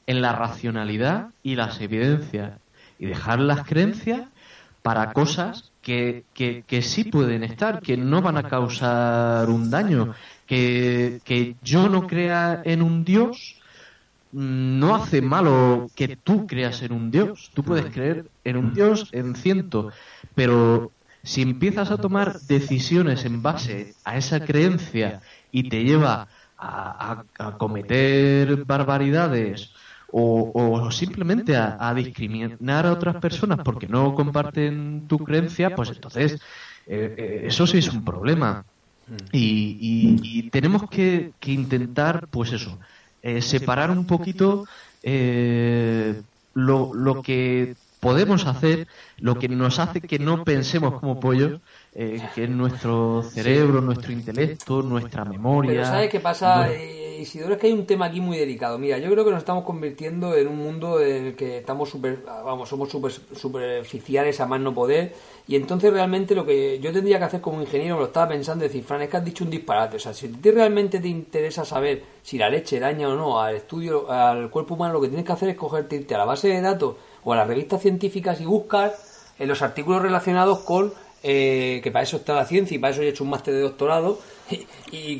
[0.07, 2.53] en la racionalidad y las evidencias
[2.98, 4.22] y dejar las creencias
[4.82, 10.14] para cosas que, que, sí pueden estar, que no van a causar un daño,
[10.45, 13.62] que, que yo no crea en un Dios
[14.32, 17.52] no hace malo que tú creas en un Dios.
[17.53, 19.91] Tú puedes creer en un Dios en ciento,
[20.36, 20.91] pero
[21.24, 25.22] si empiezas a tomar decisiones en base a esa creencia
[25.52, 26.28] y te lleva
[26.58, 29.74] a, a cometer barbaridades
[30.12, 36.34] o, simplemente a, discriminar a otras personas porque no comparten tu creencia, pues entonces
[36.88, 38.66] eh, eh, eso sí es un problema.
[39.32, 42.78] Y, tenemos que, intentar, pues eso,
[43.22, 44.66] eh, separar un poquito
[46.54, 48.88] lo, lo que podemos hacer,
[49.20, 51.62] lo que nos hace que no pensemos como pollos,
[51.94, 55.72] que es nuestro cerebro, nuestro intelecto, nuestra memoria.
[55.72, 56.70] Pero ¿sabes qué pasa?
[57.22, 58.80] Isidoro, es que hay un tema aquí muy delicado.
[58.80, 62.24] Mira, yo creo que nos estamos convirtiendo en un mundo en el que estamos super,
[62.26, 65.14] vamos, somos super, superficiales a más no poder.
[65.48, 68.84] Y entonces realmente lo que yo tendría que hacer como ingeniero, lo estaba pensando, decir,
[68.84, 69.98] Fran, es que has dicho un disparate.
[69.98, 73.40] O sea, si a ti realmente te interesa saber si la leche daña o no
[73.40, 76.26] al estudio, al cuerpo humano, lo que tienes que hacer es cogerte, irte a la
[76.26, 78.96] base de datos o a las revistas científicas y buscar
[79.38, 80.92] en los artículos relacionados con
[81.23, 83.61] eh, que para eso está la ciencia y para eso he hecho un máster de
[83.61, 84.19] doctorado
[84.91, 85.19] y,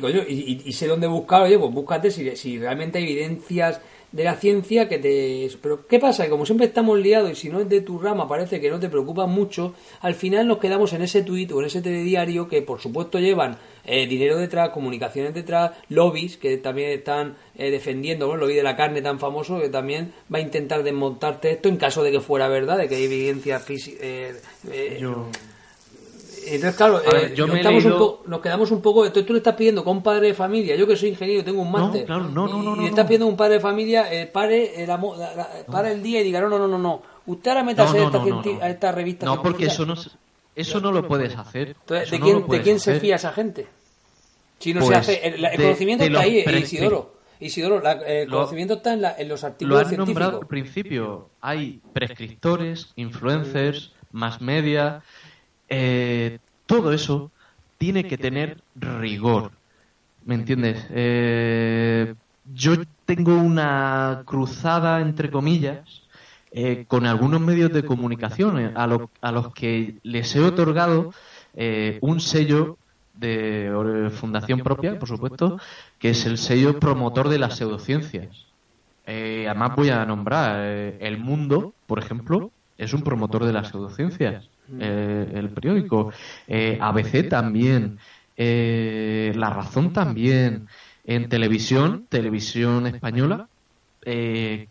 [0.66, 3.80] y, sé dónde buscar, oye, pues búscate si, si realmente hay evidencias
[4.12, 5.48] de la ciencia que te...
[5.60, 6.24] Pero ¿qué pasa?
[6.24, 8.78] Que como siempre estamos liados y si no es de tu rama parece que no
[8.78, 12.60] te preocupa mucho, al final nos quedamos en ese tuit o en ese telediario que
[12.62, 18.42] por supuesto llevan eh, dinero detrás, comunicaciones detrás, lobbies que también están eh, defendiendo, bueno,
[18.42, 21.78] el lobby de la carne tan famoso que también va a intentar desmontarte esto en
[21.78, 23.98] caso de que fuera verdad, de que hay evidencia física...
[24.02, 24.34] Eh,
[26.46, 29.04] entonces, claro, eh, nos, quedamos un poco.
[29.04, 31.62] Entonces, tú le estás pidiendo con un padre de familia, yo que soy ingeniero, tengo
[31.62, 32.06] un máster.
[32.08, 34.90] y, le estás pidiendo a un padre de familia, eh, pare, el,
[35.70, 37.02] para el día y diga: no, no, no, no.
[37.26, 38.22] Usted ahora métase a, esta
[38.64, 39.26] a esta revista.
[39.26, 39.94] No, porque eso no,
[40.54, 41.76] eso no lo puedes hacer.
[41.80, 43.66] Entonces, ¿de quién, ¿de quién se fía esa gente?
[44.58, 45.26] Si no se pues hace.
[45.26, 47.14] El, conocimiento está ahí, Isidoro.
[47.40, 51.30] Isidoro, el conocimiento está en, en, los artículos Lo has nombrado al principio.
[51.40, 55.02] Hay prescriptores, influencers, más media.
[55.74, 57.30] Eh, todo eso
[57.78, 59.52] tiene que tener rigor.
[60.24, 60.86] ¿me entiendes?
[60.90, 62.14] Eh,
[62.54, 62.74] yo
[63.04, 66.02] tengo una cruzada, entre comillas,
[66.50, 68.88] eh, con algunos medios de comunicación eh, a,
[69.20, 71.12] a los que les he otorgado
[72.00, 72.78] un sello
[73.14, 75.60] de fundación propia, por supuesto,
[75.98, 78.46] que es el sello promotor de las pseudociencias.
[79.06, 85.50] además voy a nombrar El Mundo, por ejemplo, es un promotor de las pseudociencias, el
[85.50, 86.12] periódico.
[86.80, 87.98] ABC también.
[88.36, 90.66] Eh, La Razón también.
[91.04, 93.48] En televisión, televisión española,
[94.04, 94.68] eh,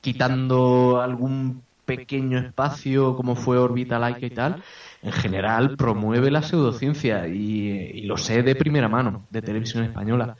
[0.00, 4.62] quitando algún pequeño espacio como fue Orbita Laica y tal,
[5.02, 10.36] en general promueve la pseudociencia y, lo sé de primera mano, de televisión española,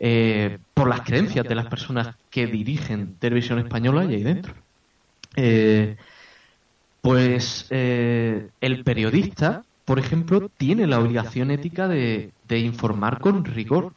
[0.00, 4.54] eh, por las creencias de las personas que dirigen televisión española y ahí dentro.
[7.08, 13.94] Pues el periodista por ejemplo, tiene la obligación ética de, informar con rigor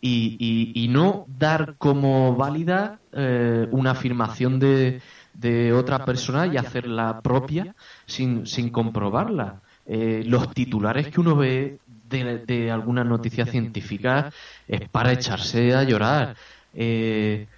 [0.00, 5.02] y, no dar como válida eh, una afirmación de,
[5.72, 7.74] otra persona y hacerla propia
[8.06, 9.62] sin, comprobarla.
[9.84, 14.30] Eh, los titulares que uno ve de, de alguna noticia científica
[14.68, 16.36] es para echarse a llorar.
[16.72, 17.48] Eh,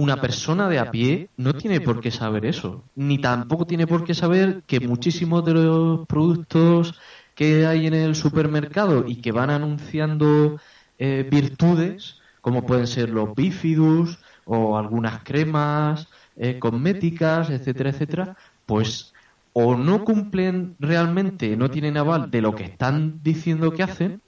[0.00, 4.04] una persona de a pie no tiene por qué saber eso, ni tampoco tiene por
[4.04, 6.98] qué saber que muchísimos de los productos
[7.34, 10.58] que hay en el supermercado y que van anunciando
[10.98, 19.12] eh, virtudes, como pueden ser los bifidus o algunas cremas eh, cosméticas, etcétera, etcétera, pues
[19.52, 24.22] o no cumplen realmente, no tienen aval de lo que están diciendo que hacen,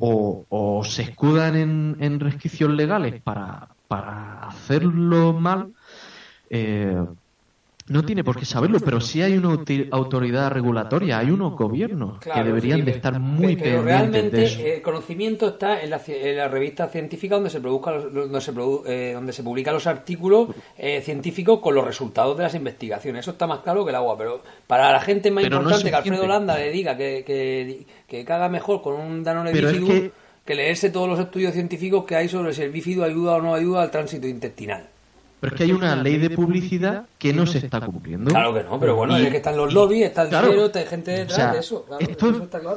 [0.00, 5.72] o, se escudan en, en resquicios legales para, para hacerlo mal,
[6.50, 6.96] eh,
[7.86, 9.58] no tiene por qué saberlo, pero sí hay una
[9.90, 14.60] autoridad regulatoria, hay unos gobiernos que deberían de estar muy pero pendientes de eso.
[14.60, 18.52] El conocimiento está en la, en la revista científica donde se produzca, donde se,
[18.86, 20.48] eh, donde se publican los artículos
[20.78, 23.20] eh, científicos con los resultados de las investigaciones.
[23.20, 26.26] Eso está más claro que el agua, pero para la gente más importante que Alfredo
[26.26, 31.08] Landa le diga que, que, que caga mejor con un Danone Bifidus que leerse todos
[31.08, 34.26] los estudios científicos que hay sobre si el bífido ayuda o no ayuda al tránsito
[34.26, 34.88] intestinal.
[35.40, 38.30] Pero es que hay una ley de publicidad que no se está cumpliendo.
[38.30, 41.10] Claro que no, pero bueno, es que están los lobbies, está el dinero, hay gente
[41.10, 41.86] detrás de eso.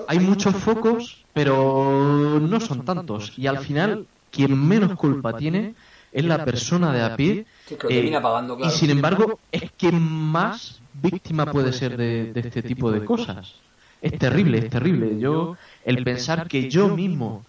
[0.08, 3.34] Hay muchos focos, pero no son tantos.
[3.38, 5.76] Y al final, quien menos culpa tiene
[6.12, 7.46] es la persona de a pie.
[7.90, 8.20] Eh,
[8.64, 13.56] y sin embargo, es quien más víctima puede ser de, de este tipo de cosas.
[14.02, 15.18] Es terrible, es terrible.
[15.20, 17.46] Yo, el pensar que yo mismo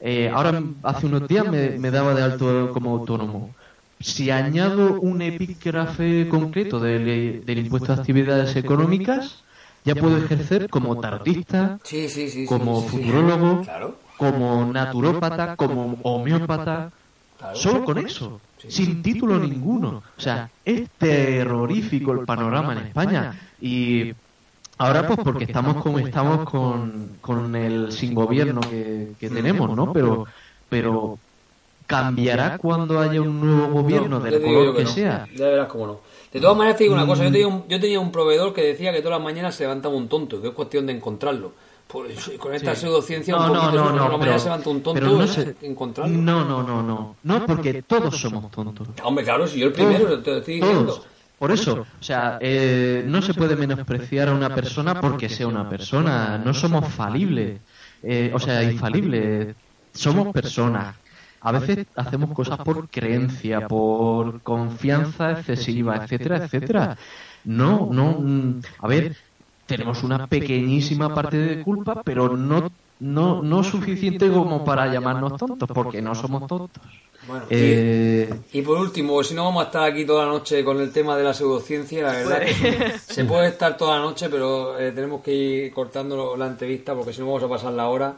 [0.00, 3.54] eh, ahora, hace unos días me, daba de alto como autónomo.
[4.00, 9.42] Si añado un epígrafe concreto del, impuesto de actividades económicas,
[9.84, 11.78] ya puedo ejercer como tarotista,
[12.46, 13.62] como futurólogo,
[14.16, 16.92] como naturópata, como homeópata,
[17.54, 20.02] solo con eso, sin título ninguno.
[20.16, 23.34] O sea, es terrorífico el panorama en España.
[23.60, 24.14] Y
[24.78, 29.92] Ahora pues porque estamos como estamos con, con el sin gobierno que, tenemos, ¿no?
[29.92, 30.24] Pero,
[30.68, 31.18] pero
[31.86, 35.26] cambiará cuando haya un nuevo gobierno del color que, sea.
[35.34, 36.00] Ya verás cómo no.
[36.32, 38.62] De todas maneras te digo una cosa, yo tenía, un, yo tenía un proveedor que
[38.62, 41.52] decía que todas las mañanas se levantaba un tonto, que es cuestión de encontrarlo.
[41.88, 45.00] Pues con esta pseudociencia no, un poquito, no, no, no, pero, se levanta un tonto
[45.00, 46.18] no se, encontrarlo.
[46.18, 47.16] No, no, no, no.
[47.22, 48.88] No, porque todos somos tontos.
[49.02, 51.02] Hombre, claro, si yo el primero te lo estoy diciendo.
[51.38, 55.68] Por eso, o sea, eh, no se puede menospreciar a una persona porque sea una
[55.68, 56.38] persona.
[56.38, 57.62] No somos falibles,
[58.02, 59.56] eh, o sea, infalibles.
[59.92, 60.96] Somos personas.
[61.40, 66.96] A veces hacemos cosas por creencia, por confianza excesiva, etcétera, etcétera.
[67.44, 68.18] No, no.
[68.20, 69.16] Mm, a ver,
[69.64, 75.70] tenemos una pequeñísima parte de culpa, pero no, no, no suficiente como para llamarnos tontos,
[75.72, 77.07] porque no somos tontos.
[77.50, 80.92] Eh, y, por último, si no vamos a estar aquí toda la noche con el
[80.92, 84.92] tema de la pseudociencia, la verdad que se puede estar toda la noche, pero eh,
[84.92, 88.14] tenemos que ir cortando la entrevista porque si no vamos a pasar la hora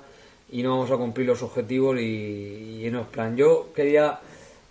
[0.52, 3.36] y no vamos a cumplir los objetivos y, y no es plan.
[3.36, 4.20] Yo quería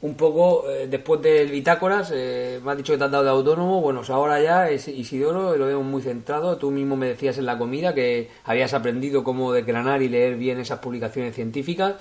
[0.01, 3.81] un poco, eh, después del Bitácoras, me has dicho que te has dado de autónomo,
[3.81, 7.45] bueno, pues ahora ya es Isidoro, lo veo muy centrado, tú mismo me decías en
[7.45, 11.95] la comida que habías aprendido cómo declanar y leer bien esas publicaciones científicas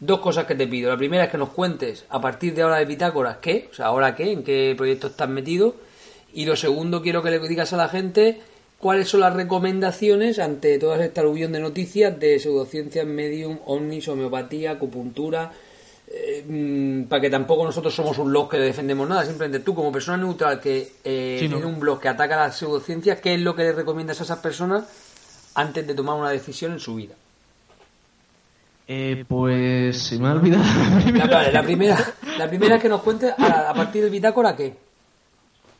[0.00, 0.90] Dos cosas que te pido.
[0.90, 3.86] La primera es que nos cuentes a partir de ahora de Bitácoras qué, o sea,
[3.86, 5.74] ahora qué, en qué proyecto estás metido.
[6.32, 8.40] Y lo segundo, quiero que le digas a la gente
[8.78, 14.72] cuáles son las recomendaciones ante toda esta aluvión de noticias de pseudociencias, medium, omnis, homeopatía,
[14.72, 15.52] acupuntura,
[16.06, 19.90] eh, mm, para que tampoco nosotros somos un blog que defendemos nada, simplemente tú como
[19.90, 23.64] persona neutral que eh, tiene un blog que ataca las pseudociencias, ¿qué es lo que
[23.64, 24.84] le recomiendas a esas personas
[25.54, 27.14] antes de tomar una decisión en su vida?
[28.90, 31.26] Eh, pues se me ha olvidado la primera.
[31.26, 31.98] La, vale, la primera,
[32.38, 34.74] la primera que nos cuente a, a partir del bitácora qué.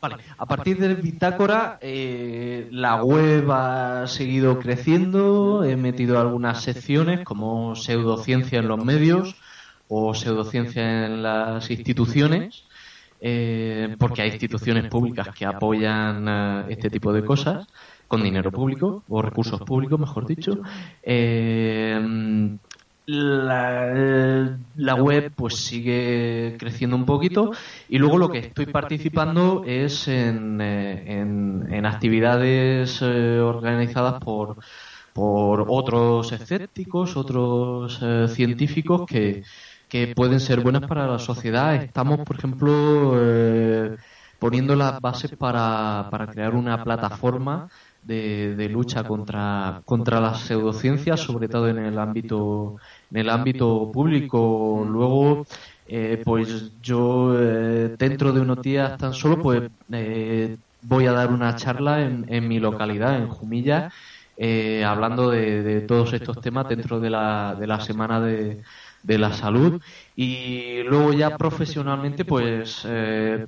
[0.00, 7.24] Vale, a partir del bitácora eh, la web ha seguido creciendo, he metido algunas secciones
[7.24, 9.36] como pseudociencia en los medios
[9.88, 12.64] o pseudociencia en las instituciones,
[13.20, 17.66] eh, porque hay instituciones públicas que apoyan eh, este tipo de cosas
[18.06, 20.60] con dinero público o recursos públicos, mejor dicho.
[21.02, 22.58] Eh,
[23.10, 27.52] la, la, web pues sigue creciendo un poquito
[27.88, 34.58] y luego lo que estoy participando es en, eh, en, en actividades eh, organizadas por,
[35.14, 39.42] por otros escépticos, otros eh, científicos que,
[39.88, 41.76] que pueden ser buenas para la sociedad.
[41.76, 43.96] Estamos, por ejemplo, eh,
[44.38, 47.68] poniendo las bases para, para crear una plataforma
[48.02, 52.76] de, de, lucha contra, contra las pseudociencias, sobre todo en el ámbito,
[53.10, 54.86] en el ámbito público.
[54.88, 55.46] Luego,
[55.86, 59.62] eh, pues yo eh, dentro de unos días tan solo, pues
[59.92, 63.90] eh, voy a dar una charla en, en mi localidad, en Jumilla,
[64.36, 68.62] eh, hablando de, de, todos estos temas dentro de la, de la semana de,
[69.02, 69.80] de la salud.
[70.14, 73.46] Y luego ya profesionalmente, pues eh,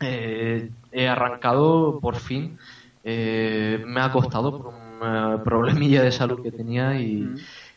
[0.00, 2.58] he arrancado por fin
[3.08, 7.24] eh, me ha costado por un problemilla de salud que tenía y,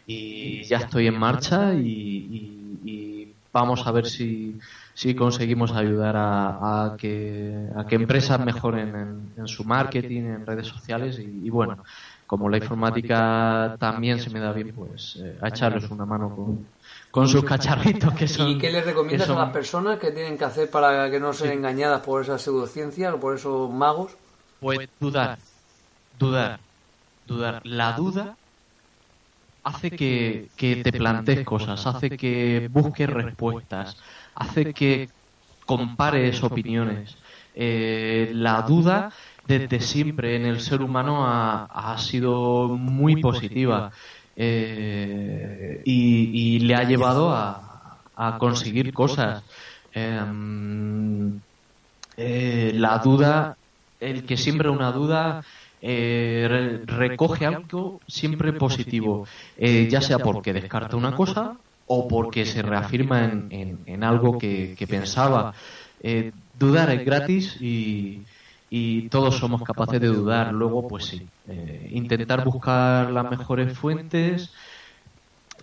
[0.09, 4.59] y ya estoy en marcha y, y, y, vamos a ver si,
[4.95, 10.45] si conseguimos ayudar a, a, que, a que empresas mejoren en, en, su marketing, en
[10.47, 11.83] redes sociales y, bueno,
[12.25, 16.65] como la informática también se me da bien, pues eh, a echarles una mano con,
[17.11, 18.49] con sus cacharritos que son.
[18.49, 19.37] ¿Y qué les recomiendas son...
[19.37, 21.57] a las personas que tienen que hacer para que no sean sí.
[21.57, 24.13] engañadas por esas pseudociencias o por esos magos?
[24.59, 25.37] Pues dudar,
[26.17, 26.59] dudar,
[27.27, 27.61] dudar.
[27.63, 28.35] La duda
[29.63, 33.97] hace que, que te plantees cosas, hace que busques respuestas,
[34.35, 35.09] hace que
[35.65, 37.15] compares opiniones.
[37.53, 39.11] Eh, la duda
[39.45, 43.91] desde siempre en el ser humano ha, ha sido muy positiva
[44.35, 49.43] eh, y, y, le ha llevado a, a conseguir cosas.
[52.21, 53.57] Eh, la duda
[53.99, 55.43] el que siembra una duda
[55.81, 59.25] eh, recoge algo siempre positivo,
[59.57, 61.57] eh, ya sea porque descarta una cosa
[61.87, 65.53] o porque se reafirma en, en, algo que, que pensaba.
[66.01, 68.21] Eh, dudar es gratis y,
[68.69, 70.53] y, todos somos capaces de dudar.
[70.53, 74.51] Luego, pues sí, eh, intentar buscar las mejores fuentes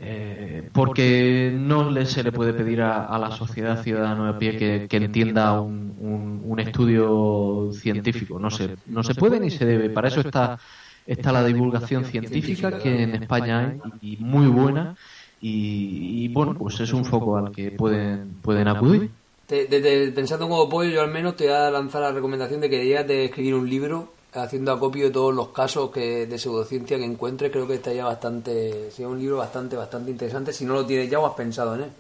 [0.01, 4.57] eh, porque no le, se le puede pedir a, a la sociedad ciudadana de pie
[4.57, 8.39] que, que entienda un, un, un, estudio científico.
[8.39, 9.89] No se, no se puede ni se debe.
[9.89, 10.59] Para eso está,
[11.07, 14.97] está la divulgación científica que en España hay y muy buena.
[15.41, 19.11] Y, y bueno, pues es un foco al que pueden, pueden acudir.
[19.47, 22.61] Te, de, de, pensando como pollo, yo al menos te voy a lanzar la recomendación
[22.61, 26.39] de que debías de escribir un libro haciendo acopio de todos los casos que de
[26.39, 30.53] pseudociencia que encuentres, creo que está ya bastante, sería un libro bastante, bastante interesante.
[30.53, 31.91] Si no lo tienes ya o has pensado en él.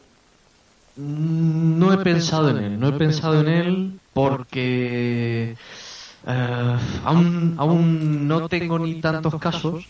[0.96, 5.54] No he pensado en él, no he pensado en él porque
[6.26, 9.86] uh, aún, aún no tengo ni tantos casos,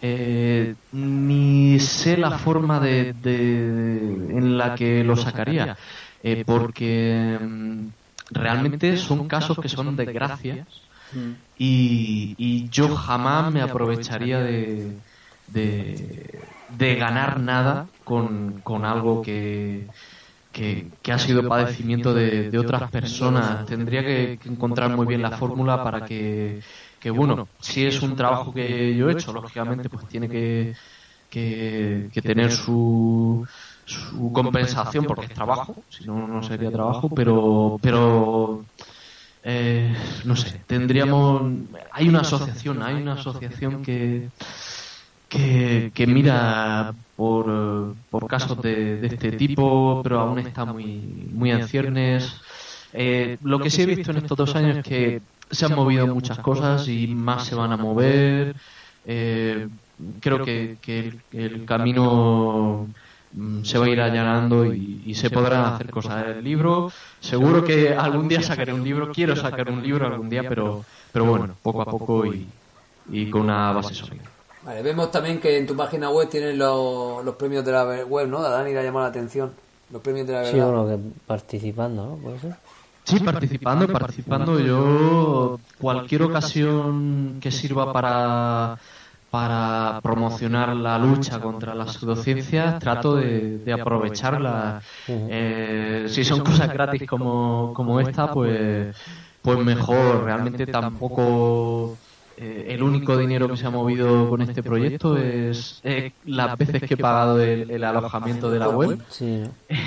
[0.00, 3.96] eh, ni sé la forma de, de,
[4.30, 5.76] en la que lo sacaría,
[6.22, 7.90] eh, porque um,
[8.30, 10.68] realmente son casos que son desgracias
[11.56, 14.96] y, y, yo jamás me aprovecharía de,
[15.48, 16.40] de,
[16.76, 19.86] de ganar nada con, con algo que,
[20.52, 23.66] que, que, ha sido padecimiento de, de otras personas.
[23.66, 26.60] Tendría que, que, encontrar muy bien la fórmula para que,
[26.98, 30.74] que, bueno, si es un trabajo que yo he hecho, lógicamente, pues tiene que,
[31.30, 33.46] que, que tener su,
[33.84, 38.64] su compensación porque es trabajo, si no, no sería trabajo, pero, pero
[39.46, 39.94] eh,
[40.24, 41.42] no sé, tendríamos,
[41.92, 44.30] hay una asociación, hay una asociación que,
[45.28, 51.50] que, que mira por, por casos de, de, este tipo, pero aún está muy, muy
[51.50, 52.40] en ciernes.
[52.94, 56.06] Eh, lo que sí he visto en estos dos años es que se han movido
[56.06, 58.56] muchas cosas y más se van a mover.
[59.04, 59.68] Eh,
[60.20, 62.88] creo que, que el, el camino
[63.62, 66.26] se va a ir allanando y, y, se podrán hacer cosas.
[66.26, 70.48] El libro, seguro que algún día sacaré un libro, quiero sacar un libro algún día,
[70.48, 72.46] pero, pero bueno, poco a poco y,
[73.10, 74.22] y con una base sólida.
[74.64, 78.28] Vale, vemos también que en tu página web tienes los, los premios de la web,
[78.28, 78.38] ¿no?
[78.38, 79.52] A Dani le ha llamado la atención.
[79.90, 80.52] Los premios de la verdad.
[80.52, 82.16] Sí, bueno, que participando, ¿no?
[82.16, 82.54] ¿Puede ser?
[83.04, 84.58] Sí, participando, participando.
[84.58, 88.78] Yo, cualquier ocasión que sirva para
[89.34, 94.80] para promocionar la lucha contra las pseudociencias, trato de, de aprovecharla.
[95.08, 98.96] Eh, si son cosas gratis como, como esta, pues,
[99.42, 100.22] pues mejor.
[100.22, 101.96] Realmente tampoco
[102.36, 106.82] eh, el único dinero que se ha movido con este proyecto es eh, las veces
[106.84, 109.00] que he pagado el, el alojamiento de la web.
[109.08, 109.42] Sí.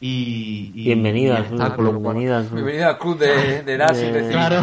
[0.00, 1.60] Y, y- Bienvenido y al club.
[1.60, 1.74] al
[2.88, 4.28] al de, de recién.
[4.30, 4.62] Claro.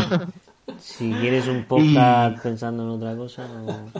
[0.78, 3.92] Si quieres un podcast pensando en otra cosa, no.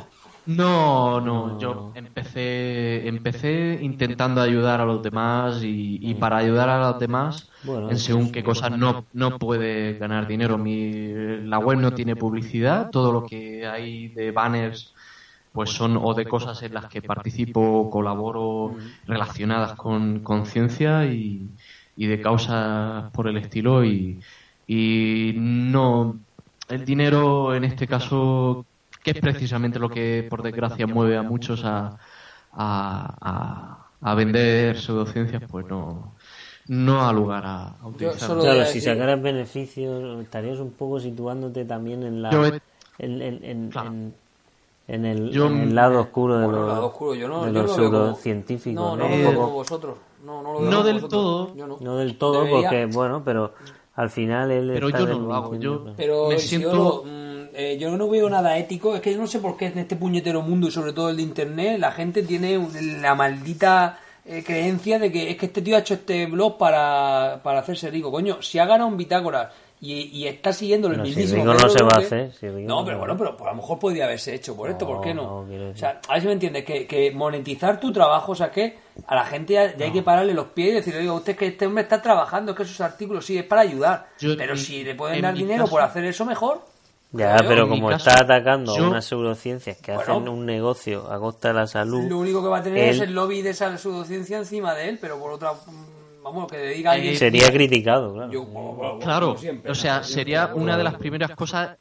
[0.48, 1.58] No, no, No.
[1.58, 7.50] yo empecé, empecé intentando ayudar a los demás y, y para ayudar a los demás,
[7.62, 10.60] Bueno, en según qué cosas no, no puede ganar dinero.
[10.60, 11.12] Mi,
[11.42, 14.94] la web no tiene publicidad, todo lo que hay de banners
[15.52, 18.76] pues son o de cosas en las que participo, colaboro
[19.06, 21.56] relacionadas con, con ciencia y,
[21.96, 24.20] y de causas por el estilo y,
[24.68, 26.25] y no
[26.70, 28.66] el dinero en este caso
[29.04, 31.98] que es precisamente lo que por desgracia mueve a muchos a,
[32.54, 36.14] a, a- a vender pseudociencias pues no
[36.68, 42.02] no ha lugar a, a utilizar Claro, si sacaras beneficios, estarías un poco situándote también
[42.04, 42.62] en la Yo en,
[43.00, 43.90] en, en, Claro.
[43.90, 44.14] en-
[44.88, 47.62] en el, Yo- en el lado oscuro de los, lado oscuro, yo no, de yo
[47.64, 48.98] los no lo veo como- pseudocientíficos, No, ¿no?
[48.98, 49.98] lo Un veo como vosotros.
[50.24, 51.12] No, no, lo veo No como del vosotros.
[51.22, 51.56] todo.
[51.56, 51.78] Yo no.
[51.82, 52.70] No del todo, Debería.
[52.70, 53.54] porque, bueno, pero
[53.96, 55.86] al final él Pero está yo no lo hago, yo-.
[55.98, 58.96] Pero Me si siento- yo, lo- mm, eh, yo no veo nada ético.
[58.96, 61.18] Es que yo no sé por qué en este puñetero mundo y sobre todo el
[61.18, 65.62] de internet la gente tiene un- la maldita eh, creencia de que es que este
[65.62, 68.12] tío ha hecho este blog para, para hacerse rico.
[68.12, 69.52] Coño, si ha ganado un bitácora
[69.82, 72.86] y, y está siguiendo el No, si no se va a hacer, si no, no
[72.86, 75.24] pero bueno, pero pues a lo mejor podría haberse hecho por esto, ¿por qué No,
[75.24, 75.42] no?
[75.44, 78.36] no, quiero o sea, a ver si me entiendes, que, que monetizar tu trabajo, o
[78.36, 81.14] sea, que a la gente ya, ya hay que pararle los pies y decirle, oiga,
[81.14, 84.36] usted que este hombre está trabajando, es que sus artículos sí es para ayudar, Yo,
[84.38, 86.62] pero en- si le pueden en dar dinero caso- por hacer eso, mejor.
[87.12, 90.14] Ya, Claro, pero como caso, está atacando yo- a unas pseudociencias que Bueno.
[90.14, 93.00] hacen un negocio a costa de la salud, Lo único que va a tener es
[93.00, 95.52] el lobby de esa pseudociencia encima de él, pero por otra,
[96.26, 97.14] vamos, que le diga a alguien...
[97.14, 98.32] Eh, sería criticado, claro.
[98.32, 100.04] Yo, bueno, bueno, bueno, Claro, siempre, o sea, ¿no?
[100.04, 101.78] sería una de las primeras cosas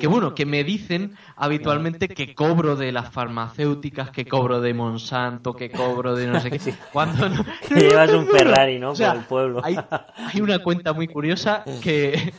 [0.00, 5.54] que bueno, que me dicen habitualmente que cobro de las farmacéuticas, que cobro de Monsanto,
[5.54, 6.58] que cobro de no sé qué.
[6.92, 8.90] Cuando no- Que llevas un Ferrari, ¿no?
[8.92, 9.60] O sea, por el pueblo.
[9.64, 9.76] Hay,
[10.16, 12.32] hay una cuenta muy curiosa que,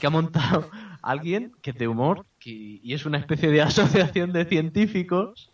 [0.00, 0.68] que ha montado
[1.02, 5.52] alguien que es de humor que- y es una especie de asociación de científicos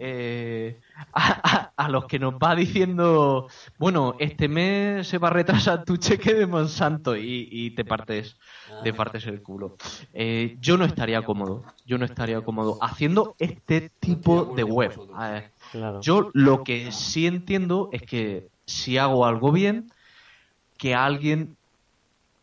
[0.00, 0.80] eh,
[1.12, 3.48] a, a- a los que nos va diciendo,
[3.78, 8.36] bueno, este mes se va a retrasar tu cheque de Monsanto y, y te partes
[8.82, 9.76] te partes el culo.
[10.14, 14.90] Eh, yo no estaría cómodo, yo no estaría cómodo haciendo este tipo de web.
[15.70, 16.00] Claro.
[16.00, 19.90] yo lo que sí entiendo es que si hago algo bien,
[20.78, 21.56] que alguien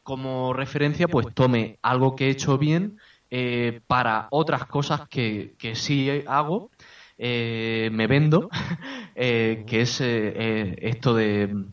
[0.04, 2.98] como referencia pues tome algo que he hecho bien
[3.30, 6.70] eh, para otras cosas que, que sí hago,
[7.18, 8.50] eh, me vendo,
[9.16, 11.66] eh, que es eh, eh, esto de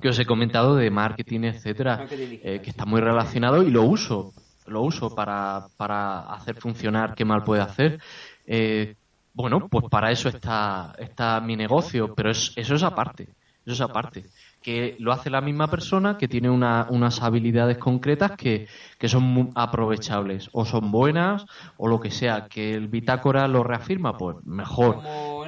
[0.00, 4.32] que os he comentado de marketing, etcétera, eh, que está muy relacionado y lo uso,
[4.66, 8.00] lo uso para, para hacer funcionar qué mal puede hacer.
[8.46, 8.96] Eh,
[9.32, 13.28] bueno, pues para eso está, está mi negocio, pero es, eso es aparte,
[13.64, 14.24] eso es aparte.
[14.64, 18.66] Que lo hace la misma persona que tiene una- unas habilidades concretas que,
[18.98, 21.44] que son mu- aprovechables, o son buenas,
[21.76, 22.46] o lo que sea.
[22.48, 25.00] Que el bitácora lo reafirma, pues mejor.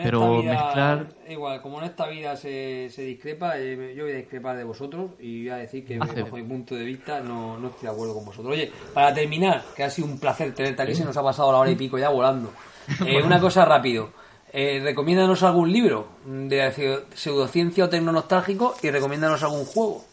[0.02, 1.06] Pero vida, mezclar.
[1.30, 5.12] Igual, como en esta vida se, se discrepa, eh, yo voy a discrepar de vosotros
[5.18, 7.94] y voy a decir que Hace- bajo mi punto de vista no, no estoy de
[7.94, 8.52] acuerdo con vosotros.
[8.52, 11.58] Oye, para terminar, que ha sido un placer tenerte aquí, se nos ha pasado la
[11.58, 12.52] hora y pico ya volando.
[13.04, 14.10] Eh, una cosa rápido.
[14.52, 20.04] Eh, recomiéndanos algún libro de pseudociencia o tecnonostálgico y recomiéndanos algún juego.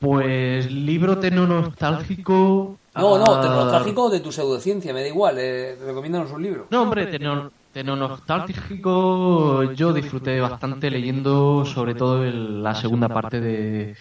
[0.00, 2.78] Pues libro tecnonostálgico.
[2.94, 5.36] No, no, ah, tecnonostálgico de tu pseudociencia, me da igual.
[5.38, 6.66] Eh, recomiéndanos un libro.
[6.70, 13.96] No, hombre, tecno- tecnonostálgico yo disfruté bastante leyendo sobre todo el- la segunda parte de,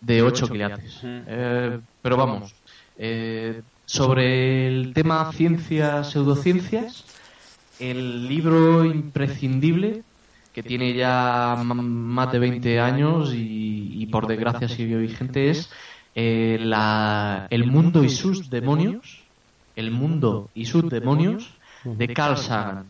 [0.00, 1.00] de Ocho Quilates.
[1.04, 2.54] Eh, pero vamos,
[2.98, 7.04] eh, sobre el tema ciencias, pseudociencias,
[7.80, 10.02] el libro imprescindible
[10.52, 15.70] que tiene ya más de 20 años y, y por desgracia sigue vigente es
[16.14, 19.22] eh, la, El mundo y sus demonios,
[19.76, 21.54] El mundo y sus demonios
[21.84, 22.86] de Carl Sagan.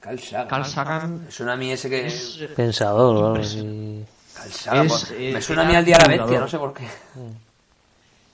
[0.00, 0.48] Carl Sagan.
[0.48, 2.06] Carl Sagan Me suena a mí ese que...
[2.06, 4.04] es, Pensador o algo así.
[4.34, 6.48] Carl Sagan, es, pues, eh, me suena a mí al día de la bestia, no
[6.48, 6.86] sé por qué.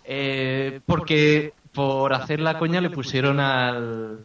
[0.05, 4.19] eh, porque por hacer la coña le pusieron al,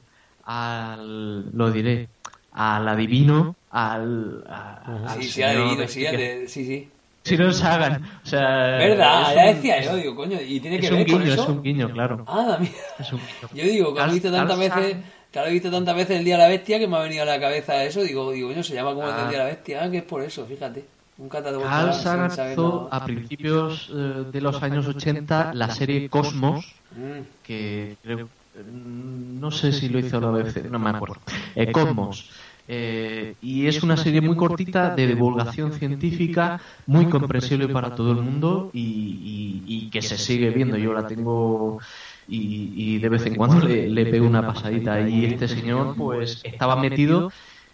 [0.45, 2.07] al lo diré,
[2.53, 6.65] al adivino, al, a- al Sí, sí, señor adivino, este sí, que- al de- sí,
[6.65, 6.89] sí.
[7.23, 8.03] Si no se hagan.
[8.23, 8.39] O sea,
[8.79, 9.35] ¿Verdad?
[9.35, 11.43] Ya decía yo, digo, coño, ¿y tiene que Es un ver con guiño, eso?
[11.43, 12.25] es un guiño, claro.
[12.27, 12.71] Ah, mira.
[12.97, 13.49] Es un guiño.
[13.63, 16.25] Yo digo, que lo he visto tantas veces, Sagan- claro, he visto tantas veces el
[16.25, 18.63] Día de la Bestia que me ha venido a la cabeza eso, digo, digo, coño,
[18.63, 19.17] se llama como el Ah.
[19.29, 20.83] Día de la Bestia, que es por eso, fíjate.
[21.29, 27.95] Carl Sagan hizo a principios eh, de los años 80 la serie Cosmos, Mm, que
[28.03, 31.21] creo, no sé si lo hizo la BBC, no me acuerdo.
[31.55, 32.27] Eh, Cosmos.
[32.67, 36.55] Eh, y es una serie muy cortita de divulgación científica,
[36.85, 40.77] muy comprensible para todo el mundo y, y- y que se sigue viendo.
[40.77, 41.77] Yo la tengo
[42.25, 45.01] y, y de vez en cuando le, le pego una pasadita.
[45.01, 47.27] Y este señor, pues, estaba metido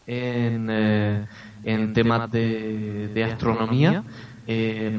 [0.06, 1.28] en, eh,
[1.64, 4.04] en temas de, de astronomía.
[4.46, 4.98] Eh,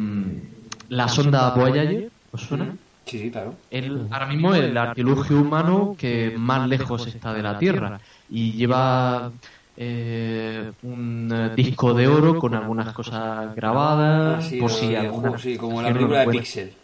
[0.88, 2.78] la sonda Voyager, ¿os suena?
[3.08, 3.54] Sí, sí, claro.
[3.70, 7.98] El, ahora mismo el artilugio humano que más lejos está de la Tierra
[8.28, 9.32] y lleva
[9.76, 15.38] eh, un eh, disco de oro con algunas cosas grabadas, Ah, sí, por si alguna
[15.38, 16.74] sí, como la película de Pixel.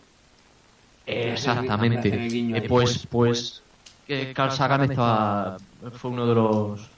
[1.07, 2.09] Exactamente.
[2.09, 2.69] Eh, ahí.
[2.69, 3.63] pues, pues
[4.09, 5.59] eh, Carl Sagan estaba,
[5.93, 6.91] fue uno de los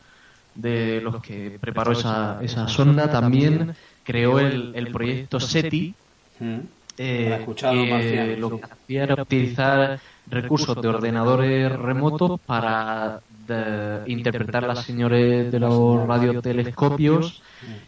[0.55, 3.11] de los que preparó esa, esa sonda.
[3.11, 3.75] También
[4.05, 5.95] creó el, el proyecto SETI,
[6.39, 6.59] Mm.
[6.97, 14.63] Eh, que marcianos, lo que hacía era utilizar recursos de ordenadores remotos para de- interpretar
[14.65, 17.41] las señales de los radiotelescopios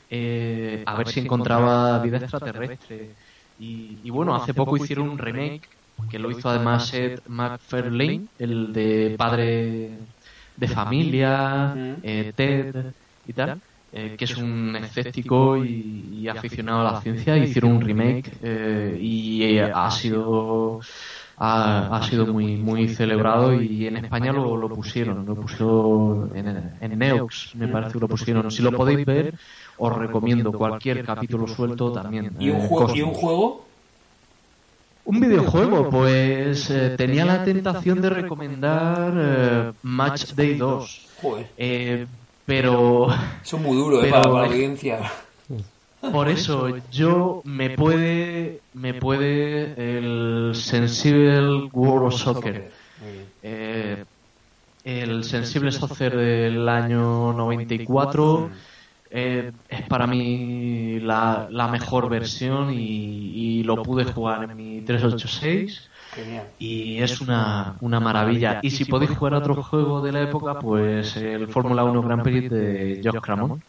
[0.08, 3.16] eh, a ver si encontraba vida extraterrestre.
[3.56, 5.68] Y, y bueno, hace poco hicieron un remake
[6.08, 10.08] que lo hizo además Seth MacFarlane, el de padre
[10.54, 12.94] de familia, eh, Ted
[13.24, 13.62] y tal,
[13.92, 17.36] eh, que es un escéptico y, y aficionado a la ciencia.
[17.36, 20.80] Hicieron un remake eh, y eh, ha sido
[21.40, 26.72] ha, ha sido muy muy celebrado y en España lo, lo pusieron, lo pusieron en,
[26.80, 28.50] en Neox, me parece que lo pusieron.
[28.50, 29.34] Si lo podéis ver,
[29.78, 32.32] os recomiendo cualquier capítulo suelto también.
[32.40, 33.08] ¿Y un, eh, juego, ¿Y Cosmos.
[33.08, 33.64] un juego?
[35.04, 41.06] Un videojuego, pues eh, tenía la tentación de recomendar eh, Match Day 2.
[41.22, 42.06] Joder, Eh,
[42.48, 43.08] pero
[43.44, 45.00] es muy duro, eh, Pero- para, para la audiencia.
[46.12, 52.70] por eso yo me puede me puede el Sensible World of Soccer.
[53.42, 54.02] Eh,
[54.84, 58.50] el Sensible Soccer del año 94
[59.10, 62.78] eh, es para mí la, la mejor versión y,
[63.58, 65.90] y lo pude jugar en mi 386
[66.24, 66.46] Genial.
[66.58, 68.58] y es una, una maravilla.
[68.62, 72.22] Y si podéis jugar a otro juego de la época, pues el Fórmula 1 Grand
[72.22, 73.62] Prix de Josh Cramon.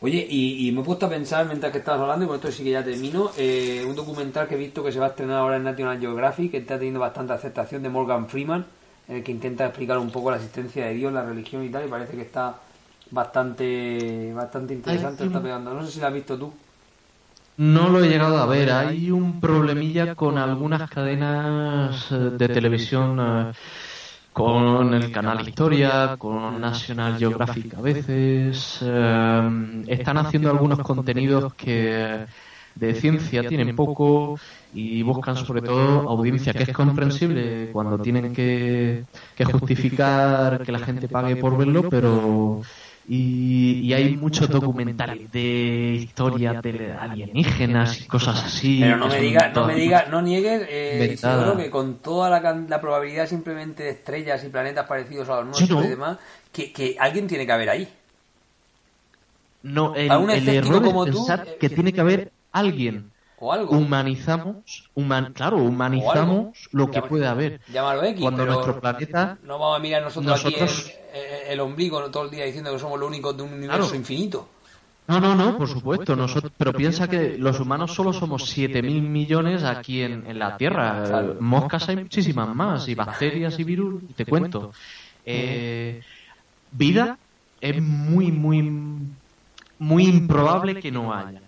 [0.00, 2.50] Oye, y, y me he puesto a pensar mientras que estabas hablando, y con esto
[2.50, 5.38] sí que ya termino, eh, un documental que he visto que se va a estrenar
[5.38, 8.66] ahora en National Geographic, que está teniendo bastante aceptación de Morgan Freeman,
[9.08, 11.86] en el que intenta explicar un poco la existencia de Dios, la religión y tal,
[11.86, 12.56] y parece que está
[13.10, 15.72] bastante bastante interesante, está pegando.
[15.72, 16.52] No sé si lo has visto tú.
[17.56, 18.70] No lo he llegado a ver.
[18.70, 23.52] Hay un problemilla con algunas cadenas eh, de televisión, eh,
[24.32, 28.78] con el canal Historia, con National Geographic a veces.
[28.82, 29.50] eh,
[29.86, 32.28] están haciendo algunos contenidos que
[32.74, 34.40] de ciencia tienen poco
[34.72, 40.80] y buscan sobre todo audiencia, que es comprensible cuando tienen que, que justificar que la
[40.80, 42.66] gente pague por verlo, pero
[43.06, 48.80] y, y hay muchos documentales de historia de alienígenas y cosas así.
[48.80, 52.42] Pero no me digas, no me digas, no niegues, eh, seguro que con toda la,
[52.42, 55.86] can- la probabilidad simplemente de estrellas y planetas parecidos a los Sí, nuestros ¿no?
[55.86, 56.18] y demás,
[56.52, 57.88] que, que alguien tiene que haber ahí.
[59.62, 62.32] No, el, A un el error como es tú, pensar eh, que tiene que haber
[62.52, 63.13] alguien.
[63.44, 63.76] O algo.
[63.76, 67.60] Humanizamos, human, claro, humanizamos lo que puede haber.
[67.72, 68.20] Llámalo X.
[68.22, 72.00] Cuando pero nuestro planeta No vamos a mirar nosotros, Nosotros- aquí el, el- el ombligo
[72.10, 73.96] todo el día diciendo que somos los únicos de un universo Claro.
[73.96, 74.48] infinito.
[75.06, 76.16] No, no, no, por supuesto.
[76.16, 81.04] Nosotros, pero piensa que los humanos solo somos 7.000 millones aquí en, en la Tierra.
[81.06, 81.36] Claro.
[81.40, 84.72] Moscas hay muchísimas más, y bacterias y virus, y te cuento.
[85.26, 86.00] Eh,
[86.72, 87.18] vida
[87.60, 88.62] es muy, muy,
[89.78, 91.42] muy improbable que no haya.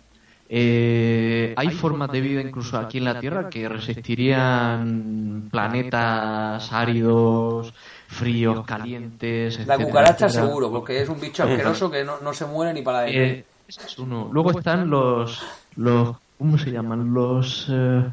[0.48, 7.74] Eh, hay formas de vida incluso aquí en la Tierra que resistirían planetas áridos,
[8.06, 9.56] fríos, calientes.
[9.66, 10.46] La etcétera, cucaracha etcétera.
[10.46, 13.22] seguro, porque es un bicho asqueroso que no, no se muere ni para adentro.
[13.22, 14.30] Eh, ese es uno.
[14.32, 15.42] Luego están los,
[15.74, 17.12] los ¿cómo se llaman?
[17.12, 18.04] Los eh,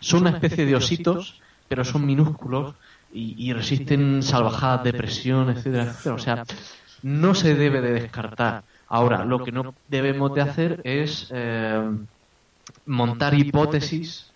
[0.00, 2.74] son una especie de ositos, pero son minúsculos
[3.12, 6.14] y, y resisten salvajadas de presión, etcétera, etcétera.
[6.14, 6.44] O sea,
[7.02, 8.64] no se debe de descartar.
[8.96, 11.82] Ahora, lo que no debemos de hacer es eh,
[12.86, 14.32] montar hipótesis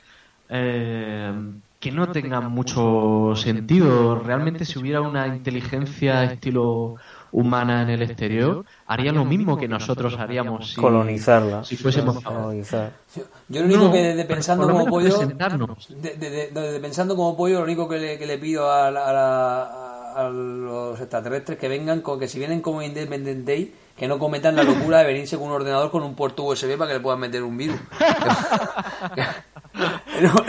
[0.49, 1.33] eh,
[1.79, 4.19] que no tengan mucho sentido.
[4.19, 6.97] Realmente si hubiera una inteligencia estilo
[7.33, 11.65] humana en el exterior, haría lo mismo que nosotros haríamos si, colonizarla.
[11.65, 12.93] si fuésemos colonizar.
[13.15, 15.89] Yo, yo lo único No, que desde pensando como pollo, presentarnos.
[15.89, 18.91] de- de- de- desde pensando como pollo, lo único que le, que le pido a,
[18.91, 23.75] la- a la- a los extraterrestres que vengan, con que si vienen como Independent Day,
[23.97, 26.89] que no cometan la locura de venirse con un ordenador con un puerto USB para
[26.89, 27.79] que le puedan meter un virus.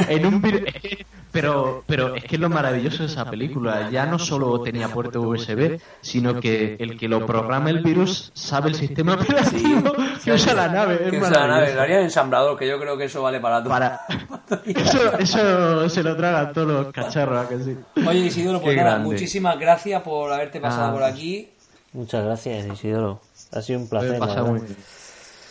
[0.08, 3.90] En un vir- pero, pero es que es lo maravilloso de esa película.
[3.92, 8.70] Ya no solo tenía puerto USB, sino que el que lo programa el virus sabe
[8.70, 9.94] el sistema operativo
[10.24, 10.96] que usa la nave.
[11.04, 11.82] Es que usa la nave, lo maravilloso.
[11.82, 13.70] haría en ensamblador, que yo creo que eso vale para todo.
[13.70, 14.00] Para...
[14.66, 17.78] Eso, eso se lo tragan todos los cacharros, ¿a que sí?
[18.08, 20.94] Oye Isidoro, pues nada, muchísimas gracias por haberte pasado Ah.
[20.94, 21.50] por aquí.
[21.92, 23.20] Muchas gracias, Isidoro.
[23.52, 24.20] Ha sido un placer.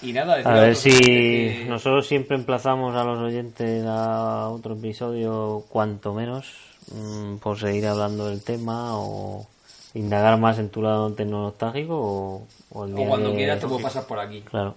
[0.02, 5.64] Y nada, A ver si que- nosotros siempre emplazamos a los oyentes a otro episodio,
[5.70, 6.52] cuanto menos,
[6.92, 9.46] mm, por seguir hablando del tema o
[9.94, 13.66] indagar más en tu lado tecnológico o, o el O día cuando que- quieras te
[13.66, 14.42] puedo pasar por aquí.
[14.42, 14.74] Claro.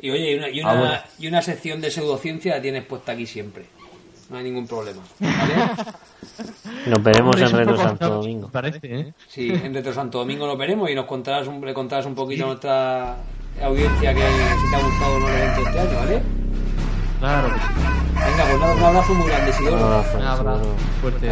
[0.00, 0.94] Y oye, y una, y Ah, una, bueno.
[1.18, 3.66] y una sección de pseudociencia la tienes puesta aquí siempre.
[4.30, 5.00] No hay ningún problema.
[5.20, 5.54] ¿Vale?
[6.86, 8.48] Nos veremos Hombre, en un Retro Santo Domingo.
[8.48, 9.14] Parece, ¿eh?
[9.28, 12.44] Sí, en Retro Santo Domingo nos veremos y nos contarás un, le contarás un poquito
[12.44, 13.16] a nuestra
[13.62, 16.22] audiencia que si te ha gustado o no el evento este año, ¿vale?
[17.20, 17.66] Claro que sí.
[18.14, 19.84] Venga, pues nada, un abrazo muy grande, Un Isidoro.
[19.86, 21.28] abrazo, Un abrazo fuerte.